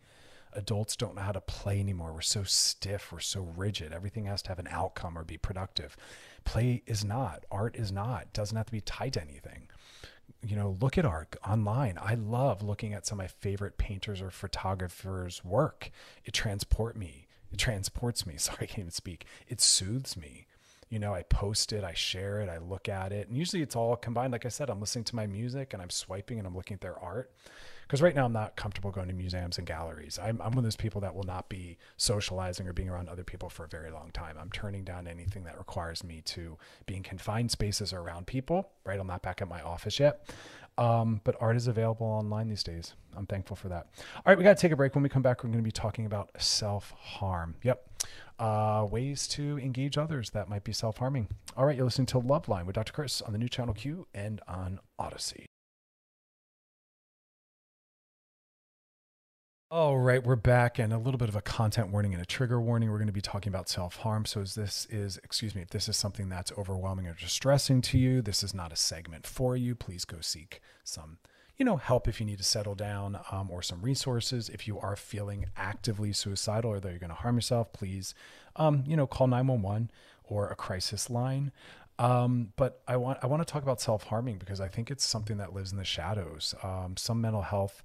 Adults 0.52 0.96
don't 0.96 1.14
know 1.14 1.22
how 1.22 1.32
to 1.32 1.40
play 1.40 1.78
anymore. 1.78 2.12
We're 2.12 2.22
so 2.22 2.42
stiff, 2.42 3.12
we're 3.12 3.20
so 3.20 3.52
rigid. 3.56 3.92
Everything 3.92 4.24
has 4.24 4.42
to 4.42 4.48
have 4.48 4.58
an 4.58 4.68
outcome 4.68 5.16
or 5.16 5.22
be 5.22 5.36
productive. 5.36 5.96
Play 6.44 6.82
is 6.86 7.04
not, 7.04 7.44
art 7.50 7.76
is 7.76 7.92
not, 7.92 8.32
doesn't 8.32 8.56
have 8.56 8.66
to 8.66 8.72
be 8.72 8.80
tied 8.80 9.12
to 9.12 9.22
anything 9.22 9.68
you 10.44 10.56
know, 10.56 10.76
look 10.80 10.98
at 10.98 11.04
art 11.04 11.36
online. 11.48 11.98
I 12.00 12.14
love 12.14 12.62
looking 12.62 12.92
at 12.94 13.06
some 13.06 13.18
of 13.20 13.24
my 13.24 13.28
favorite 13.28 13.78
painters 13.78 14.20
or 14.20 14.30
photographers' 14.30 15.44
work. 15.44 15.90
It 16.24 16.34
transport 16.34 16.96
me. 16.96 17.25
It 17.56 17.58
transports 17.58 18.26
me. 18.26 18.34
Sorry, 18.36 18.58
I 18.62 18.66
can't 18.66 18.80
even 18.80 18.90
speak. 18.90 19.24
It 19.48 19.62
soothes 19.62 20.14
me. 20.14 20.46
You 20.90 20.98
know, 20.98 21.14
I 21.14 21.22
post 21.22 21.72
it, 21.72 21.82
I 21.82 21.94
share 21.94 22.40
it, 22.40 22.48
I 22.48 22.58
look 22.58 22.88
at 22.88 23.12
it. 23.12 23.28
And 23.28 23.36
usually 23.36 23.62
it's 23.62 23.74
all 23.74 23.96
combined. 23.96 24.30
Like 24.30 24.44
I 24.44 24.50
said, 24.50 24.68
I'm 24.70 24.78
listening 24.78 25.04
to 25.04 25.16
my 25.16 25.26
music 25.26 25.72
and 25.72 25.82
I'm 25.82 25.90
swiping 25.90 26.38
and 26.38 26.46
I'm 26.46 26.54
looking 26.54 26.74
at 26.74 26.80
their 26.82 26.98
art 26.98 27.32
because 27.86 28.02
right 28.02 28.14
now 28.14 28.24
I'm 28.24 28.32
not 28.32 28.56
comfortable 28.56 28.90
going 28.90 29.08
to 29.08 29.14
museums 29.14 29.58
and 29.58 29.66
galleries. 29.66 30.18
I'm, 30.20 30.40
I'm 30.42 30.50
one 30.50 30.58
of 30.58 30.64
those 30.64 30.76
people 30.76 31.00
that 31.02 31.14
will 31.14 31.24
not 31.24 31.48
be 31.48 31.78
socializing 31.96 32.66
or 32.66 32.72
being 32.72 32.88
around 32.88 33.08
other 33.08 33.22
people 33.22 33.48
for 33.48 33.64
a 33.64 33.68
very 33.68 33.90
long 33.90 34.10
time. 34.12 34.36
I'm 34.40 34.50
turning 34.50 34.82
down 34.82 35.06
anything 35.06 35.44
that 35.44 35.56
requires 35.56 36.02
me 36.02 36.20
to 36.26 36.58
be 36.86 36.96
in 36.96 37.02
confined 37.02 37.50
spaces 37.50 37.92
or 37.92 38.00
around 38.00 38.26
people, 38.26 38.70
right? 38.84 38.98
I'm 38.98 39.06
not 39.06 39.22
back 39.22 39.40
at 39.40 39.48
my 39.48 39.62
office 39.62 40.00
yet. 40.00 40.28
Um, 40.78 41.20
but 41.24 41.36
art 41.40 41.56
is 41.56 41.68
available 41.68 42.06
online 42.06 42.48
these 42.48 42.62
days. 42.62 42.94
I'm 43.16 43.24
thankful 43.26 43.56
for 43.56 43.68
that. 43.68 43.86
All 44.16 44.22
right, 44.26 44.36
we 44.36 44.44
got 44.44 44.56
to 44.56 44.60
take 44.60 44.72
a 44.72 44.76
break. 44.76 44.94
When 44.94 45.02
we 45.02 45.08
come 45.08 45.22
back, 45.22 45.42
we're 45.42 45.48
going 45.48 45.58
to 45.58 45.64
be 45.64 45.70
talking 45.70 46.04
about 46.04 46.30
self 46.40 46.90
harm. 46.90 47.54
Yep. 47.62 47.88
Uh, 48.38 48.86
ways 48.90 49.26
to 49.28 49.58
engage 49.58 49.96
others 49.96 50.30
that 50.30 50.50
might 50.50 50.64
be 50.64 50.72
self 50.72 50.98
harming. 50.98 51.28
All 51.56 51.64
right, 51.64 51.76
you're 51.76 51.86
listening 51.86 52.06
to 52.08 52.20
Loveline 52.20 52.66
with 52.66 52.74
Dr. 52.74 52.92
Chris 52.92 53.22
on 53.22 53.32
the 53.32 53.38
new 53.38 53.48
channel 53.48 53.72
Q 53.72 54.06
and 54.12 54.42
on 54.46 54.80
Odyssey. 54.98 55.46
All 59.68 59.98
right, 59.98 60.22
we're 60.24 60.36
back, 60.36 60.78
and 60.78 60.92
a 60.92 60.98
little 60.98 61.18
bit 61.18 61.28
of 61.28 61.34
a 61.34 61.42
content 61.42 61.88
warning 61.88 62.14
and 62.14 62.22
a 62.22 62.26
trigger 62.26 62.60
warning. 62.60 62.88
We're 62.88 62.98
going 62.98 63.08
to 63.08 63.12
be 63.12 63.20
talking 63.20 63.50
about 63.50 63.68
self 63.68 63.96
harm. 63.96 64.24
So, 64.24 64.40
as 64.40 64.54
this 64.54 64.86
is, 64.90 65.16
excuse 65.24 65.56
me, 65.56 65.62
if 65.62 65.70
this 65.70 65.88
is 65.88 65.96
something 65.96 66.28
that's 66.28 66.52
overwhelming 66.56 67.08
or 67.08 67.14
distressing 67.14 67.82
to 67.82 67.98
you, 67.98 68.22
this 68.22 68.44
is 68.44 68.54
not 68.54 68.72
a 68.72 68.76
segment 68.76 69.26
for 69.26 69.56
you. 69.56 69.74
Please 69.74 70.04
go 70.04 70.18
seek 70.20 70.60
some, 70.84 71.18
you 71.56 71.64
know, 71.64 71.78
help 71.78 72.06
if 72.06 72.20
you 72.20 72.26
need 72.26 72.38
to 72.38 72.44
settle 72.44 72.76
down, 72.76 73.18
um, 73.32 73.50
or 73.50 73.60
some 73.60 73.82
resources. 73.82 74.48
If 74.48 74.68
you 74.68 74.78
are 74.78 74.94
feeling 74.94 75.46
actively 75.56 76.12
suicidal 76.12 76.70
or 76.70 76.78
that 76.78 76.88
you're 76.88 77.00
going 77.00 77.10
to 77.10 77.16
harm 77.16 77.34
yourself, 77.34 77.72
please, 77.72 78.14
um, 78.54 78.84
you 78.86 78.96
know, 78.96 79.08
call 79.08 79.26
nine 79.26 79.48
one 79.48 79.62
one 79.62 79.90
or 80.22 80.46
a 80.46 80.54
crisis 80.54 81.10
line. 81.10 81.50
Um, 81.98 82.52
but 82.54 82.82
I 82.86 82.98
want 82.98 83.18
I 83.20 83.26
want 83.26 83.44
to 83.44 83.52
talk 83.52 83.64
about 83.64 83.80
self 83.80 84.04
harming 84.04 84.38
because 84.38 84.60
I 84.60 84.68
think 84.68 84.92
it's 84.92 85.04
something 85.04 85.38
that 85.38 85.52
lives 85.52 85.72
in 85.72 85.76
the 85.76 85.84
shadows. 85.84 86.54
Um, 86.62 86.96
some 86.96 87.20
mental 87.20 87.42
health 87.42 87.82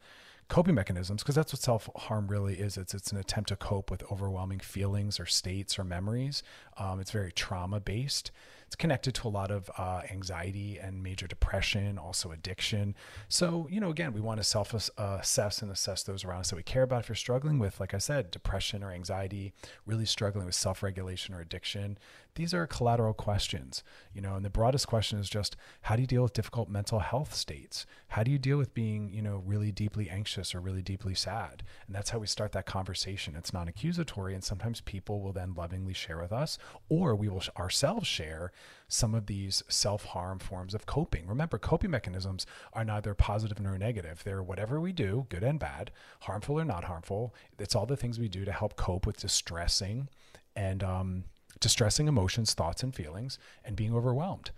coping 0.52 0.76
mechanisms 0.76 1.24
because 1.24 1.34
that's 1.34 1.54
what 1.54 1.62
self-harm 1.62 2.28
really 2.28 2.56
is. 2.56 2.76
It's 2.76 2.94
it's 2.94 3.14
an 3.14 3.18
attempt 3.18 3.48
to 3.50 3.56
cope 3.56 3.90
with 3.90 4.04
overwhelming 4.12 4.60
feelings 4.60 5.18
or 5.18 5.26
states 5.26 5.80
or 5.80 5.86
memories. 5.86 6.44
Um, 6.78 7.00
it's 7.00 7.12
very 7.12 7.32
trauma 7.32 7.80
based 7.80 8.32
it's 8.72 8.76
connected 8.78 9.14
to 9.14 9.28
a 9.28 9.30
lot 9.30 9.52
of 9.52 9.70
uh, 9.78 10.00
anxiety 10.10 10.80
and 10.82 11.04
major 11.04 11.28
depression 11.28 11.98
also 11.98 12.32
addiction. 12.32 12.96
So 13.28 13.68
you 13.70 13.82
know 13.82 13.90
again 13.90 14.14
we 14.14 14.22
want 14.22 14.40
to 14.40 14.46
self 14.46 14.74
assess 14.74 15.62
and 15.62 15.70
assess 15.70 16.04
those 16.04 16.24
around 16.24 16.40
us 16.40 16.52
that 16.52 16.56
we 16.56 16.64
care 16.64 16.84
about. 16.84 17.02
If 17.02 17.10
you're 17.10 17.16
struggling 17.18 17.60
with 17.60 17.82
like 17.82 17.94
i 17.94 17.98
said 17.98 18.32
depression 18.32 18.82
or 18.82 18.94
anxiety 18.94 19.52
really 19.86 20.06
struggling 20.06 20.46
with 20.46 20.56
self-regulation 20.56 21.36
or 21.36 21.42
addiction 21.42 21.98
these 22.36 22.54
are 22.54 22.66
collateral 22.66 23.14
questions, 23.14 23.84
you 24.14 24.22
know, 24.22 24.36
and 24.36 24.46
the 24.46 24.50
broadest 24.50 24.88
question 24.88 25.20
is 25.20 25.30
just 25.30 25.58
how 25.82 25.96
do 25.96 26.02
you 26.02 26.08
deal 26.08 26.24
with 26.24 26.34
difficult 26.34 26.70
mental 26.70 27.00
health 27.00 27.34
states? 27.34 27.86
How 28.10 28.24
do 28.24 28.32
you 28.32 28.40
deal 28.40 28.58
with 28.58 28.74
being, 28.74 29.10
you 29.10 29.22
know, 29.22 29.44
really 29.46 29.72
deeply 29.72 30.10
anxious 30.10 30.56
or 30.56 30.62
really 30.62 30.82
deeply 30.82 31.14
sad? 31.14 31.64
And 31.88 31.96
that's 31.96 32.10
how 32.10 32.20
we 32.20 32.28
start 32.28 32.54
that 32.54 32.66
conversation. 32.66 33.36
It's 33.36 33.54
non 33.54 33.68
accusatory. 33.68 34.34
And 34.34 34.44
sometimes 34.44 34.82
people 34.82 35.22
will 35.22 35.34
then 35.34 35.54
lovingly 35.54 35.94
share 35.94 36.20
with 36.20 36.32
us, 36.32 36.58
or 36.88 37.16
we 37.16 37.28
will 37.28 37.44
ourselves 37.58 38.08
share 38.08 38.52
some 38.88 39.14
of 39.14 39.26
these 39.26 39.64
self 39.68 40.06
harm 40.06 40.40
forms 40.40 40.74
of 40.74 40.86
coping. 40.86 41.28
Remember, 41.28 41.58
coping 41.58 41.92
mechanisms 41.92 42.46
are 42.74 42.86
neither 42.86 43.14
positive 43.14 43.60
nor 43.60 43.78
negative. 43.78 44.24
They're 44.24 44.44
whatever 44.44 44.80
we 44.80 44.94
do, 44.94 45.26
good 45.30 45.44
and 45.44 45.60
bad, 45.60 45.92
harmful 46.22 46.60
or 46.60 46.66
not 46.66 46.86
harmful. 46.86 47.34
It's 47.60 47.76
all 47.76 47.86
the 47.86 47.98
things 47.98 48.20
we 48.20 48.30
do 48.30 48.46
to 48.46 48.52
help 48.52 48.78
cope 48.78 49.06
with 49.06 49.18
distressing 49.18 50.08
and 50.56 50.84
um, 50.84 51.24
distressing 51.62 52.10
emotions, 52.10 52.54
thoughts, 52.54 52.84
and 52.84 52.94
feelings, 52.94 53.40
and 53.64 53.78
being 53.78 53.96
overwhelmed. 53.96 54.52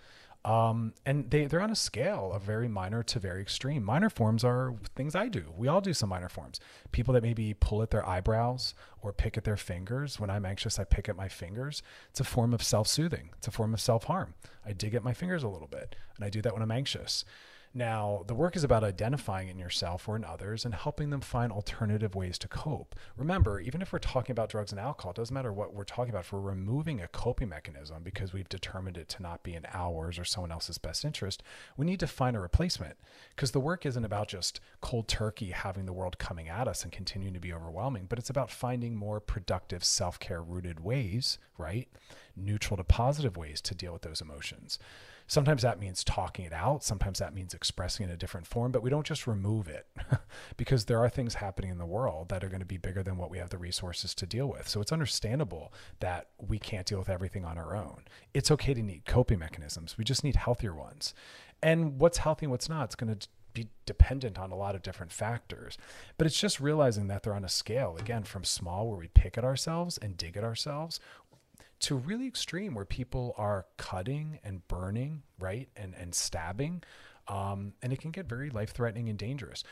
Um, 0.46 0.94
and 1.06 1.30
they, 1.32 1.46
they're 1.46 1.62
on 1.62 1.72
a 1.72 1.76
scale 1.76 2.32
of 2.34 2.42
very 2.42 2.68
minor 2.68 3.02
to 3.04 3.20
very 3.20 3.42
extreme. 3.42 3.82
Minor 3.84 4.10
forms 4.10 4.44
are 4.44 4.74
things 4.94 5.16
I 5.16 5.30
do. 5.30 5.54
We 5.56 5.70
all 5.70 5.80
do 5.80 5.94
some 5.94 6.10
minor 6.10 6.28
forms. 6.28 6.60
People 6.92 7.14
that 7.14 7.24
maybe 7.24 7.54
pull 7.54 7.82
at 7.82 7.92
their 7.92 8.06
eyebrows 8.06 8.74
or 9.02 9.14
pick 9.14 9.38
at 9.38 9.46
their 9.46 9.56
fingers. 9.56 10.20
When 10.20 10.30
I'm 10.30 10.46
anxious, 10.46 10.80
I 10.80 10.84
pick 10.84 11.08
at 11.08 11.16
my 11.16 11.30
fingers. 11.30 11.82
It's 12.10 12.20
a 12.20 12.26
form 12.26 12.54
of 12.54 12.62
self 12.62 12.88
soothing, 12.88 13.30
it's 13.38 13.48
a 13.48 13.52
form 13.52 13.74
of 13.74 13.80
self 13.80 14.06
harm. 14.06 14.34
I 14.66 14.74
dig 14.74 14.94
at 14.96 15.04
my 15.04 15.14
fingers 15.14 15.44
a 15.44 15.50
little 15.50 15.68
bit, 15.68 15.96
and 16.18 16.26
I 16.26 16.30
do 16.30 16.42
that 16.42 16.54
when 16.54 16.62
I'm 16.62 16.72
anxious. 16.72 17.24
Now, 17.76 18.24
the 18.28 18.36
work 18.36 18.56
is 18.56 18.64
about 18.64 18.84
identifying 18.84 19.48
in 19.50 19.58
yourself 19.58 20.08
or 20.08 20.16
in 20.16 20.24
others 20.24 20.64
and 20.64 20.76
helping 20.76 21.10
them 21.10 21.22
find 21.22 21.52
alternative 21.52 22.14
ways 22.14 22.38
to 22.40 22.48
cope. 22.48 22.96
Remember, 23.18 23.60
even 23.60 23.82
if 23.82 23.92
we're 23.92 23.98
talking 23.98 24.32
about 24.32 24.50
drugs 24.50 24.72
and 24.72 24.80
alcohol, 24.80 25.10
it 25.10 25.16
doesn't 25.16 25.34
matter 25.34 25.52
what 25.52 25.74
we're 25.74 25.84
talking 25.84 26.12
about. 26.12 26.26
If 26.26 26.34
we're 26.34 26.40
removing 26.40 27.02
a 27.02 27.08
coping 27.08 27.50
mechanism 27.50 28.04
because 28.04 28.32
we've 28.32 28.48
determined 28.48 28.96
it 28.96 29.10
to 29.10 29.24
not 29.24 29.42
be 29.42 29.56
in 29.56 29.66
ours 29.74 30.20
or 30.20 30.24
someone 30.24 30.52
else's 30.52 30.78
best 30.78 31.04
interest, 31.04 31.42
we 31.76 31.88
need 31.88 32.00
to 32.02 32.06
find 32.06 32.38
a 32.38 32.40
replacement 32.40 32.96
because 33.36 33.52
the 33.52 33.60
work 33.60 33.88
isn't 33.88 34.06
about 34.06 34.28
just 34.28 34.60
cold 34.80 35.08
turkey 35.08 35.50
having 35.50 35.88
the 35.88 35.94
world 35.94 36.20
coming 36.20 36.48
at 36.48 36.68
us 36.68 36.84
and 36.84 36.92
continuing 36.92 37.34
to 37.34 37.40
be 37.40 37.52
overwhelming, 37.54 38.06
but 38.08 38.20
it's 38.20 38.30
about 38.30 38.52
finding 38.52 38.96
more 38.96 39.20
productive 39.20 39.84
self 39.84 40.20
care 40.20 40.44
rooted 40.44 40.80
ways, 40.80 41.40
right? 41.58 41.88
Neutral 42.36 42.78
to 42.78 42.84
positive 42.84 43.36
ways 43.36 43.62
to 43.62 43.74
deal 43.74 43.94
with 43.94 44.04
those 44.04 44.22
emotions. 44.22 44.78
Sometimes 45.28 45.62
that 45.62 45.80
means 45.80 46.04
talking 46.04 46.46
it 46.46 46.54
out. 46.54 46.84
Sometimes 46.84 47.20
that 47.20 47.34
means 47.34 47.54
expressing 47.54 48.06
in 48.06 48.12
a 48.12 48.18
different 48.18 48.48
form, 48.48 48.72
but 48.72 48.84
we 48.84 48.90
don't 48.90 49.06
just 49.06 49.26
remove 49.26 49.68
it 49.68 49.88
because 50.58 50.86
there 50.86 51.00
are 51.00 51.10
things 51.10 51.36
happening 51.36 51.72
in 51.72 51.78
the 51.78 51.86
world 51.86 52.30
that 52.30 52.44
are 52.44 52.50
going 52.50 52.60
to 52.60 52.66
be 52.66 52.78
bigger 52.78 53.04
than 53.04 53.18
what 53.18 53.32
we 53.32 53.38
have 53.38 53.50
the 53.50 53.58
resources 53.58 54.14
to 54.16 54.26
deal 54.26 54.48
with. 54.48 54.68
So 54.68 54.82
it's 54.82 54.92
understandable 54.92 55.74
that 56.00 56.30
we 56.38 56.60
can't 56.60 56.86
deal 56.86 57.00
with 57.00 57.10
everything 57.10 57.46
on 57.46 57.58
our 57.58 57.76
own. 57.76 58.04
It's 58.34 58.52
okay 58.52 58.74
to 58.74 58.82
need 58.82 59.06
coping 59.06 59.40
mechanisms. 59.40 59.98
We 59.98 60.04
just 60.04 60.24
need 60.24 60.36
healthier 60.36 60.76
ones. 60.76 61.14
And 61.62 62.00
what's 62.00 62.18
healthy 62.20 62.46
and 62.46 62.52
what's 62.52 62.70
not, 62.70 62.86
it's 62.86 62.96
going 62.96 63.16
to 63.16 63.28
be 63.54 63.70
dependent 63.86 64.40
on 64.40 64.52
a 64.52 64.56
lot 64.56 64.76
of 64.76 64.82
different 64.82 65.12
factors. 65.12 65.78
But 66.18 66.28
it's 66.28 66.40
just 66.40 66.60
realizing 66.60 67.08
that 67.08 67.24
they're 67.24 67.36
on 67.36 67.46
a 67.46 67.50
scale, 67.50 67.98
again, 67.98 68.24
from 68.24 68.44
small 68.44 68.88
where 68.88 68.98
we 68.98 69.08
pick 69.08 69.38
at 69.38 69.44
ourselves 69.44 69.98
and 69.98 70.18
dig 70.18 70.36
at 70.36 70.44
ourselves, 70.44 71.00
to 71.84 71.96
really 71.96 72.28
extreme 72.28 72.74
where 72.74 72.86
people 72.86 73.34
are 73.38 73.66
cutting 73.78 74.40
and 74.44 74.68
burning, 74.68 75.24
right? 75.40 75.70
And, 75.76 75.94
and 75.96 76.16
stabbing. 76.16 76.84
Um, 77.28 77.74
and 77.82 77.94
it 77.94 78.00
can 78.00 78.12
get 78.12 78.28
very 78.28 78.50
life 78.50 78.72
threatening 78.72 79.10
and 79.10 79.18
dangerous. 79.18 79.64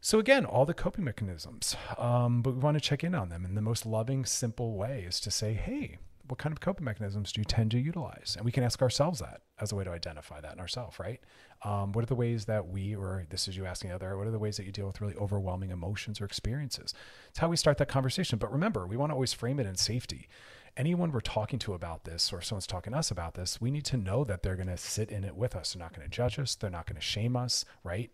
So, 0.00 0.18
again, 0.18 0.44
all 0.44 0.66
the 0.66 0.74
coping 0.74 1.04
mechanisms, 1.04 1.74
um, 1.98 2.42
but 2.42 2.54
we 2.54 2.60
want 2.60 2.76
to 2.76 2.80
check 2.80 3.02
in 3.02 3.14
on 3.14 3.28
them. 3.28 3.44
And 3.44 3.56
the 3.56 3.62
most 3.62 3.86
loving, 3.86 4.24
simple 4.24 4.76
way 4.76 5.04
is 5.06 5.18
to 5.20 5.30
say, 5.30 5.52
hey, 5.54 5.98
what 6.28 6.38
kind 6.38 6.52
of 6.52 6.60
coping 6.60 6.84
mechanisms 6.84 7.32
do 7.32 7.40
you 7.40 7.44
tend 7.44 7.70
to 7.70 7.78
utilize? 7.78 8.34
And 8.36 8.44
we 8.44 8.52
can 8.52 8.64
ask 8.64 8.82
ourselves 8.82 9.20
that 9.20 9.42
as 9.60 9.72
a 9.72 9.76
way 9.76 9.84
to 9.84 9.90
identify 9.90 10.40
that 10.40 10.52
in 10.52 10.60
ourselves, 10.60 10.98
right? 10.98 11.20
Um, 11.64 11.92
what 11.92 12.02
are 12.02 12.06
the 12.06 12.16
ways 12.16 12.44
that 12.46 12.68
we, 12.68 12.94
or 12.94 13.24
this 13.30 13.48
is 13.48 13.56
you 13.56 13.64
asking 13.64 13.90
the 13.90 13.96
other, 13.96 14.16
what 14.16 14.26
are 14.26 14.32
the 14.32 14.38
ways 14.38 14.56
that 14.56 14.66
you 14.66 14.72
deal 14.72 14.86
with 14.86 15.00
really 15.00 15.14
overwhelming 15.14 15.70
emotions 15.70 16.20
or 16.20 16.24
experiences? 16.24 16.92
It's 17.30 17.38
how 17.38 17.48
we 17.48 17.56
start 17.56 17.78
that 17.78 17.88
conversation. 17.88 18.38
But 18.38 18.52
remember, 18.52 18.86
we 18.86 18.96
want 18.96 19.10
to 19.10 19.14
always 19.14 19.32
frame 19.32 19.60
it 19.60 19.66
in 19.66 19.76
safety 19.76 20.28
anyone 20.76 21.12
we're 21.12 21.20
talking 21.20 21.58
to 21.60 21.74
about 21.74 22.04
this 22.04 22.32
or 22.32 22.40
someone's 22.40 22.66
talking 22.66 22.92
to 22.92 22.98
us 22.98 23.10
about 23.10 23.34
this, 23.34 23.60
we 23.60 23.70
need 23.70 23.84
to 23.86 23.96
know 23.96 24.24
that 24.24 24.42
they're 24.42 24.56
going 24.56 24.68
to 24.68 24.76
sit 24.76 25.10
in 25.10 25.24
it 25.24 25.36
with 25.36 25.56
us. 25.56 25.72
They're 25.72 25.82
not 25.82 25.94
going 25.94 26.08
to 26.08 26.14
judge 26.14 26.38
us. 26.38 26.54
They're 26.54 26.70
not 26.70 26.86
going 26.86 26.96
to 26.96 27.02
shame 27.02 27.36
us, 27.36 27.64
right? 27.82 28.10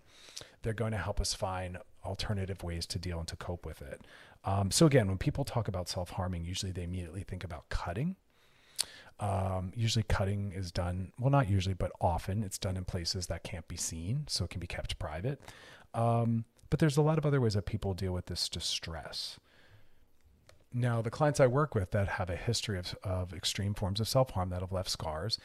They're 0.62 0.72
going 0.72 0.92
to 0.92 0.98
help 0.98 1.20
us 1.20 1.34
find 1.34 1.78
alternative 2.04 2.62
ways 2.62 2.86
to 2.86 2.98
deal 2.98 3.18
and 3.18 3.28
to 3.28 3.36
cope 3.36 3.66
with 3.66 3.82
it. 3.82 4.02
Um, 4.44 4.70
so, 4.70 4.86
again, 4.86 5.08
when 5.08 5.18
people 5.18 5.44
talk 5.44 5.68
about 5.68 5.88
self 5.88 6.10
harming, 6.10 6.44
usually 6.44 6.72
they 6.72 6.82
immediately 6.84 7.22
think 7.22 7.44
about 7.44 7.68
cutting. 7.68 8.16
Um, 9.20 9.72
usually, 9.76 10.02
cutting 10.04 10.52
is 10.52 10.72
done, 10.72 11.12
well, 11.18 11.30
not 11.30 11.48
usually, 11.48 11.74
but 11.74 11.92
often 12.00 12.42
it's 12.42 12.58
done 12.58 12.76
in 12.76 12.84
places 12.84 13.26
that 13.28 13.44
can't 13.44 13.66
be 13.68 13.76
seen, 13.76 14.24
so 14.28 14.44
it 14.44 14.50
can 14.50 14.60
be 14.60 14.66
kept 14.66 14.98
private. 14.98 15.40
Um, 15.94 16.44
but 16.70 16.80
there's 16.80 16.96
a 16.96 17.02
lot 17.02 17.18
of 17.18 17.26
other 17.26 17.40
ways 17.40 17.54
that 17.54 17.66
people 17.66 17.94
deal 17.94 18.12
with 18.12 18.26
this 18.26 18.48
distress. 18.48 19.38
Now, 20.74 21.02
the 21.02 21.10
clients 21.10 21.40
I 21.40 21.46
work 21.46 21.74
with 21.74 21.90
that 21.90 22.08
have 22.08 22.30
a 22.30 22.36
history 22.36 22.78
of, 22.78 22.94
of 23.02 23.34
extreme 23.34 23.74
forms 23.74 24.00
of 24.00 24.08
self 24.08 24.30
harm 24.30 24.50
that 24.50 24.60
have 24.60 24.72
left 24.72 24.90
scars, 24.90 25.38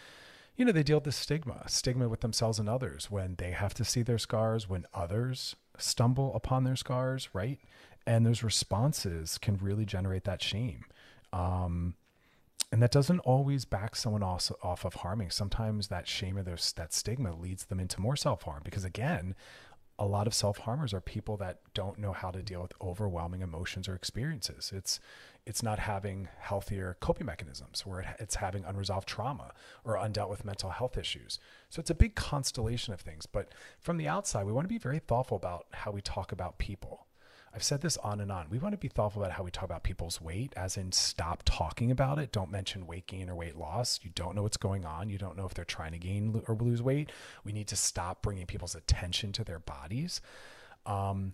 you 0.56 0.66
know, 0.66 0.72
they 0.72 0.84
deal 0.84 0.98
with 0.98 1.04
this 1.04 1.16
stigma, 1.16 1.64
stigma 1.68 2.10
with 2.10 2.22
themselves 2.22 2.60
and 2.60 2.68
others 2.68 3.12
when 3.12 3.36
they 3.38 3.52
have 3.52 3.74
to 3.76 3.86
see 3.86 4.02
their 4.02 4.18
scars, 4.18 4.68
when 4.68 4.86
others 4.94 5.56
stumble 5.78 6.34
upon 6.34 6.64
their 6.64 6.76
scars, 6.76 7.30
right? 7.34 7.60
And 8.08 8.26
those 8.26 8.42
responses 8.42 9.38
can 9.38 9.58
really 9.58 9.86
generate 9.86 10.24
that 10.24 10.42
shame. 10.42 10.86
Um, 11.32 11.96
and 12.72 12.82
that 12.82 12.92
doesn't 12.92 13.20
always 13.20 13.66
back 13.66 13.96
someone 13.96 14.24
off, 14.24 14.52
off 14.64 14.84
of 14.84 14.96
harming. 14.96 15.30
Sometimes 15.30 15.88
that 15.88 16.08
shame 16.08 16.38
or 16.38 16.44
those, 16.44 16.74
that 16.74 16.92
stigma 16.92 17.36
leads 17.36 17.66
them 17.66 17.80
into 17.80 18.02
more 18.02 18.16
self 18.16 18.44
harm 18.44 18.62
because, 18.64 18.84
again, 18.84 19.36
a 20.00 20.06
lot 20.06 20.28
of 20.28 20.34
self 20.34 20.60
harmers 20.60 20.93
are 20.93 21.02
people 21.02 21.38
that 21.38 21.60
don't 21.74 21.98
know 21.98 22.14
how 22.14 22.30
to 22.30 22.43
deal 22.43 22.62
with 22.62 22.74
overwhelming 22.82 23.41
emotions 23.41 23.88
or 23.88 23.95
experiences. 23.95 24.72
It's 24.76 25.00
it's 25.45 25.64
not 25.64 25.80
having 25.80 26.28
healthier 26.39 26.98
coping 27.00 27.26
mechanisms, 27.26 27.84
or 27.86 28.06
it's 28.20 28.36
having 28.36 28.66
unresolved 28.66 29.08
trauma 29.08 29.54
or 29.86 29.95
undealt 29.95 30.30
with 30.30 30.43
mental 30.43 30.72
health 30.72 30.98
issues. 30.98 31.39
So 31.70 31.80
it's 31.80 31.89
a 31.89 31.95
big 31.95 32.16
constellation 32.16 32.93
of 32.93 33.00
things. 33.00 33.26
But 33.26 33.54
from 33.80 33.98
the 33.98 34.10
outside, 34.10 34.45
we 34.45 34.52
want 34.52 34.66
to 34.66 34.74
be 34.74 34.78
very 34.78 35.00
thoughtful 35.00 35.38
about 35.38 35.68
how 35.72 35.91
we 35.91 36.02
talk 36.02 36.32
about 36.34 36.58
people. 36.58 37.08
I've 37.54 37.64
said 37.64 37.82
this 37.82 37.98
on 37.98 38.20
and 38.20 38.32
on. 38.32 38.48
We 38.50 38.60
want 38.60 38.74
to 38.74 38.78
be 38.78 38.88
thoughtful 38.88 39.24
about 39.24 39.34
how 39.36 39.43
we 39.43 39.52
talk 39.52 39.64
about 39.64 39.84
people's 39.84 40.22
weight, 40.22 40.54
as 40.56 40.78
in 40.78 40.91
stop 40.91 41.43
talking 41.45 41.89
about 41.89 42.20
it. 42.20 42.32
Don't 42.32 42.52
mention 42.52 42.86
weight 42.86 43.08
gain 43.08 43.30
or 43.30 43.36
weight 43.36 43.58
loss. 43.58 44.00
You 44.04 44.12
don't 44.14 44.36
know 44.36 44.43
what's 44.43 44.58
going 44.58 44.86
on. 44.86 45.10
You 45.10 45.18
don't 45.18 45.38
know 45.38 45.45
if 45.45 45.54
they're 45.54 45.66
trying 45.66 45.93
to 45.93 45.98
gain 45.98 46.41
or 46.48 46.56
lose 46.56 46.82
weight. 46.82 47.12
We 47.43 47.52
need 47.52 47.68
to 47.68 47.76
stop 47.76 48.22
bringing 48.22 48.45
people's 48.45 48.76
attention 48.76 49.32
to 49.34 49.43
their 49.43 49.60
bodies. 49.60 50.22
Um, 50.86 51.34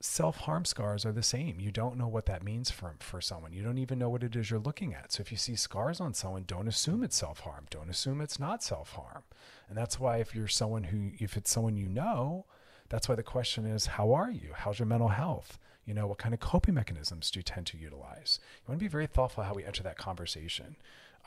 self 0.00 0.38
harm 0.38 0.64
scars 0.64 1.06
are 1.06 1.12
the 1.12 1.22
same. 1.22 1.60
You 1.60 1.70
don't 1.70 1.96
know 1.96 2.08
what 2.08 2.26
that 2.26 2.42
means 2.42 2.70
for, 2.70 2.94
for 3.00 3.20
someone. 3.20 3.52
You 3.52 3.62
don't 3.62 3.78
even 3.78 3.98
know 3.98 4.08
what 4.08 4.22
it 4.22 4.36
is 4.36 4.50
you're 4.50 4.60
looking 4.60 4.94
at. 4.94 5.12
So 5.12 5.20
if 5.20 5.30
you 5.30 5.38
see 5.38 5.56
scars 5.56 6.00
on 6.00 6.14
someone, 6.14 6.44
don't 6.46 6.68
assume 6.68 7.02
it's 7.02 7.16
self 7.16 7.40
harm. 7.40 7.66
Don't 7.70 7.90
assume 7.90 8.20
it's 8.20 8.38
not 8.38 8.62
self 8.62 8.92
harm. 8.92 9.22
And 9.68 9.76
that's 9.76 9.98
why 9.98 10.18
if 10.18 10.34
you're 10.34 10.48
someone 10.48 10.84
who, 10.84 11.12
if 11.18 11.36
it's 11.36 11.50
someone 11.50 11.76
you 11.76 11.88
know, 11.88 12.46
that's 12.88 13.08
why 13.08 13.14
the 13.14 13.22
question 13.22 13.66
is, 13.66 13.86
how 13.86 14.12
are 14.12 14.30
you? 14.30 14.50
How's 14.54 14.78
your 14.78 14.86
mental 14.86 15.08
health? 15.08 15.58
You 15.84 15.94
know, 15.94 16.06
what 16.06 16.18
kind 16.18 16.34
of 16.34 16.40
coping 16.40 16.74
mechanisms 16.74 17.30
do 17.30 17.38
you 17.38 17.42
tend 17.42 17.66
to 17.68 17.78
utilize? 17.78 18.40
You 18.56 18.72
want 18.72 18.80
to 18.80 18.84
be 18.84 18.88
very 18.88 19.06
thoughtful 19.06 19.44
how 19.44 19.54
we 19.54 19.64
enter 19.64 19.82
that 19.84 19.98
conversation. 19.98 20.76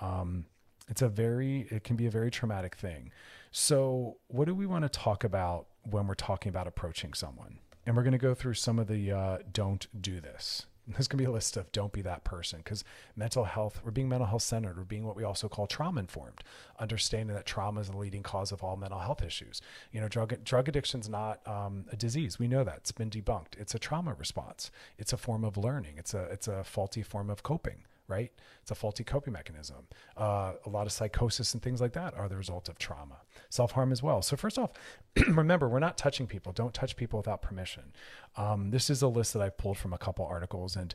Um, 0.02 0.46
it's 0.90 1.02
a 1.02 1.10
very, 1.10 1.68
it 1.70 1.84
can 1.84 1.96
be 1.96 2.08
a 2.08 2.12
very 2.12 2.32
traumatic 2.32 2.76
thing. 2.76 3.12
So, 3.52 4.18
what 4.28 4.46
do 4.46 4.56
we 4.56 4.66
want 4.66 4.84
to 4.84 4.90
talk 4.90 5.24
about 5.24 5.68
when 5.84 6.08
we're 6.08 6.16
talking 6.16 6.50
about 6.50 6.68
approaching 6.68 7.14
someone? 7.14 7.60
And 7.86 7.96
we're 7.96 8.04
going 8.04 8.12
to 8.12 8.18
go 8.18 8.34
through 8.34 8.56
some 8.56 8.80
of 8.80 8.88
the 8.88 9.12
uh, 9.12 9.38
don't 9.52 9.88
do 10.02 10.20
this 10.20 10.66
there's 10.94 11.08
going 11.08 11.18
to 11.18 11.24
be 11.24 11.30
a 11.30 11.32
list 11.32 11.58
of 11.58 11.72
don't 11.72 11.92
be 11.92 12.02
that 12.02 12.24
person 12.24 12.60
because 12.64 12.84
mental 13.16 13.44
health, 13.44 13.82
we're 13.84 13.92
being 13.92 14.10
mental 14.10 14.28
health 14.28 14.42
centered. 14.42 14.78
We're 14.78 14.84
being 14.84 15.06
what 15.06 15.16
we 15.16 15.24
also 15.24 15.48
call 15.48 15.68
trauma 15.68 16.00
informed, 16.00 16.44
understanding 16.80 17.36
that 17.36 17.46
trauma 17.46 17.82
is 17.82 17.90
the 17.90 17.98
leading 17.98 18.24
cause 18.24 18.52
of 18.52 18.64
all 18.64 18.76
mental 18.76 19.00
health 19.00 19.24
issues. 19.24 19.62
You 19.92 20.02
know, 20.02 20.08
drug, 20.08 20.44
drug 20.44 20.68
addiction 20.68 21.00
is 21.00 21.10
not 21.10 21.48
um, 21.48 21.86
a 21.92 21.96
disease. 21.96 22.40
We 22.40 22.48
know 22.48 22.64
that 22.64 22.78
it's 22.78 22.92
been 22.92 23.10
debunked. 23.10 23.58
It's 23.58 23.76
a 23.76 23.80
trauma 23.80 24.14
response. 24.14 24.72
It's 24.98 25.14
a 25.14 25.18
form 25.18 25.44
of 25.44 25.58
learning. 25.58 25.96
It's 25.98 26.14
a, 26.14 26.24
it's 26.24 26.48
a 26.48 26.64
faulty 26.64 27.04
form 27.04 27.30
of 27.30 27.44
coping 27.44 27.84
right? 28.10 28.32
It's 28.62 28.72
a 28.72 28.76
faulty 28.76 29.04
coping 29.04 29.34
mechanism. 29.34 29.88
Uh, 30.18 30.54
a 30.66 30.70
lot 30.70 30.88
of 30.88 30.92
psychosis 30.92 31.54
and 31.54 31.64
things 31.64 31.80
like 31.80 31.94
that 31.94 32.14
are 32.16 32.28
the 32.28 32.36
result 32.36 32.68
of 32.68 32.78
trauma, 32.78 33.18
self 33.50 33.72
harm 33.72 33.92
as 33.92 34.04
well. 34.04 34.22
So, 34.22 34.36
first 34.36 34.58
off, 34.58 34.72
remember, 35.28 35.70
we're 35.70 35.80
not 35.80 35.98
touching 35.98 36.28
people. 36.28 36.52
Don't 36.52 36.74
touch 36.74 36.96
people 36.96 37.18
without 37.18 37.42
permission. 37.42 37.94
Um, 38.36 38.72
this 38.72 38.90
is 38.90 39.02
a 39.02 39.08
list 39.08 39.34
that 39.34 39.42
I've 39.42 39.58
pulled 39.58 39.78
from 39.78 39.94
a 39.94 39.98
couple 39.98 40.26
articles. 40.26 40.76
And 40.76 40.94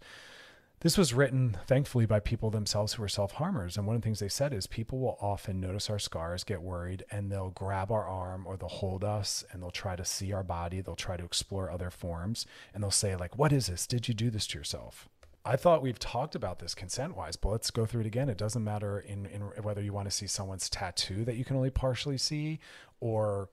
this 0.81 0.99
was 0.99 1.15
written, 1.15 1.57
thankfully, 1.67 2.05
by 2.05 2.21
people 2.21 2.51
themselves 2.51 2.93
who 2.93 3.03
are 3.03 3.09
self 3.09 3.33
harmers. 3.33 3.79
And 3.79 3.87
one 3.87 3.97
of 3.97 4.03
the 4.03 4.07
things 4.07 4.19
they 4.19 4.29
said 4.29 4.53
is 4.53 4.67
people 4.67 4.99
will 4.99 5.17
often 5.19 5.59
notice 5.59 5.89
our 5.89 5.99
scars, 5.99 6.45
get 6.45 6.61
worried, 6.61 7.05
and 7.11 7.33
they'll 7.33 7.51
grab 7.51 7.91
our 7.91 8.07
arm 8.07 8.45
or 8.47 8.59
they'll 8.59 8.69
hold 8.69 9.03
us 9.03 9.45
and 9.51 9.63
they'll 9.63 9.71
try 9.71 9.97
to 9.97 10.05
see 10.05 10.33
our 10.33 10.43
body. 10.43 10.83
They'll 10.83 10.95
try 10.95 11.17
to 11.17 11.25
explore 11.25 11.71
other 11.71 11.91
forms 11.91 12.45
and 12.75 12.83
they'll 12.83 12.91
say, 12.91 13.17
like, 13.17 13.39
what 13.39 13.51
is 13.51 13.69
this? 13.69 13.87
Did 13.87 14.09
you 14.09 14.15
do 14.15 14.29
this 14.29 14.47
to 14.49 14.59
yourself? 14.59 15.09
I 15.47 15.57
thought 15.57 15.83
we've 15.83 15.99
talked 15.99 16.35
about 16.35 16.59
this 16.59 16.75
consent 16.75 17.17
wise, 17.17 17.37
but 17.37 17.51
let's 17.51 17.71
go 17.71 17.85
through 17.85 18.03
it 18.03 18.07
again. 18.07 18.31
It 18.31 18.39
doesn't 18.39 18.65
matter 18.65 18.99
in, 18.99 19.27
in 19.27 19.43
whether 19.63 19.83
you 19.83 19.93
want 19.93 20.09
to 20.09 20.15
see 20.15 20.27
someone's 20.27 20.71
tattoo 20.71 21.25
that 21.25 21.37
you 21.37 21.45
can 21.45 21.57
only 21.57 21.71
partially 21.71 22.17
see 22.17 22.61
or 22.99 23.51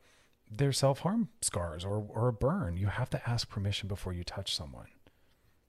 their 0.50 0.72
self 0.72 1.00
harm 1.00 1.30
scars 1.42 1.84
or, 1.84 2.06
or 2.10 2.30
a 2.30 2.34
burn. 2.34 2.78
You 2.78 2.88
have 2.88 3.10
to 3.10 3.30
ask 3.30 3.50
permission 3.50 3.90
before 3.90 4.14
you 4.14 4.24
touch 4.24 4.56
someone, 4.56 4.88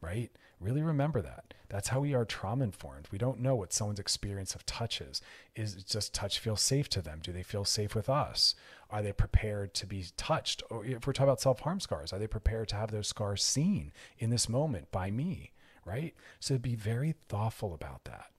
right? 0.00 0.30
Really 0.60 0.82
remember 0.82 1.22
that. 1.22 1.54
That's 1.68 1.88
how 1.88 2.00
we 2.00 2.14
are 2.14 2.24
trauma 2.24 2.62
informed. 2.62 3.08
We 3.10 3.18
don't 3.18 3.40
know 3.40 3.56
what 3.56 3.72
someone's 3.72 3.98
experience 3.98 4.54
of 4.54 4.64
touch 4.64 5.00
is. 5.00 5.20
Is 5.56 5.82
just 5.82 6.14
touch 6.14 6.38
feel 6.38 6.54
safe 6.54 6.88
to 6.90 7.02
them? 7.02 7.18
Do 7.20 7.32
they 7.32 7.42
feel 7.42 7.64
safe 7.64 7.96
with 7.96 8.08
us? 8.08 8.54
Are 8.90 9.02
they 9.02 9.12
prepared 9.12 9.74
to 9.74 9.86
be 9.86 10.04
touched? 10.16 10.62
Or 10.70 10.84
if 10.84 11.04
we're 11.04 11.14
talking 11.14 11.28
about 11.28 11.40
self 11.40 11.60
harm 11.60 11.80
scars, 11.80 12.12
are 12.12 12.20
they 12.20 12.28
prepared 12.28 12.68
to 12.68 12.76
have 12.76 12.92
those 12.92 13.08
scars 13.08 13.42
seen 13.42 13.92
in 14.18 14.30
this 14.30 14.48
moment 14.48 14.92
by 14.92 15.10
me? 15.10 15.50
Right? 15.84 16.14
So 16.40 16.58
be 16.58 16.74
very 16.74 17.14
thoughtful 17.28 17.74
about 17.74 18.04
that. 18.04 18.30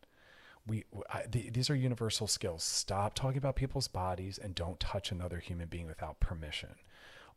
We, 0.66 0.86
I, 1.12 1.24
the, 1.30 1.50
these 1.50 1.70
are 1.70 1.76
universal 1.76 2.28
skills. 2.28 2.64
Stop 2.64 3.16
talking 3.16 3.38
about 3.38 3.56
people's 3.56 3.88
bodies 3.88 4.38
and 4.38 4.56
don't 4.56 4.80
touch 4.80 5.12
another 5.12 5.40
human 5.40 5.68
being 5.68 5.88
without 5.88 6.20
permission. 6.20 6.76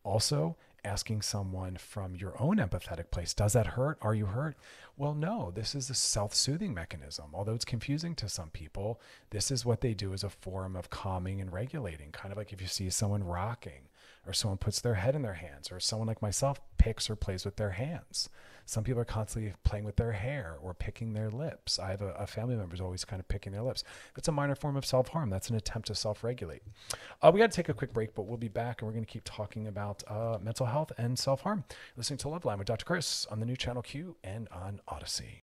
Also, 0.05 0.57
asking 0.87 1.21
someone 1.21 1.77
from 1.77 2.15
your 2.15 2.41
own 2.41 2.59
empathetic 2.59 3.11
place, 3.11 3.35
does 3.35 3.53
that 3.55 3.67
hurt? 3.67 3.99
Are 4.01 4.15
you 4.15 4.27
hurt? 4.27 4.57
Well, 4.97 5.15
no, 5.15 5.51
this 5.53 5.75
is 5.75 5.91
a 5.91 5.95
self 5.95 6.33
soothing 6.33 6.73
mechanism. 6.73 7.27
Although 7.35 7.55
it's 7.55 7.65
confusing 7.65 8.15
to 8.15 8.29
some 8.29 8.51
people, 8.51 9.01
this 9.31 9.51
is 9.51 9.67
what 9.67 9.81
they 9.81 9.93
do 9.93 10.15
as 10.15 10.23
a 10.23 10.31
form 10.31 10.77
of 10.77 10.91
calming 10.91 11.41
and 11.41 11.53
regulating. 11.53 12.13
Kind 12.13 12.31
of 12.31 12.39
like 12.39 12.53
if 12.53 12.61
you 12.61 12.69
see 12.69 12.89
someone 12.89 13.25
rocking, 13.25 13.89
or 14.27 14.33
someone 14.33 14.59
puts 14.59 14.81
their 14.81 14.95
head 14.95 15.17
in 15.17 15.23
their 15.23 15.35
hands, 15.35 15.71
or 15.73 15.81
someone 15.81 16.09
like 16.09 16.23
myself 16.23 16.61
picks 16.79 17.11
or 17.11 17.17
plays 17.17 17.45
with 17.45 17.57
their 17.57 17.71
hands. 17.71 18.29
Some 18.67 18.85
people 18.85 19.01
are 19.01 19.07
constantly 19.07 19.55
playing 19.65 19.85
with 19.85 19.97
their 19.97 20.13
hair 20.13 20.57
or 20.61 20.75
picking 20.75 21.13
their 21.13 21.31
lips. 21.31 21.79
I 21.79 21.91
have 21.91 22.03
a, 22.03 22.11
a 22.15 22.27
family 22.27 22.57
member 22.57 22.73
who's 22.73 22.81
always 22.81 23.05
kind 23.05 23.21
of 23.21 23.29
picking 23.29 23.53
their 23.53 23.63
lips. 23.63 23.85
That's 24.15 24.29
a 24.29 24.33
minor 24.33 24.57
form 24.57 24.77
of 24.77 24.85
self 24.85 25.09
harm. 25.09 25.31
That's 25.31 25.49
an 25.49 25.57
attempt 25.57 25.89
to 25.89 25.95
self 25.95 26.25
regulate. 26.25 26.63
Uh, 27.23 27.31
we 27.33 27.39
got 27.39 27.51
to 27.51 27.57
take 27.57 27.69
a 27.69 27.75
quick 27.75 27.93
break, 27.93 28.15
but 28.15 28.27
we'll 28.27 28.37
be 28.37 28.49
back 28.49 28.83
and 28.83 28.87
we're 28.87 28.93
going 28.93 29.05
to 29.05 29.11
keep 29.11 29.23
talking 29.25 29.69
about 29.69 30.03
uh, 30.09 30.39
mental 30.43 30.67
health 30.67 30.93
and 30.99 31.19
self 31.19 31.43
harm. 31.43 31.65
Listening 31.97 32.19
to 32.19 32.29
Loveline 32.29 32.59
with 32.59 32.67
Dr. 32.67 32.85
Chris 32.85 33.27
on 33.31 33.41
the 33.41 33.47
new 33.47 33.57
channel 33.57 33.83
Q 33.83 34.17
and 34.23 34.49
on 34.51 34.81
Odyssey. 34.89 35.46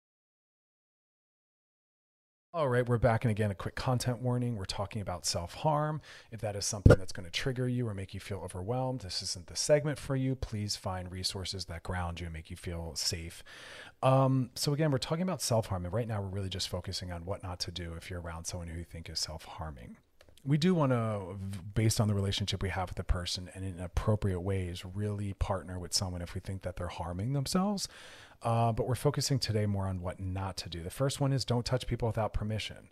All 2.56 2.70
right, 2.70 2.88
we're 2.88 2.98
back. 2.98 3.26
And 3.26 3.32
again, 3.32 3.52
a 3.52 3.54
quick 3.54 3.76
content 3.76 4.22
warning. 4.22 4.56
We're 4.56 4.64
talking 4.64 5.02
about 5.02 5.26
self 5.26 5.56
harm. 5.56 6.00
If 6.32 6.40
that 6.40 6.56
is 6.56 6.66
something 6.66 6.98
that's 6.98 7.12
going 7.12 7.26
to 7.26 7.32
trigger 7.32 7.68
you 7.68 7.86
or 7.86 7.94
make 7.94 8.14
you 8.14 8.22
feel 8.22 8.38
overwhelmed, 8.38 9.02
this 9.02 9.22
isn't 9.22 9.48
the 9.48 9.58
segment 9.58 10.00
for 10.00 10.16
you. 10.16 10.36
Please 10.36 10.78
find 10.78 11.12
resources 11.12 11.66
that 11.66 11.84
ground 11.84 12.22
you 12.22 12.28
and 12.28 12.34
make 12.34 12.50
you 12.50 12.56
feel 12.56 12.94
safe. 12.96 13.44
Um, 14.02 14.52
so, 14.56 14.72
again, 14.72 14.90
we're 14.90 15.00
talking 15.00 15.24
about 15.24 15.42
self 15.42 15.66
harm. 15.66 15.84
And 15.84 15.94
right 15.94 16.08
now, 16.08 16.22
we're 16.22 16.30
really 16.30 16.48
just 16.48 16.70
focusing 16.70 17.12
on 17.12 17.26
what 17.26 17.44
not 17.44 17.60
to 17.60 17.72
do 17.72 17.94
if 17.98 18.10
you're 18.10 18.22
around 18.22 18.46
someone 18.46 18.70
who 18.70 18.78
you 18.78 18.86
think 18.86 19.10
is 19.10 19.20
self 19.20 19.44
harming 19.44 19.98
we 20.46 20.58
do 20.58 20.76
want 20.76 20.92
to, 20.92 21.38
based 21.74 22.00
on 22.00 22.08
the 22.08 22.14
relationship 22.14 22.62
we 22.62 22.70
have 22.70 22.90
with 22.90 22.98
the 22.98 23.04
person 23.04 23.50
and 23.56 23.66
in 23.66 23.80
appropriate 23.80 24.42
ways, 24.42 24.84
really 24.86 25.34
partner 25.34 25.80
with 25.80 25.94
someone 25.94 26.22
if 26.22 26.36
we 26.36 26.42
think 26.42 26.62
that 26.62 26.76
they're 26.76 26.88
harming 26.88 27.34
themselves. 27.34 27.88
Uh, 28.44 28.72
but 28.72 28.88
we're 28.88 28.96
focusing 28.96 29.40
today 29.40 29.66
more 29.66 29.88
on 29.88 30.02
what 30.02 30.20
not 30.20 30.56
to 30.58 30.70
do. 30.70 30.84
The 30.84 30.90
first 30.92 31.20
one 31.20 31.34
is 31.34 31.46
don't 31.46 31.66
touch 31.66 31.88
people 31.88 32.08
without 32.08 32.32
permission, 32.32 32.90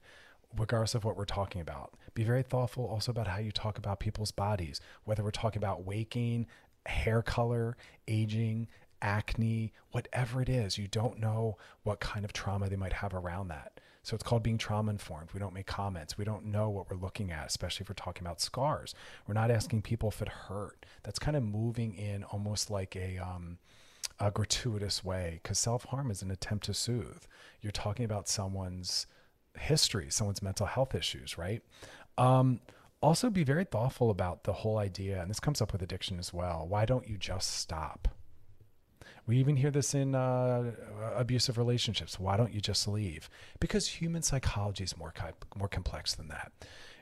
regardless 0.57 0.95
of 0.95 1.03
what 1.03 1.15
we're 1.15 1.25
talking 1.25 1.61
about. 1.61 1.93
Be 2.15 2.23
very 2.23 2.43
thoughtful 2.43 2.85
also 2.87 3.11
about 3.11 3.27
how 3.27 3.37
you 3.37 3.51
talk 3.51 3.77
about 3.77 3.99
people's 3.99 4.31
bodies, 4.31 4.81
whether 5.03 5.23
we're 5.23 5.31
talking 5.31 5.59
about 5.59 5.85
waking, 5.85 6.47
hair 6.87 7.21
color, 7.21 7.77
aging, 8.07 8.67
acne, 9.01 9.73
whatever 9.91 10.41
it 10.41 10.49
is. 10.49 10.77
You 10.77 10.87
don't 10.87 11.19
know 11.19 11.57
what 11.83 11.99
kind 11.99 12.25
of 12.25 12.33
trauma 12.33 12.69
they 12.69 12.75
might 12.75 12.93
have 12.93 13.13
around 13.13 13.49
that. 13.49 13.79
So 14.03 14.15
it's 14.15 14.23
called 14.23 14.43
being 14.43 14.57
trauma 14.57 14.91
informed. 14.91 15.29
We 15.33 15.39
don't 15.39 15.53
make 15.53 15.65
comments. 15.65 16.17
We 16.17 16.25
don't 16.25 16.45
know 16.45 16.69
what 16.69 16.89
we're 16.91 16.97
looking 16.97 17.31
at, 17.31 17.47
especially 17.47 17.83
if 17.83 17.89
we're 17.89 17.95
talking 17.95 18.25
about 18.25 18.41
scars. 18.41 18.93
We're 19.27 19.33
not 19.33 19.49
asking 19.49 19.81
people 19.81 20.09
if 20.09 20.21
it 20.21 20.27
hurt. 20.27 20.85
That's 21.03 21.19
kind 21.19 21.37
of 21.37 21.43
moving 21.43 21.95
in 21.95 22.25
almost 22.25 22.69
like 22.69 22.95
a 22.95 23.17
um, 23.17 23.57
a 24.19 24.29
gratuitous 24.29 25.03
way 25.03 25.39
because 25.41 25.57
self 25.57 25.85
harm 25.85 26.11
is 26.11 26.21
an 26.21 26.31
attempt 26.31 26.65
to 26.65 26.73
soothe. 26.73 27.23
You're 27.61 27.71
talking 27.71 28.05
about 28.05 28.27
someone's 28.27 29.07
history, 29.57 30.07
someone's 30.09 30.41
mental 30.41 30.65
health 30.65 30.95
issues, 30.95 31.37
right? 31.37 31.61
Um, 32.17 32.59
also, 33.01 33.29
be 33.29 33.43
very 33.43 33.65
thoughtful 33.65 34.09
about 34.09 34.43
the 34.43 34.53
whole 34.53 34.77
idea, 34.77 35.21
and 35.21 35.29
this 35.29 35.39
comes 35.39 35.61
up 35.61 35.73
with 35.73 35.81
addiction 35.81 36.19
as 36.19 36.33
well. 36.33 36.65
Why 36.67 36.85
don't 36.85 37.07
you 37.07 37.17
just 37.17 37.57
stop? 37.57 38.07
We 39.25 39.37
even 39.37 39.55
hear 39.55 39.71
this 39.71 39.93
in 39.93 40.15
uh, 40.15 40.71
abusive 41.15 41.57
relationships. 41.57 42.19
Why 42.19 42.35
don't 42.35 42.53
you 42.53 42.59
just 42.59 42.87
leave? 42.87 43.29
Because 43.59 43.87
human 43.87 44.21
psychology 44.21 44.83
is 44.83 44.97
more 44.97 45.13
more 45.55 45.69
complex 45.69 46.13
than 46.13 46.27
that. 46.27 46.51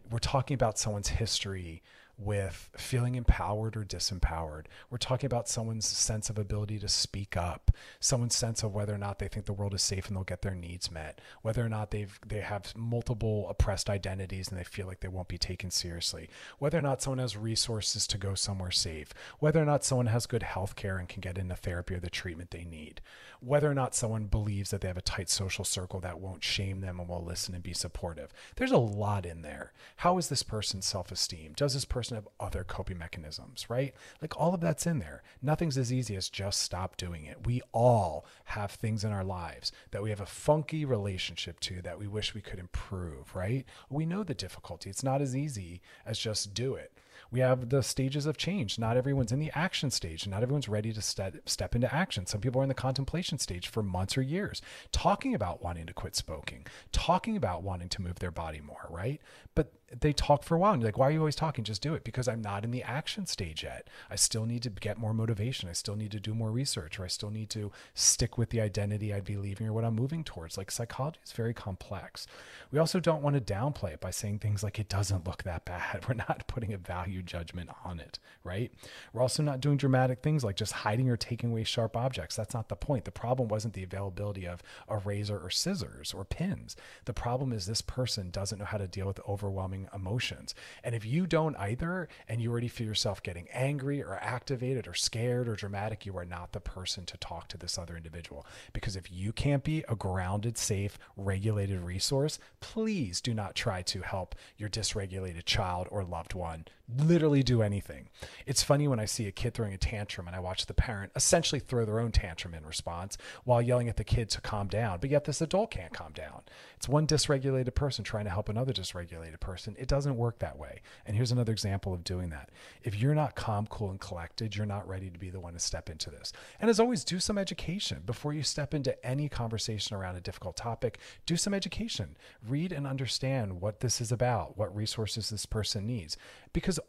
We're 0.09 0.19
talking 0.19 0.53
about 0.55 0.77
someone's 0.77 1.09
history 1.09 1.81
with 2.17 2.69
feeling 2.77 3.15
empowered 3.15 3.75
or 3.75 3.83
disempowered. 3.83 4.65
We're 4.89 4.97
talking 4.97 5.27
about 5.27 5.49
someone's 5.49 5.85
sense 5.85 6.29
of 6.29 6.37
ability 6.37 6.79
to 6.79 6.87
speak 6.87 7.35
up, 7.35 7.71
someone's 7.99 8.35
sense 8.35 8.63
of 8.63 8.73
whether 8.73 8.93
or 8.93 8.97
not 8.97 9.19
they 9.19 9.27
think 9.27 9.45
the 9.45 9.53
world 9.53 9.73
is 9.73 9.81
safe 9.81 10.07
and 10.07 10.15
they'll 10.15 10.23
get 10.23 10.41
their 10.41 10.55
needs 10.55 10.91
met, 10.91 11.19
whether 11.41 11.65
or 11.65 11.69
not 11.69 11.91
they've 11.91 12.19
they 12.25 12.41
have 12.41 12.73
multiple 12.75 13.47
oppressed 13.49 13.89
identities 13.89 14.49
and 14.49 14.59
they 14.59 14.63
feel 14.63 14.87
like 14.87 14.99
they 14.99 15.07
won't 15.07 15.27
be 15.27 15.37
taken 15.37 15.71
seriously, 15.71 16.29
whether 16.59 16.77
or 16.77 16.81
not 16.81 17.01
someone 17.01 17.19
has 17.19 17.35
resources 17.35 18.05
to 18.07 18.17
go 18.17 18.35
somewhere 18.35 18.71
safe, 18.71 19.13
whether 19.39 19.61
or 19.61 19.65
not 19.65 19.83
someone 19.83 20.07
has 20.07 20.25
good 20.25 20.43
health 20.43 20.75
care 20.75 20.97
and 20.97 21.09
can 21.09 21.21
get 21.21 21.37
into 21.37 21.55
therapy 21.55 21.95
or 21.95 21.99
the 21.99 22.09
treatment 22.09 22.51
they 22.51 22.63
need, 22.63 23.01
whether 23.39 23.69
or 23.69 23.73
not 23.73 23.95
someone 23.95 24.25
believes 24.25 24.69
that 24.69 24.81
they 24.81 24.87
have 24.87 24.97
a 24.97 25.01
tight 25.01 25.29
social 25.29 25.65
circle 25.65 25.99
that 25.99 26.19
won't 26.19 26.43
shame 26.43 26.81
them 26.81 26.99
and 26.99 27.09
will 27.09 27.23
listen 27.23 27.55
and 27.55 27.63
be 27.63 27.73
supportive. 27.73 28.31
There's 28.55 28.71
a 28.71 28.77
lot 28.77 29.25
in 29.25 29.41
there. 29.41 29.73
How 29.97 30.17
is 30.17 30.29
this 30.29 30.43
person's 30.43 30.85
self-esteem? 30.85 31.53
Does 31.55 31.73
this 31.73 31.85
person 31.85 32.10
have 32.15 32.27
other 32.39 32.63
coping 32.63 32.97
mechanisms, 32.97 33.69
right? 33.69 33.93
Like 34.21 34.39
all 34.39 34.53
of 34.53 34.61
that's 34.61 34.85
in 34.85 34.99
there. 34.99 35.23
Nothing's 35.41 35.77
as 35.77 35.91
easy 35.91 36.15
as 36.15 36.29
just 36.29 36.61
stop 36.61 36.97
doing 36.97 37.25
it. 37.25 37.45
We 37.45 37.61
all 37.71 38.25
have 38.45 38.71
things 38.71 39.03
in 39.03 39.11
our 39.11 39.23
lives 39.23 39.71
that 39.91 40.03
we 40.03 40.09
have 40.09 40.21
a 40.21 40.25
funky 40.25 40.85
relationship 40.85 41.59
to 41.61 41.81
that 41.81 41.99
we 41.99 42.07
wish 42.07 42.33
we 42.33 42.41
could 42.41 42.59
improve, 42.59 43.35
right? 43.35 43.65
We 43.89 44.05
know 44.05 44.23
the 44.23 44.33
difficulty. 44.33 44.89
It's 44.89 45.03
not 45.03 45.21
as 45.21 45.35
easy 45.35 45.81
as 46.05 46.19
just 46.19 46.53
do 46.53 46.75
it 46.75 46.91
we 47.31 47.39
have 47.39 47.69
the 47.69 47.81
stages 47.81 48.25
of 48.25 48.37
change. 48.37 48.77
Not 48.77 48.97
everyone's 48.97 49.31
in 49.31 49.39
the 49.39 49.51
action 49.55 49.89
stage. 49.89 50.27
Not 50.27 50.43
everyone's 50.43 50.67
ready 50.67 50.91
to 50.91 51.01
step, 51.01 51.47
step 51.47 51.75
into 51.75 51.93
action. 51.93 52.25
Some 52.25 52.41
people 52.41 52.59
are 52.59 52.63
in 52.63 52.69
the 52.69 52.75
contemplation 52.75 53.37
stage 53.37 53.67
for 53.67 53.81
months 53.81 54.17
or 54.17 54.21
years, 54.21 54.61
talking 54.91 55.33
about 55.33 55.63
wanting 55.63 55.85
to 55.87 55.93
quit 55.93 56.15
smoking, 56.15 56.67
talking 56.91 57.37
about 57.37 57.63
wanting 57.63 57.89
to 57.89 58.01
move 58.01 58.19
their 58.19 58.31
body 58.31 58.59
more, 58.59 58.87
right? 58.89 59.21
But 59.55 59.73
they 59.99 60.13
talk 60.13 60.43
for 60.43 60.55
a 60.55 60.57
while 60.57 60.73
and 60.73 60.81
you're 60.81 60.87
like, 60.87 60.97
why 60.97 61.07
are 61.07 61.11
you 61.11 61.19
always 61.19 61.35
talking? 61.35 61.63
Just 61.63 61.81
do 61.81 61.93
it 61.93 62.03
because 62.03 62.27
I'm 62.27 62.41
not 62.41 62.63
in 62.63 62.71
the 62.71 62.83
action 62.83 63.25
stage 63.25 63.63
yet. 63.63 63.89
I 64.09 64.15
still 64.15 64.45
need 64.45 64.63
to 64.63 64.69
get 64.69 64.97
more 64.97 65.13
motivation. 65.13 65.67
I 65.67 65.73
still 65.73 65.95
need 65.95 66.11
to 66.11 66.19
do 66.19 66.33
more 66.33 66.51
research 66.51 66.99
or 66.99 67.03
I 67.03 67.07
still 67.07 67.29
need 67.29 67.49
to 67.51 67.71
stick 67.93 68.37
with 68.37 68.49
the 68.49 68.61
identity 68.61 69.13
I'd 69.13 69.25
be 69.25 69.37
leaving 69.37 69.67
or 69.67 69.73
what 69.73 69.83
I'm 69.83 69.95
moving 69.95 70.23
towards. 70.23 70.57
Like 70.57 70.71
psychology 70.71 71.19
is 71.25 71.33
very 71.33 71.53
complex. 71.53 72.25
We 72.71 72.79
also 72.79 72.99
don't 72.99 73.21
want 73.21 73.35
to 73.35 73.53
downplay 73.53 73.93
it 73.93 73.99
by 73.99 74.11
saying 74.11 74.39
things 74.39 74.63
like 74.63 74.79
it 74.79 74.87
doesn't 74.87 75.27
look 75.27 75.43
that 75.43 75.65
bad. 75.65 76.05
We're 76.07 76.15
not 76.15 76.45
putting 76.47 76.73
a 76.73 76.77
value 76.77 77.21
judgment 77.21 77.69
on 77.83 77.99
it, 77.99 78.19
right? 78.43 78.71
We're 79.13 79.21
also 79.21 79.43
not 79.43 79.59
doing 79.59 79.77
dramatic 79.77 80.21
things 80.21 80.43
like 80.43 80.55
just 80.55 80.71
hiding 80.71 81.09
or 81.09 81.17
taking 81.17 81.51
away 81.51 81.63
sharp 81.63 81.97
objects. 81.97 82.35
That's 82.35 82.53
not 82.53 82.69
the 82.69 82.75
point. 82.75 83.05
The 83.05 83.11
problem 83.11 83.49
wasn't 83.49 83.73
the 83.73 83.83
availability 83.83 84.47
of 84.47 84.63
a 84.87 84.97
razor 84.97 85.37
or 85.37 85.49
scissors 85.49 86.13
or 86.13 86.23
pins. 86.23 86.75
The 87.05 87.13
problem 87.13 87.51
is 87.51 87.65
this 87.65 87.81
person 87.81 88.29
doesn't 88.29 88.59
know 88.59 88.65
how 88.65 88.77
to 88.77 88.87
deal 88.87 89.07
with 89.07 89.19
overwhelming 89.27 89.80
emotions. 89.93 90.55
And 90.83 90.95
if 90.95 91.05
you 91.05 91.27
don't 91.27 91.55
either, 91.57 92.09
and 92.27 92.41
you 92.41 92.51
already 92.51 92.67
feel 92.67 92.87
yourself 92.87 93.23
getting 93.23 93.47
angry 93.53 94.01
or 94.01 94.15
activated 94.15 94.87
or 94.87 94.93
scared 94.93 95.47
or 95.47 95.55
dramatic, 95.55 96.05
you 96.05 96.17
are 96.17 96.25
not 96.25 96.51
the 96.51 96.59
person 96.59 97.05
to 97.05 97.17
talk 97.17 97.47
to 97.49 97.57
this 97.57 97.77
other 97.77 97.97
individual. 97.97 98.45
Because 98.73 98.95
if 98.95 99.11
you 99.11 99.31
can't 99.31 99.63
be 99.63 99.83
a 99.87 99.95
grounded, 99.95 100.57
safe, 100.57 100.97
regulated 101.15 101.81
resource, 101.81 102.39
please 102.59 103.21
do 103.21 103.33
not 103.33 103.55
try 103.55 103.81
to 103.83 104.01
help 104.01 104.35
your 104.57 104.69
dysregulated 104.69 105.45
child 105.45 105.87
or 105.91 106.03
loved 106.03 106.33
one 106.33 106.65
literally 106.97 107.43
do 107.43 107.61
anything. 107.61 108.09
It's 108.45 108.63
funny 108.63 108.87
when 108.87 108.99
I 108.99 109.05
see 109.05 109.27
a 109.27 109.31
kid 109.31 109.53
throwing 109.53 109.73
a 109.73 109.77
tantrum 109.77 110.27
and 110.27 110.35
I 110.35 110.39
watch 110.39 110.65
the 110.65 110.73
parent 110.73 111.11
essentially 111.15 111.59
throw 111.59 111.85
their 111.85 111.99
own 111.99 112.11
tantrum 112.11 112.53
in 112.53 112.65
response 112.65 113.17
while 113.43 113.61
yelling 113.61 113.89
at 113.89 113.97
the 113.97 114.03
kid 114.03 114.29
to 114.31 114.41
calm 114.41 114.67
down. 114.67 114.99
But 114.99 115.09
yet 115.09 115.25
this 115.25 115.41
adult 115.41 115.71
can't 115.71 115.93
calm 115.93 116.13
down. 116.13 116.41
It's 116.75 116.89
one 116.89 117.07
dysregulated 117.07 117.75
person 117.75 118.03
trying 118.03 118.25
to 118.25 118.31
help 118.31 118.49
another 118.49 118.73
dysregulated 118.73 119.39
person. 119.39 119.70
It 119.77 119.87
doesn't 119.87 120.17
work 120.17 120.39
that 120.39 120.57
way. 120.57 120.81
And 121.05 121.15
here's 121.15 121.31
another 121.31 121.51
example 121.51 121.93
of 121.93 122.03
doing 122.03 122.29
that. 122.29 122.49
If 122.83 122.95
you're 122.95 123.15
not 123.15 123.35
calm, 123.35 123.67
cool, 123.67 123.89
and 123.89 123.99
collected, 123.99 124.55
you're 124.55 124.65
not 124.65 124.87
ready 124.87 125.09
to 125.09 125.19
be 125.19 125.29
the 125.29 125.39
one 125.39 125.53
to 125.53 125.59
step 125.59 125.89
into 125.89 126.09
this. 126.09 126.33
And 126.59 126.69
as 126.69 126.79
always, 126.79 127.03
do 127.03 127.19
some 127.19 127.37
education 127.37 128.03
before 128.05 128.33
you 128.33 128.43
step 128.43 128.73
into 128.73 129.05
any 129.05 129.29
conversation 129.29 129.95
around 129.95 130.15
a 130.15 130.21
difficult 130.21 130.55
topic. 130.55 130.99
Do 131.25 131.35
some 131.37 131.53
education. 131.53 132.17
Read 132.47 132.71
and 132.71 132.87
understand 132.87 133.61
what 133.61 133.79
this 133.79 134.01
is 134.01 134.11
about, 134.11 134.57
what 134.57 134.75
resources 134.75 135.29
this 135.29 135.45
person 135.45 135.85
needs. 135.87 136.17
Because 136.53 136.79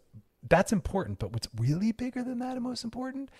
that's 0.48 0.72
important. 0.72 1.18
But 1.18 1.32
what's 1.32 1.48
really 1.58 1.92
bigger 1.92 2.22
than 2.22 2.38
that 2.40 2.54
and 2.54 2.62
most 2.62 2.84
important 2.84 3.30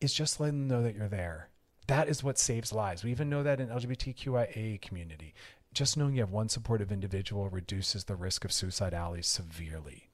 is 0.00 0.12
just 0.12 0.40
letting 0.40 0.68
them 0.68 0.76
know 0.76 0.82
that 0.82 0.94
you're 0.94 1.08
there. 1.08 1.50
That 1.86 2.08
is 2.08 2.24
what 2.24 2.38
saves 2.38 2.72
lives. 2.72 3.04
We 3.04 3.12
even 3.12 3.30
know 3.30 3.44
that 3.44 3.60
in 3.60 3.68
LGBTQIA 3.68 4.80
community. 4.80 5.34
Just 5.76 5.98
knowing 5.98 6.14
you 6.14 6.22
have 6.22 6.30
one 6.30 6.48
supportive 6.48 6.90
individual 6.90 7.50
reduces 7.50 8.04
the 8.04 8.16
risk 8.16 8.46
of 8.46 8.50
suicidality 8.50 9.22
severely. 9.22 10.08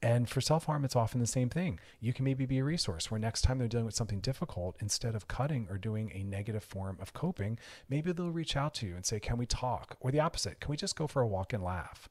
And 0.00 0.30
for 0.30 0.40
self 0.40 0.66
harm, 0.66 0.84
it's 0.84 0.94
often 0.94 1.18
the 1.18 1.26
same 1.26 1.48
thing. 1.48 1.80
You 1.98 2.12
can 2.12 2.24
maybe 2.24 2.46
be 2.46 2.58
a 2.58 2.64
resource 2.64 3.10
where 3.10 3.18
next 3.18 3.42
time 3.42 3.58
they're 3.58 3.66
dealing 3.66 3.86
with 3.86 3.96
something 3.96 4.20
difficult, 4.20 4.76
instead 4.78 5.16
of 5.16 5.26
cutting 5.26 5.66
or 5.68 5.76
doing 5.76 6.12
a 6.14 6.22
negative 6.22 6.62
form 6.62 6.98
of 7.02 7.14
coping, 7.14 7.58
maybe 7.88 8.12
they'll 8.12 8.30
reach 8.30 8.54
out 8.54 8.74
to 8.74 8.86
you 8.86 8.94
and 8.94 9.04
say, 9.04 9.18
Can 9.18 9.38
we 9.38 9.44
talk? 9.44 9.96
Or 9.98 10.12
the 10.12 10.20
opposite, 10.20 10.60
can 10.60 10.70
we 10.70 10.76
just 10.76 10.94
go 10.94 11.08
for 11.08 11.20
a 11.20 11.26
walk 11.26 11.52
and 11.52 11.64
laugh? 11.64 12.08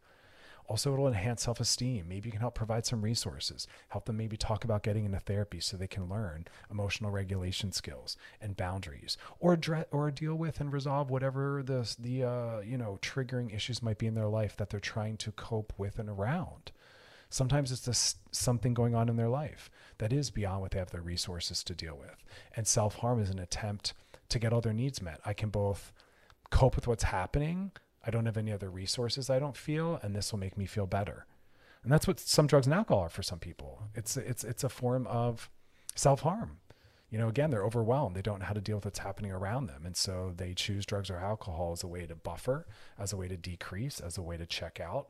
Also, 0.72 0.94
it'll 0.94 1.10
enhance 1.10 1.44
self 1.44 1.60
esteem. 1.60 2.08
Maybe 2.08 2.30
you 2.30 2.32
can 2.32 2.40
help 2.40 2.56
provide 2.56 2.86
some 2.86 3.02
resources, 3.02 3.68
help 3.90 4.06
them 4.06 4.16
maybe 4.16 4.38
talk 4.38 4.64
about 4.64 4.84
getting 4.84 5.04
into 5.04 5.20
therapy 5.20 5.60
so 5.60 5.76
they 5.76 5.86
can 5.86 6.08
learn 6.08 6.48
emotional 6.72 7.12
regulation 7.12 7.74
skills 7.74 8.16
and 8.40 8.56
boundaries, 8.56 9.18
or 9.42 9.52
address, 9.52 9.88
or 9.92 10.10
deal 10.12 10.36
with 10.36 10.62
and 10.62 10.72
resolve 10.72 11.10
whatever 11.10 11.62
the 11.62 11.94
the 12.00 12.24
uh, 12.24 12.62
you 12.62 12.78
know 12.78 12.98
triggering 13.02 13.54
issues 13.54 13.84
might 13.84 13.98
be 13.98 14.08
in 14.08 14.16
their 14.16 14.30
life 14.30 14.56
that 14.56 14.70
they're 14.70 14.80
trying 14.80 15.18
to 15.18 15.34
cope 15.34 15.74
with 15.78 16.00
and 16.00 16.08
around. 16.08 16.72
Sometimes 17.30 17.74
it's 17.74 17.84
just 17.84 18.20
something 18.34 18.74
going 18.74 18.96
on 18.96 19.10
in 19.10 19.18
their 19.18 19.28
life 19.28 19.70
that 19.98 20.14
is 20.14 20.30
beyond 20.30 20.62
what 20.62 20.72
they 20.72 20.80
have 20.80 20.92
the 20.92 21.02
resources 21.02 21.66
to 21.66 21.76
deal 21.76 21.98
with. 22.00 22.24
And 22.56 22.66
self 22.66 22.96
harm 22.96 23.22
is 23.22 23.30
an 23.30 23.40
attempt 23.40 23.94
to 24.30 24.40
get 24.40 24.54
all 24.54 24.62
their 24.62 24.72
needs 24.72 25.02
met. 25.02 25.20
I 25.26 25.34
can 25.34 25.50
both 25.50 25.92
cope 26.50 26.78
with 26.78 26.88
what's 26.88 27.04
happening 27.04 27.74
I 28.06 28.12
don't 28.12 28.26
have 28.26 28.38
any 28.38 28.52
other 28.52 28.70
resources 28.70 29.30
I 29.30 29.40
don't 29.40 29.58
feel, 29.58 30.00
and 30.02 30.16
this 30.16 30.32
will 30.32 30.40
make 30.40 30.58
me 30.58 30.66
feel 30.66 30.88
better. 30.88 31.26
And 31.84 31.92
that's 31.92 32.08
what 32.08 32.20
some 32.20 32.48
drugs 32.48 32.68
and 32.68 32.74
alcohol 32.74 33.04
are 33.04 33.10
for 33.10 33.24
some 33.24 33.40
people. 33.40 33.84
It's 33.96 34.18
it's 34.18 34.44
it's 34.44 34.64
a 34.64 34.70
form 34.70 35.08
of 35.08 35.50
self 35.96 36.22
harm. 36.22 36.58
You 37.10 37.18
know, 37.18 37.28
again, 37.28 37.50
they're 37.50 37.66
overwhelmed. 37.66 38.16
They 38.16 38.22
don't 38.22 38.40
know 38.40 38.46
how 38.46 38.54
to 38.54 38.62
deal 38.62 38.78
with 38.78 38.86
what's 38.86 39.00
happening 39.00 39.32
around 39.32 39.68
them, 39.68 39.86
and 39.86 39.98
so 39.98 40.34
they 40.36 40.54
choose 40.54 40.86
drugs 40.86 41.10
or 41.10 41.18
alcohol 41.18 41.74
as 41.74 41.84
a 41.84 41.88
way 41.88 42.06
to 42.06 42.16
buffer, 42.16 42.66
as 42.98 43.12
a 43.12 43.18
way 43.18 43.28
to 43.28 43.36
decrease, 43.36 44.00
as 44.00 44.18
a 44.18 44.22
way 44.22 44.38
to 44.38 44.46
check 44.46 44.80
out. 44.80 45.10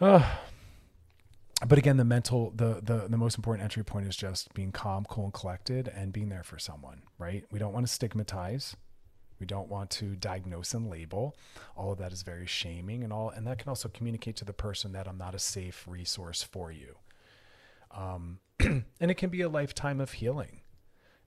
Uh, 0.00 0.28
but 1.66 1.78
again, 1.78 1.96
the 1.96 2.04
mental, 2.04 2.52
the, 2.56 2.80
the 2.82 3.06
the 3.08 3.16
most 3.16 3.36
important 3.36 3.62
entry 3.62 3.84
point 3.84 4.06
is 4.06 4.16
just 4.16 4.52
being 4.54 4.72
calm, 4.72 5.04
cool, 5.04 5.24
and 5.24 5.32
collected, 5.32 5.88
and 5.88 6.12
being 6.12 6.28
there 6.28 6.42
for 6.42 6.58
someone. 6.58 7.02
Right? 7.18 7.44
We 7.52 7.58
don't 7.58 7.72
want 7.72 7.86
to 7.86 7.92
stigmatize. 7.92 8.76
We 9.44 9.46
don't 9.46 9.68
want 9.68 9.90
to 9.90 10.16
diagnose 10.16 10.72
and 10.72 10.88
label. 10.88 11.36
All 11.76 11.92
of 11.92 11.98
that 11.98 12.14
is 12.14 12.22
very 12.22 12.46
shaming 12.46 13.04
and 13.04 13.12
all, 13.12 13.28
and 13.28 13.46
that 13.46 13.58
can 13.58 13.68
also 13.68 13.90
communicate 13.90 14.36
to 14.36 14.44
the 14.46 14.54
person 14.54 14.92
that 14.92 15.06
I'm 15.06 15.18
not 15.18 15.34
a 15.34 15.38
safe 15.38 15.84
resource 15.86 16.42
for 16.42 16.72
you. 16.72 16.96
Um, 17.90 18.38
and 18.60 19.10
it 19.10 19.18
can 19.18 19.28
be 19.28 19.42
a 19.42 19.50
lifetime 19.50 20.00
of 20.00 20.12
healing, 20.12 20.62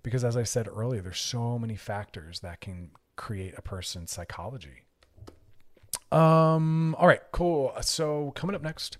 because 0.02 0.24
as 0.24 0.36
I 0.36 0.42
said 0.42 0.68
earlier, 0.68 1.04
there's 1.04 1.20
so 1.20 1.60
many 1.60 1.76
factors 1.76 2.40
that 2.40 2.60
can 2.60 2.90
create 3.18 3.54
a 3.56 3.62
person's 3.62 4.10
psychology. 4.10 4.82
Um. 6.12 6.96
All 6.98 7.08
right. 7.08 7.22
Cool. 7.32 7.72
So 7.82 8.32
coming 8.32 8.56
up 8.56 8.64
next, 8.64 8.98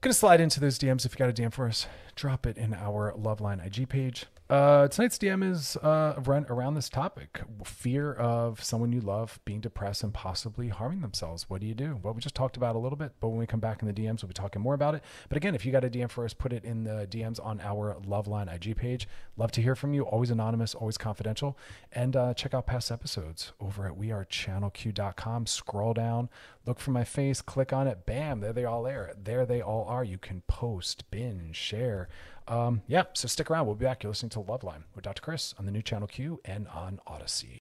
gonna 0.00 0.14
slide 0.14 0.40
into 0.40 0.58
those 0.58 0.80
DMs. 0.80 1.06
If 1.06 1.12
you 1.12 1.18
got 1.18 1.30
a 1.30 1.32
DM 1.32 1.52
for 1.52 1.68
us, 1.68 1.86
drop 2.16 2.44
it 2.44 2.56
in 2.56 2.74
our 2.74 3.14
Loveline 3.16 3.64
IG 3.64 3.88
page. 3.88 4.26
Uh, 4.52 4.86
tonight's 4.86 5.16
DM 5.16 5.42
is 5.50 5.78
uh, 5.78 6.12
around, 6.26 6.74
this 6.74 6.90
topic 6.90 7.40
fear 7.64 8.12
of 8.12 8.62
someone 8.62 8.92
you 8.92 9.00
love 9.00 9.40
being 9.46 9.60
depressed 9.60 10.02
and 10.02 10.12
possibly 10.12 10.68
harming 10.68 11.00
themselves. 11.00 11.48
What 11.48 11.62
do 11.62 11.66
you 11.66 11.74
do? 11.74 11.98
Well, 12.02 12.12
we 12.12 12.20
just 12.20 12.34
talked 12.34 12.58
about 12.58 12.76
a 12.76 12.78
little 12.78 12.98
bit, 12.98 13.12
but 13.18 13.28
when 13.30 13.38
we 13.38 13.46
come 13.46 13.60
back 13.60 13.80
in 13.80 13.88
the 13.88 13.94
DMs, 13.94 14.20
we'll 14.20 14.28
be 14.28 14.34
talking 14.34 14.60
more 14.60 14.74
about 14.74 14.94
it. 14.94 15.02
But 15.30 15.38
again, 15.38 15.54
if 15.54 15.64
you 15.64 15.72
got 15.72 15.84
a 15.84 15.88
DM 15.88 16.10
for 16.10 16.26
us, 16.26 16.34
put 16.34 16.52
it 16.52 16.66
in 16.66 16.84
the 16.84 17.08
DMs 17.10 17.42
on 17.42 17.62
our 17.62 17.96
Loveline 18.06 18.52
IG 18.54 18.76
page. 18.76 19.08
Love 19.38 19.52
to 19.52 19.62
hear 19.62 19.74
from 19.74 19.94
you. 19.94 20.02
Always 20.02 20.30
anonymous, 20.30 20.74
always 20.74 20.98
confidential. 20.98 21.56
And 21.90 22.14
uh, 22.14 22.34
check 22.34 22.52
out 22.52 22.66
past 22.66 22.92
episodes 22.92 23.52
over 23.58 23.86
at 23.86 23.98
wearechannelq.com. 23.98 25.46
Scroll 25.46 25.94
down, 25.94 26.28
look 26.66 26.78
for 26.78 26.90
my 26.90 27.04
face, 27.04 27.40
click 27.40 27.72
on 27.72 27.86
it. 27.86 28.04
Bam, 28.04 28.40
there 28.40 28.52
they 28.52 28.66
all 28.66 28.86
are. 28.86 29.14
There 29.16 29.46
they 29.46 29.62
all 29.62 29.86
are. 29.86 30.04
You 30.04 30.18
can 30.18 30.42
post, 30.46 31.10
binge, 31.10 31.56
share. 31.56 32.10
Um, 32.48 32.82
yeah, 32.86 33.04
so 33.14 33.28
stick 33.28 33.50
around. 33.50 33.66
We'll 33.66 33.76
be 33.76 33.84
back. 33.84 34.02
You're 34.02 34.10
listening 34.10 34.30
to 34.30 34.40
Love 34.40 34.62
Loveline 34.62 34.84
with 34.94 35.04
Dr. 35.04 35.22
Chris 35.22 35.54
on 35.58 35.66
the 35.66 35.72
new 35.72 35.82
channel 35.82 36.08
Q 36.08 36.40
and 36.44 36.68
on 36.68 37.00
Odyssey. 37.06 37.58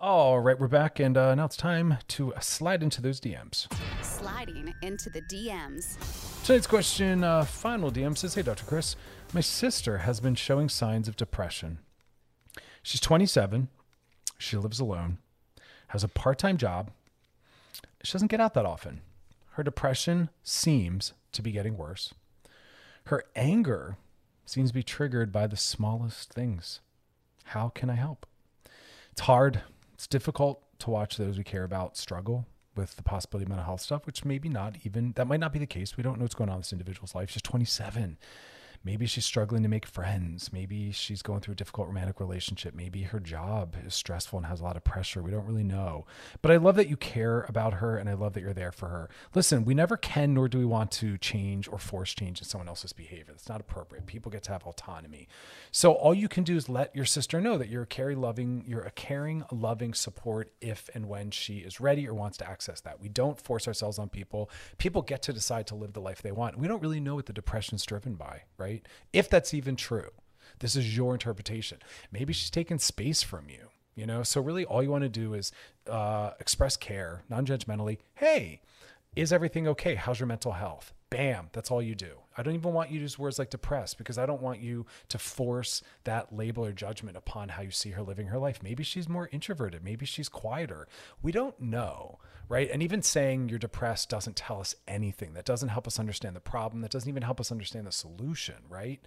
All 0.00 0.38
right, 0.38 0.56
we're 0.58 0.68
back, 0.68 1.00
and 1.00 1.16
uh, 1.16 1.34
now 1.34 1.46
it's 1.46 1.56
time 1.56 1.98
to 2.06 2.32
slide 2.38 2.84
into 2.84 3.02
those 3.02 3.20
DMs. 3.20 3.66
Sliding 4.00 4.72
into 4.80 5.10
the 5.10 5.22
DMs. 5.22 6.44
Tonight's 6.44 6.68
question, 6.68 7.24
uh, 7.24 7.44
final 7.44 7.90
DM 7.90 8.16
says, 8.16 8.34
Hey, 8.34 8.42
Dr. 8.42 8.64
Chris, 8.64 8.94
my 9.32 9.40
sister 9.40 9.98
has 9.98 10.20
been 10.20 10.36
showing 10.36 10.68
signs 10.68 11.08
of 11.08 11.16
depression. 11.16 11.80
She's 12.80 13.00
27. 13.00 13.68
She 14.38 14.56
lives 14.56 14.78
alone, 14.78 15.18
has 15.88 16.04
a 16.04 16.08
part 16.08 16.38
time 16.38 16.58
job. 16.58 16.92
She 18.04 18.12
doesn't 18.12 18.30
get 18.30 18.40
out 18.40 18.54
that 18.54 18.66
often. 18.66 19.00
Her 19.58 19.64
depression 19.64 20.30
seems 20.44 21.14
to 21.32 21.42
be 21.42 21.50
getting 21.50 21.76
worse. 21.76 22.14
Her 23.06 23.24
anger 23.34 23.96
seems 24.46 24.70
to 24.70 24.74
be 24.74 24.84
triggered 24.84 25.32
by 25.32 25.48
the 25.48 25.56
smallest 25.56 26.32
things. 26.32 26.78
How 27.42 27.70
can 27.70 27.90
I 27.90 27.96
help? 27.96 28.24
It's 29.10 29.22
hard. 29.22 29.62
It's 29.94 30.06
difficult 30.06 30.62
to 30.78 30.90
watch 30.90 31.16
those 31.16 31.38
we 31.38 31.42
care 31.42 31.64
about 31.64 31.96
struggle 31.96 32.46
with 32.76 32.94
the 32.94 33.02
possibility 33.02 33.46
of 33.46 33.48
mental 33.48 33.64
health 33.64 33.80
stuff, 33.80 34.06
which 34.06 34.24
maybe 34.24 34.48
not 34.48 34.76
even, 34.84 35.10
that 35.16 35.26
might 35.26 35.40
not 35.40 35.52
be 35.52 35.58
the 35.58 35.66
case. 35.66 35.96
We 35.96 36.04
don't 36.04 36.18
know 36.18 36.22
what's 36.22 36.36
going 36.36 36.50
on 36.50 36.58
in 36.58 36.60
this 36.60 36.72
individual's 36.72 37.16
life. 37.16 37.28
She's 37.28 37.42
27. 37.42 38.16
Maybe 38.84 39.06
she's 39.06 39.24
struggling 39.24 39.62
to 39.62 39.68
make 39.68 39.86
friends. 39.86 40.52
Maybe 40.52 40.92
she's 40.92 41.22
going 41.22 41.40
through 41.40 41.52
a 41.52 41.56
difficult 41.56 41.88
romantic 41.88 42.20
relationship. 42.20 42.74
Maybe 42.74 43.02
her 43.02 43.20
job 43.20 43.76
is 43.84 43.94
stressful 43.94 44.38
and 44.38 44.46
has 44.46 44.60
a 44.60 44.64
lot 44.64 44.76
of 44.76 44.84
pressure. 44.84 45.22
We 45.22 45.30
don't 45.30 45.46
really 45.46 45.64
know. 45.64 46.06
But 46.42 46.52
I 46.52 46.56
love 46.56 46.76
that 46.76 46.88
you 46.88 46.96
care 46.96 47.44
about 47.48 47.74
her 47.74 47.96
and 47.96 48.08
I 48.08 48.14
love 48.14 48.34
that 48.34 48.40
you're 48.40 48.52
there 48.52 48.72
for 48.72 48.88
her. 48.88 49.10
Listen, 49.34 49.64
we 49.64 49.74
never 49.74 49.96
can 49.96 50.34
nor 50.34 50.48
do 50.48 50.58
we 50.58 50.64
want 50.64 50.90
to 50.92 51.18
change 51.18 51.68
or 51.68 51.78
force 51.78 52.14
change 52.14 52.40
in 52.40 52.46
someone 52.46 52.68
else's 52.68 52.92
behavior. 52.92 53.26
That's 53.28 53.48
not 53.48 53.60
appropriate. 53.60 54.06
People 54.06 54.30
get 54.30 54.42
to 54.44 54.52
have 54.52 54.62
autonomy. 54.62 55.28
So 55.70 55.92
all 55.92 56.14
you 56.14 56.28
can 56.28 56.44
do 56.44 56.56
is 56.56 56.68
let 56.68 56.94
your 56.94 57.04
sister 57.04 57.40
know 57.40 57.58
that 57.58 57.68
you're 57.68 57.82
a 57.82 57.86
caring, 57.86 58.20
loving, 58.20 58.64
you're 58.66 58.82
a 58.82 58.90
caring, 58.90 59.44
loving 59.50 59.94
support 59.94 60.52
if 60.60 60.88
and 60.94 61.08
when 61.08 61.30
she 61.30 61.58
is 61.58 61.80
ready 61.80 62.08
or 62.08 62.14
wants 62.14 62.38
to 62.38 62.48
access 62.48 62.80
that. 62.82 63.00
We 63.00 63.08
don't 63.08 63.40
force 63.40 63.66
ourselves 63.66 63.98
on 63.98 64.08
people. 64.08 64.50
People 64.78 65.02
get 65.02 65.22
to 65.22 65.32
decide 65.32 65.66
to 65.68 65.74
live 65.74 65.92
the 65.92 66.00
life 66.00 66.22
they 66.22 66.32
want. 66.32 66.58
We 66.58 66.68
don't 66.68 66.82
really 66.82 67.00
know 67.00 67.16
what 67.16 67.26
the 67.26 67.32
depression 67.32 67.76
is 67.76 67.84
driven 67.84 68.14
by, 68.14 68.42
right? 68.56 68.67
Right? 68.68 68.86
If 69.12 69.28
that's 69.28 69.54
even 69.54 69.76
true. 69.76 70.10
This 70.60 70.76
is 70.76 70.96
your 70.96 71.12
interpretation. 71.12 71.78
Maybe 72.10 72.32
she's 72.32 72.50
taking 72.50 72.78
space 72.78 73.22
from 73.22 73.48
you, 73.48 73.68
you 73.94 74.06
know? 74.06 74.22
So, 74.22 74.40
really, 74.40 74.64
all 74.64 74.82
you 74.82 74.90
want 74.90 75.04
to 75.04 75.08
do 75.08 75.34
is 75.34 75.52
uh, 75.88 76.30
express 76.40 76.76
care, 76.76 77.22
non 77.28 77.46
judgmentally. 77.46 77.98
Hey, 78.14 78.60
is 79.14 79.32
everything 79.32 79.68
okay? 79.68 79.94
How's 79.94 80.18
your 80.18 80.26
mental 80.26 80.52
health? 80.52 80.92
Bam, 81.10 81.48
that's 81.52 81.70
all 81.70 81.80
you 81.80 81.94
do. 81.94 82.18
I 82.36 82.42
don't 82.42 82.54
even 82.54 82.72
want 82.72 82.90
you 82.90 82.98
to 82.98 83.02
use 83.02 83.18
words 83.18 83.38
like 83.38 83.50
depressed 83.50 83.98
because 83.98 84.18
I 84.18 84.26
don't 84.26 84.42
want 84.42 84.60
you 84.60 84.86
to 85.08 85.18
force 85.18 85.82
that 86.04 86.36
label 86.36 86.64
or 86.64 86.72
judgment 86.72 87.16
upon 87.16 87.48
how 87.48 87.62
you 87.62 87.70
see 87.70 87.90
her 87.90 88.02
living 88.02 88.26
her 88.26 88.38
life. 88.38 88.62
Maybe 88.62 88.84
she's 88.84 89.08
more 89.08 89.28
introverted. 89.32 89.82
Maybe 89.82 90.06
she's 90.06 90.28
quieter. 90.28 90.86
We 91.22 91.32
don't 91.32 91.58
know, 91.60 92.18
right? 92.48 92.70
And 92.70 92.82
even 92.82 93.02
saying 93.02 93.48
you're 93.48 93.58
depressed 93.58 94.10
doesn't 94.10 94.36
tell 94.36 94.60
us 94.60 94.74
anything. 94.86 95.32
That 95.32 95.46
doesn't 95.46 95.70
help 95.70 95.86
us 95.86 95.98
understand 95.98 96.36
the 96.36 96.40
problem. 96.40 96.82
That 96.82 96.90
doesn't 96.90 97.08
even 97.08 97.22
help 97.22 97.40
us 97.40 97.50
understand 97.50 97.86
the 97.86 97.92
solution, 97.92 98.56
right? 98.68 99.00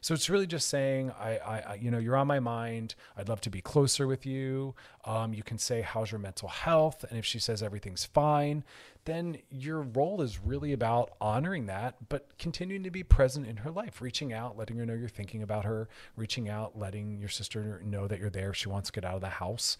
So 0.00 0.14
it's 0.14 0.30
really 0.30 0.46
just 0.46 0.68
saying, 0.68 1.10
I, 1.10 1.38
I, 1.38 1.58
I 1.58 1.74
you 1.74 1.90
know, 1.90 1.98
you're 1.98 2.16
on 2.16 2.28
my 2.28 2.40
mind. 2.40 2.94
I'd 3.16 3.28
love 3.28 3.40
to 3.42 3.50
be 3.50 3.60
closer 3.60 4.06
with 4.06 4.24
you. 4.24 4.74
Um, 5.04 5.34
you 5.34 5.42
can 5.42 5.58
say, 5.58 5.82
how's 5.82 6.12
your 6.12 6.20
mental 6.20 6.48
health? 6.48 7.04
And 7.10 7.18
if 7.18 7.26
she 7.26 7.38
says 7.38 7.62
everything's 7.62 8.04
fine, 8.04 8.64
then 9.08 9.38
your 9.50 9.80
role 9.82 10.20
is 10.20 10.38
really 10.38 10.72
about 10.72 11.12
honoring 11.20 11.66
that, 11.66 12.08
but 12.08 12.28
continuing 12.38 12.82
to 12.82 12.90
be 12.90 13.02
present 13.02 13.46
in 13.46 13.58
her 13.58 13.70
life, 13.70 14.02
reaching 14.02 14.32
out, 14.32 14.56
letting 14.56 14.76
her 14.76 14.84
know 14.84 14.94
you're 14.94 15.08
thinking 15.08 15.42
about 15.42 15.64
her, 15.64 15.88
reaching 16.14 16.48
out, 16.48 16.78
letting 16.78 17.18
your 17.18 17.28
sister 17.28 17.80
know 17.84 18.06
that 18.06 18.18
you're 18.18 18.30
there 18.30 18.50
if 18.50 18.56
she 18.56 18.68
wants 18.68 18.88
to 18.88 18.92
get 18.92 19.04
out 19.04 19.14
of 19.14 19.20
the 19.20 19.28
house. 19.28 19.78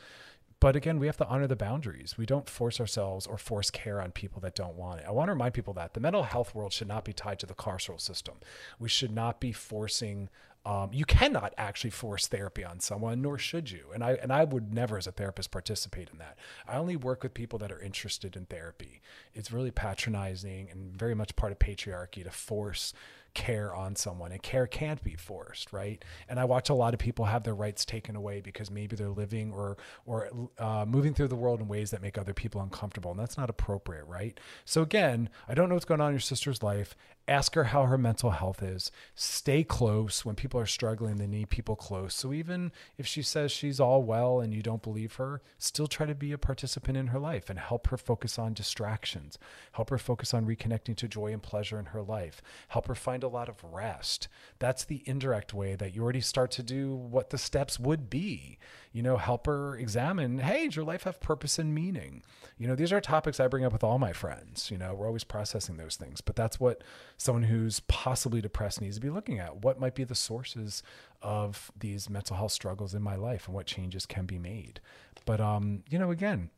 But 0.60 0.74
again, 0.74 0.98
we 0.98 1.06
have 1.06 1.16
to 1.18 1.28
honor 1.28 1.46
the 1.46 1.54
boundaries. 1.54 2.16
We 2.18 2.26
don't 2.26 2.48
force 2.48 2.80
ourselves 2.80 3.26
or 3.26 3.38
force 3.38 3.70
care 3.70 4.00
on 4.00 4.10
people 4.10 4.40
that 4.40 4.56
don't 4.56 4.74
want 4.74 5.00
it. 5.00 5.06
I 5.06 5.12
want 5.12 5.28
to 5.28 5.32
remind 5.32 5.54
people 5.54 5.74
that 5.74 5.94
the 5.94 6.00
mental 6.00 6.24
health 6.24 6.54
world 6.54 6.72
should 6.72 6.88
not 6.88 7.04
be 7.04 7.12
tied 7.12 7.38
to 7.40 7.46
the 7.46 7.54
carceral 7.54 8.00
system. 8.00 8.34
We 8.78 8.88
should 8.88 9.12
not 9.12 9.38
be 9.38 9.52
forcing 9.52 10.30
um, 10.66 10.90
you 10.92 11.04
cannot 11.04 11.54
actually 11.56 11.90
force 11.90 12.26
therapy 12.26 12.64
on 12.64 12.80
someone, 12.80 13.22
nor 13.22 13.38
should 13.38 13.70
you. 13.70 13.86
And 13.94 14.04
I 14.04 14.12
and 14.14 14.32
I 14.32 14.44
would 14.44 14.72
never, 14.72 14.98
as 14.98 15.06
a 15.06 15.12
therapist, 15.12 15.50
participate 15.50 16.10
in 16.12 16.18
that. 16.18 16.36
I 16.66 16.76
only 16.76 16.96
work 16.96 17.22
with 17.22 17.34
people 17.34 17.58
that 17.60 17.72
are 17.72 17.80
interested 17.80 18.36
in 18.36 18.46
therapy. 18.46 19.00
It's 19.34 19.52
really 19.52 19.70
patronizing 19.70 20.68
and 20.70 20.94
very 20.96 21.14
much 21.14 21.36
part 21.36 21.52
of 21.52 21.58
patriarchy 21.58 22.24
to 22.24 22.30
force 22.30 22.92
care 23.34 23.74
on 23.74 23.94
someone 23.94 24.32
and 24.32 24.42
care 24.42 24.66
can't 24.66 25.04
be 25.04 25.14
forced 25.14 25.72
right 25.72 26.04
and 26.28 26.40
i 26.40 26.44
watch 26.44 26.70
a 26.70 26.74
lot 26.74 26.94
of 26.94 26.98
people 26.98 27.26
have 27.26 27.44
their 27.44 27.54
rights 27.54 27.84
taken 27.84 28.16
away 28.16 28.40
because 28.40 28.70
maybe 28.70 28.96
they're 28.96 29.10
living 29.10 29.52
or 29.52 29.76
or 30.06 30.30
uh, 30.58 30.84
moving 30.88 31.14
through 31.14 31.28
the 31.28 31.36
world 31.36 31.60
in 31.60 31.68
ways 31.68 31.90
that 31.90 32.02
make 32.02 32.18
other 32.18 32.32
people 32.32 32.60
uncomfortable 32.60 33.10
and 33.10 33.20
that's 33.20 33.36
not 33.36 33.50
appropriate 33.50 34.04
right 34.06 34.40
so 34.64 34.82
again 34.82 35.28
i 35.46 35.54
don't 35.54 35.68
know 35.68 35.74
what's 35.74 35.84
going 35.84 36.00
on 36.00 36.08
in 36.08 36.14
your 36.14 36.20
sister's 36.20 36.62
life 36.62 36.96
ask 37.28 37.54
her 37.54 37.64
how 37.64 37.84
her 37.84 37.98
mental 37.98 38.30
health 38.30 38.62
is. 38.62 38.90
Stay 39.14 39.62
close 39.62 40.24
when 40.24 40.34
people 40.34 40.58
are 40.58 40.66
struggling 40.66 41.16
they 41.16 41.26
need 41.26 41.50
people 41.50 41.76
close. 41.76 42.14
So 42.14 42.32
even 42.32 42.72
if 42.96 43.06
she 43.06 43.22
says 43.22 43.52
she's 43.52 43.78
all 43.78 44.02
well 44.02 44.40
and 44.40 44.54
you 44.54 44.62
don't 44.62 44.82
believe 44.82 45.14
her 45.16 45.42
still 45.58 45.86
try 45.86 46.06
to 46.06 46.14
be 46.14 46.32
a 46.32 46.38
participant 46.38 46.96
in 46.96 47.08
her 47.08 47.18
life 47.18 47.50
and 47.50 47.58
help 47.58 47.88
her 47.88 47.96
focus 47.96 48.38
on 48.38 48.54
distractions. 48.54 49.38
Help 49.72 49.90
her 49.90 49.98
focus 49.98 50.32
on 50.32 50.46
reconnecting 50.46 50.96
to 50.96 51.06
joy 51.06 51.32
and 51.32 51.42
pleasure 51.42 51.78
in 51.78 51.86
her 51.86 52.02
life. 52.02 52.40
Help 52.68 52.86
her 52.86 52.94
find 52.94 53.22
a 53.22 53.28
lot 53.28 53.48
of 53.48 53.62
rest. 53.62 54.28
That's 54.58 54.84
the 54.84 55.02
indirect 55.04 55.52
way 55.52 55.74
that 55.74 55.94
you 55.94 56.02
already 56.02 56.20
start 56.20 56.50
to 56.52 56.62
do 56.62 56.94
what 56.94 57.30
the 57.30 57.38
steps 57.38 57.78
would 57.78 58.08
be 58.08 58.58
you 58.98 59.02
know 59.02 59.16
help 59.16 59.46
her 59.46 59.76
examine 59.76 60.38
hey 60.38 60.66
does 60.66 60.76
your 60.76 60.84
life 60.84 61.04
have 61.04 61.20
purpose 61.20 61.58
and 61.58 61.74
meaning 61.74 62.22
you 62.58 62.66
know 62.66 62.74
these 62.74 62.92
are 62.92 63.00
topics 63.00 63.38
i 63.38 63.46
bring 63.46 63.64
up 63.64 63.72
with 63.72 63.84
all 63.84 63.98
my 63.98 64.12
friends 64.12 64.70
you 64.70 64.76
know 64.76 64.92
we're 64.92 65.06
always 65.06 65.24
processing 65.24 65.76
those 65.76 65.96
things 65.96 66.20
but 66.20 66.36
that's 66.36 66.58
what 66.60 66.82
someone 67.16 67.44
who's 67.44 67.80
possibly 67.80 68.40
depressed 68.40 68.80
needs 68.80 68.96
to 68.96 69.00
be 69.00 69.10
looking 69.10 69.38
at. 69.38 69.62
What 69.62 69.80
might 69.80 69.94
be 69.94 70.04
the 70.04 70.14
sources 70.14 70.82
of 71.20 71.70
these 71.78 72.08
mental 72.08 72.36
health 72.36 72.52
struggles 72.52 72.94
in 72.94 73.02
my 73.02 73.16
life 73.16 73.46
and 73.46 73.54
what 73.54 73.66
changes 73.66 74.06
can 74.06 74.26
be 74.26 74.38
made? 74.38 74.80
But, 75.24 75.40
um, 75.40 75.82
you 75.90 75.98
know, 75.98 76.10
again, 76.10 76.50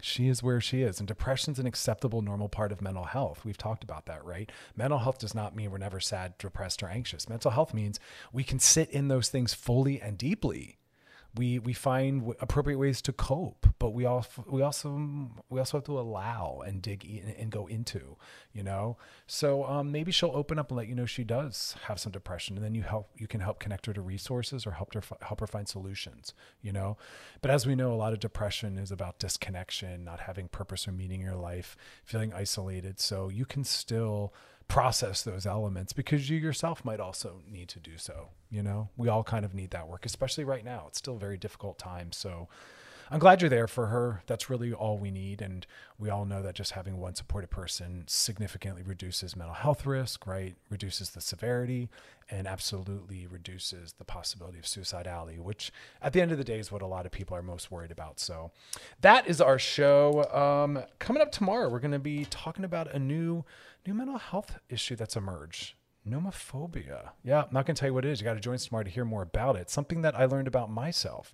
she 0.00 0.28
is 0.28 0.42
where 0.42 0.60
she 0.60 0.82
is. 0.82 0.98
And 0.98 1.08
depression's 1.08 1.58
an 1.58 1.66
acceptable, 1.66 2.22
normal 2.22 2.48
part 2.48 2.72
of 2.72 2.82
mental 2.82 3.04
health. 3.04 3.44
We've 3.44 3.58
talked 3.58 3.84
about 3.84 4.06
that, 4.06 4.24
right? 4.24 4.50
Mental 4.76 4.98
health 4.98 5.18
does 5.18 5.34
not 5.34 5.56
mean 5.56 5.70
we're 5.70 5.78
never 5.78 6.00
sad, 6.00 6.36
depressed, 6.38 6.82
or 6.82 6.88
anxious. 6.88 7.28
Mental 7.28 7.50
health 7.50 7.74
means 7.74 8.00
we 8.32 8.44
can 8.44 8.58
sit 8.58 8.90
in 8.90 9.08
those 9.08 9.28
things 9.28 9.54
fully 9.54 10.00
and 10.00 10.18
deeply 10.18 10.78
we 11.36 11.58
we 11.58 11.72
find 11.72 12.34
appropriate 12.40 12.78
ways 12.78 13.02
to 13.02 13.12
cope 13.12 13.66
but 13.78 13.90
we 13.90 14.04
also 14.04 14.44
we 14.48 14.62
also 14.62 15.30
we 15.50 15.58
also 15.58 15.78
have 15.78 15.84
to 15.84 15.98
allow 15.98 16.62
and 16.66 16.80
dig 16.80 17.04
in 17.04 17.34
and 17.38 17.50
go 17.50 17.66
into 17.66 18.16
you 18.54 18.62
know? 18.62 18.96
So 19.26 19.64
um, 19.64 19.90
maybe 19.90 20.12
she'll 20.12 20.30
open 20.32 20.58
up 20.58 20.70
and 20.70 20.78
let 20.78 20.86
you 20.86 20.94
know 20.94 21.06
she 21.06 21.24
does 21.24 21.74
have 21.86 21.98
some 21.98 22.12
depression 22.12 22.56
and 22.56 22.64
then 22.64 22.74
you 22.74 22.82
help 22.82 23.10
you 23.16 23.26
can 23.26 23.40
help 23.40 23.58
connect 23.58 23.86
her 23.86 23.92
to 23.92 24.00
resources 24.00 24.64
or 24.64 24.70
help 24.70 24.94
her 24.94 25.02
help 25.22 25.40
her 25.40 25.46
find 25.46 25.68
solutions 25.68 26.32
you 26.62 26.72
know? 26.72 26.96
But 27.42 27.50
as 27.50 27.66
we 27.66 27.74
know 27.74 27.92
a 27.92 27.96
lot 27.96 28.12
of 28.12 28.20
depression 28.20 28.78
is 28.78 28.90
about 28.90 29.18
disconnection 29.18 30.04
not 30.04 30.20
having 30.20 30.48
purpose 30.48 30.86
or 30.86 30.92
meaning 30.92 31.20
in 31.20 31.26
your 31.26 31.36
life 31.36 31.76
feeling 32.04 32.32
isolated. 32.32 33.00
So 33.00 33.28
you 33.28 33.44
can 33.44 33.64
still 33.64 34.32
process 34.68 35.22
those 35.22 35.46
elements 35.46 35.92
because 35.92 36.28
you 36.30 36.38
yourself 36.38 36.84
might 36.84 37.00
also 37.00 37.42
need 37.50 37.68
to 37.68 37.78
do 37.78 37.96
so. 37.96 38.28
You 38.50 38.62
know, 38.62 38.88
we 38.96 39.08
all 39.08 39.24
kind 39.24 39.44
of 39.44 39.54
need 39.54 39.70
that 39.70 39.88
work, 39.88 40.06
especially 40.06 40.44
right 40.44 40.64
now. 40.64 40.84
It's 40.88 40.98
still 40.98 41.16
a 41.16 41.18
very 41.18 41.36
difficult 41.36 41.78
time. 41.78 42.12
So 42.12 42.48
I'm 43.10 43.18
glad 43.18 43.42
you're 43.42 43.50
there 43.50 43.68
for 43.68 43.86
her. 43.86 44.22
That's 44.26 44.48
really 44.48 44.72
all 44.72 44.98
we 44.98 45.10
need. 45.10 45.42
And 45.42 45.66
we 45.98 46.10
all 46.10 46.24
know 46.24 46.42
that 46.42 46.54
just 46.54 46.72
having 46.72 46.98
one 46.98 47.14
supportive 47.14 47.50
person 47.50 48.04
significantly 48.06 48.82
reduces 48.82 49.36
mental 49.36 49.54
health 49.54 49.86
risk, 49.86 50.26
right? 50.26 50.56
Reduces 50.70 51.10
the 51.10 51.20
severity 51.20 51.88
and 52.30 52.46
absolutely 52.46 53.26
reduces 53.26 53.92
the 53.94 54.04
possibility 54.04 54.58
of 54.58 54.64
suicidality, 54.64 55.38
which 55.38 55.70
at 56.00 56.12
the 56.12 56.22
end 56.22 56.32
of 56.32 56.38
the 56.38 56.44
day 56.44 56.58
is 56.58 56.72
what 56.72 56.82
a 56.82 56.86
lot 56.86 57.06
of 57.06 57.12
people 57.12 57.36
are 57.36 57.42
most 57.42 57.70
worried 57.70 57.90
about. 57.90 58.18
So 58.18 58.50
that 59.00 59.28
is 59.28 59.40
our 59.40 59.58
show. 59.58 60.24
Um, 60.32 60.82
coming 60.98 61.22
up 61.22 61.30
tomorrow, 61.30 61.68
we're 61.68 61.80
going 61.80 61.92
to 61.92 61.98
be 61.98 62.24
talking 62.30 62.64
about 62.64 62.92
a 62.94 62.98
new 62.98 63.44
new 63.86 63.92
mental 63.92 64.16
health 64.16 64.58
issue 64.70 64.96
that's 64.96 65.14
emerged 65.14 65.74
nomophobia. 66.08 67.10
Yeah, 67.22 67.42
I'm 67.42 67.48
not 67.52 67.66
going 67.66 67.74
to 67.74 67.80
tell 67.80 67.88
you 67.88 67.94
what 67.94 68.04
it 68.04 68.10
is. 68.10 68.20
You 68.20 68.24
got 68.24 68.34
to 68.34 68.40
join 68.40 68.54
us 68.54 68.66
tomorrow 68.66 68.84
to 68.84 68.90
hear 68.90 69.04
more 69.04 69.22
about 69.22 69.56
it. 69.56 69.70
Something 69.70 70.02
that 70.02 70.14
I 70.14 70.26
learned 70.26 70.48
about 70.48 70.70
myself. 70.70 71.32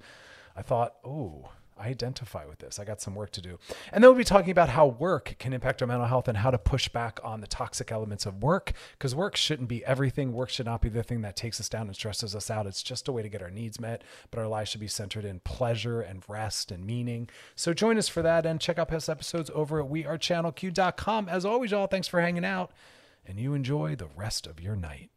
I 0.56 0.62
thought, 0.62 0.94
oh, 1.04 1.50
identify 1.80 2.44
with 2.44 2.58
this. 2.58 2.78
I 2.78 2.84
got 2.84 3.00
some 3.00 3.14
work 3.14 3.30
to 3.32 3.40
do. 3.40 3.58
And 3.92 4.02
then 4.02 4.10
we'll 4.10 4.18
be 4.18 4.24
talking 4.24 4.50
about 4.50 4.70
how 4.70 4.86
work 4.86 5.36
can 5.38 5.52
impact 5.52 5.82
our 5.82 5.88
mental 5.88 6.06
health 6.06 6.28
and 6.28 6.38
how 6.38 6.50
to 6.50 6.58
push 6.58 6.88
back 6.88 7.18
on 7.24 7.40
the 7.40 7.46
toxic 7.46 7.90
elements 7.90 8.26
of 8.26 8.42
work 8.42 8.72
because 8.92 9.14
work 9.14 9.36
shouldn't 9.36 9.68
be 9.68 9.84
everything. 9.84 10.32
Work 10.32 10.50
should 10.50 10.66
not 10.66 10.82
be 10.82 10.88
the 10.88 11.02
thing 11.02 11.22
that 11.22 11.36
takes 11.36 11.60
us 11.60 11.68
down 11.68 11.86
and 11.86 11.96
stresses 11.96 12.36
us 12.36 12.50
out. 12.50 12.66
It's 12.66 12.82
just 12.82 13.08
a 13.08 13.12
way 13.12 13.22
to 13.22 13.28
get 13.28 13.42
our 13.42 13.50
needs 13.50 13.80
met, 13.80 14.02
but 14.30 14.40
our 14.40 14.48
lives 14.48 14.70
should 14.70 14.80
be 14.80 14.88
centered 14.88 15.24
in 15.24 15.40
pleasure 15.40 16.00
and 16.00 16.22
rest 16.28 16.70
and 16.70 16.84
meaning. 16.84 17.28
So 17.56 17.72
join 17.72 17.98
us 17.98 18.08
for 18.08 18.22
that 18.22 18.46
and 18.46 18.60
check 18.60 18.78
out 18.78 18.88
past 18.88 19.08
episodes 19.08 19.50
over 19.54 19.80
at 19.80 19.90
wearechannelq.com. 19.90 21.28
As 21.28 21.44
always, 21.44 21.70
y'all, 21.70 21.86
thanks 21.86 22.08
for 22.08 22.20
hanging 22.20 22.44
out 22.44 22.70
and 23.26 23.38
you 23.38 23.54
enjoy 23.54 23.94
the 23.94 24.08
rest 24.16 24.46
of 24.46 24.60
your 24.60 24.76
night. 24.76 25.10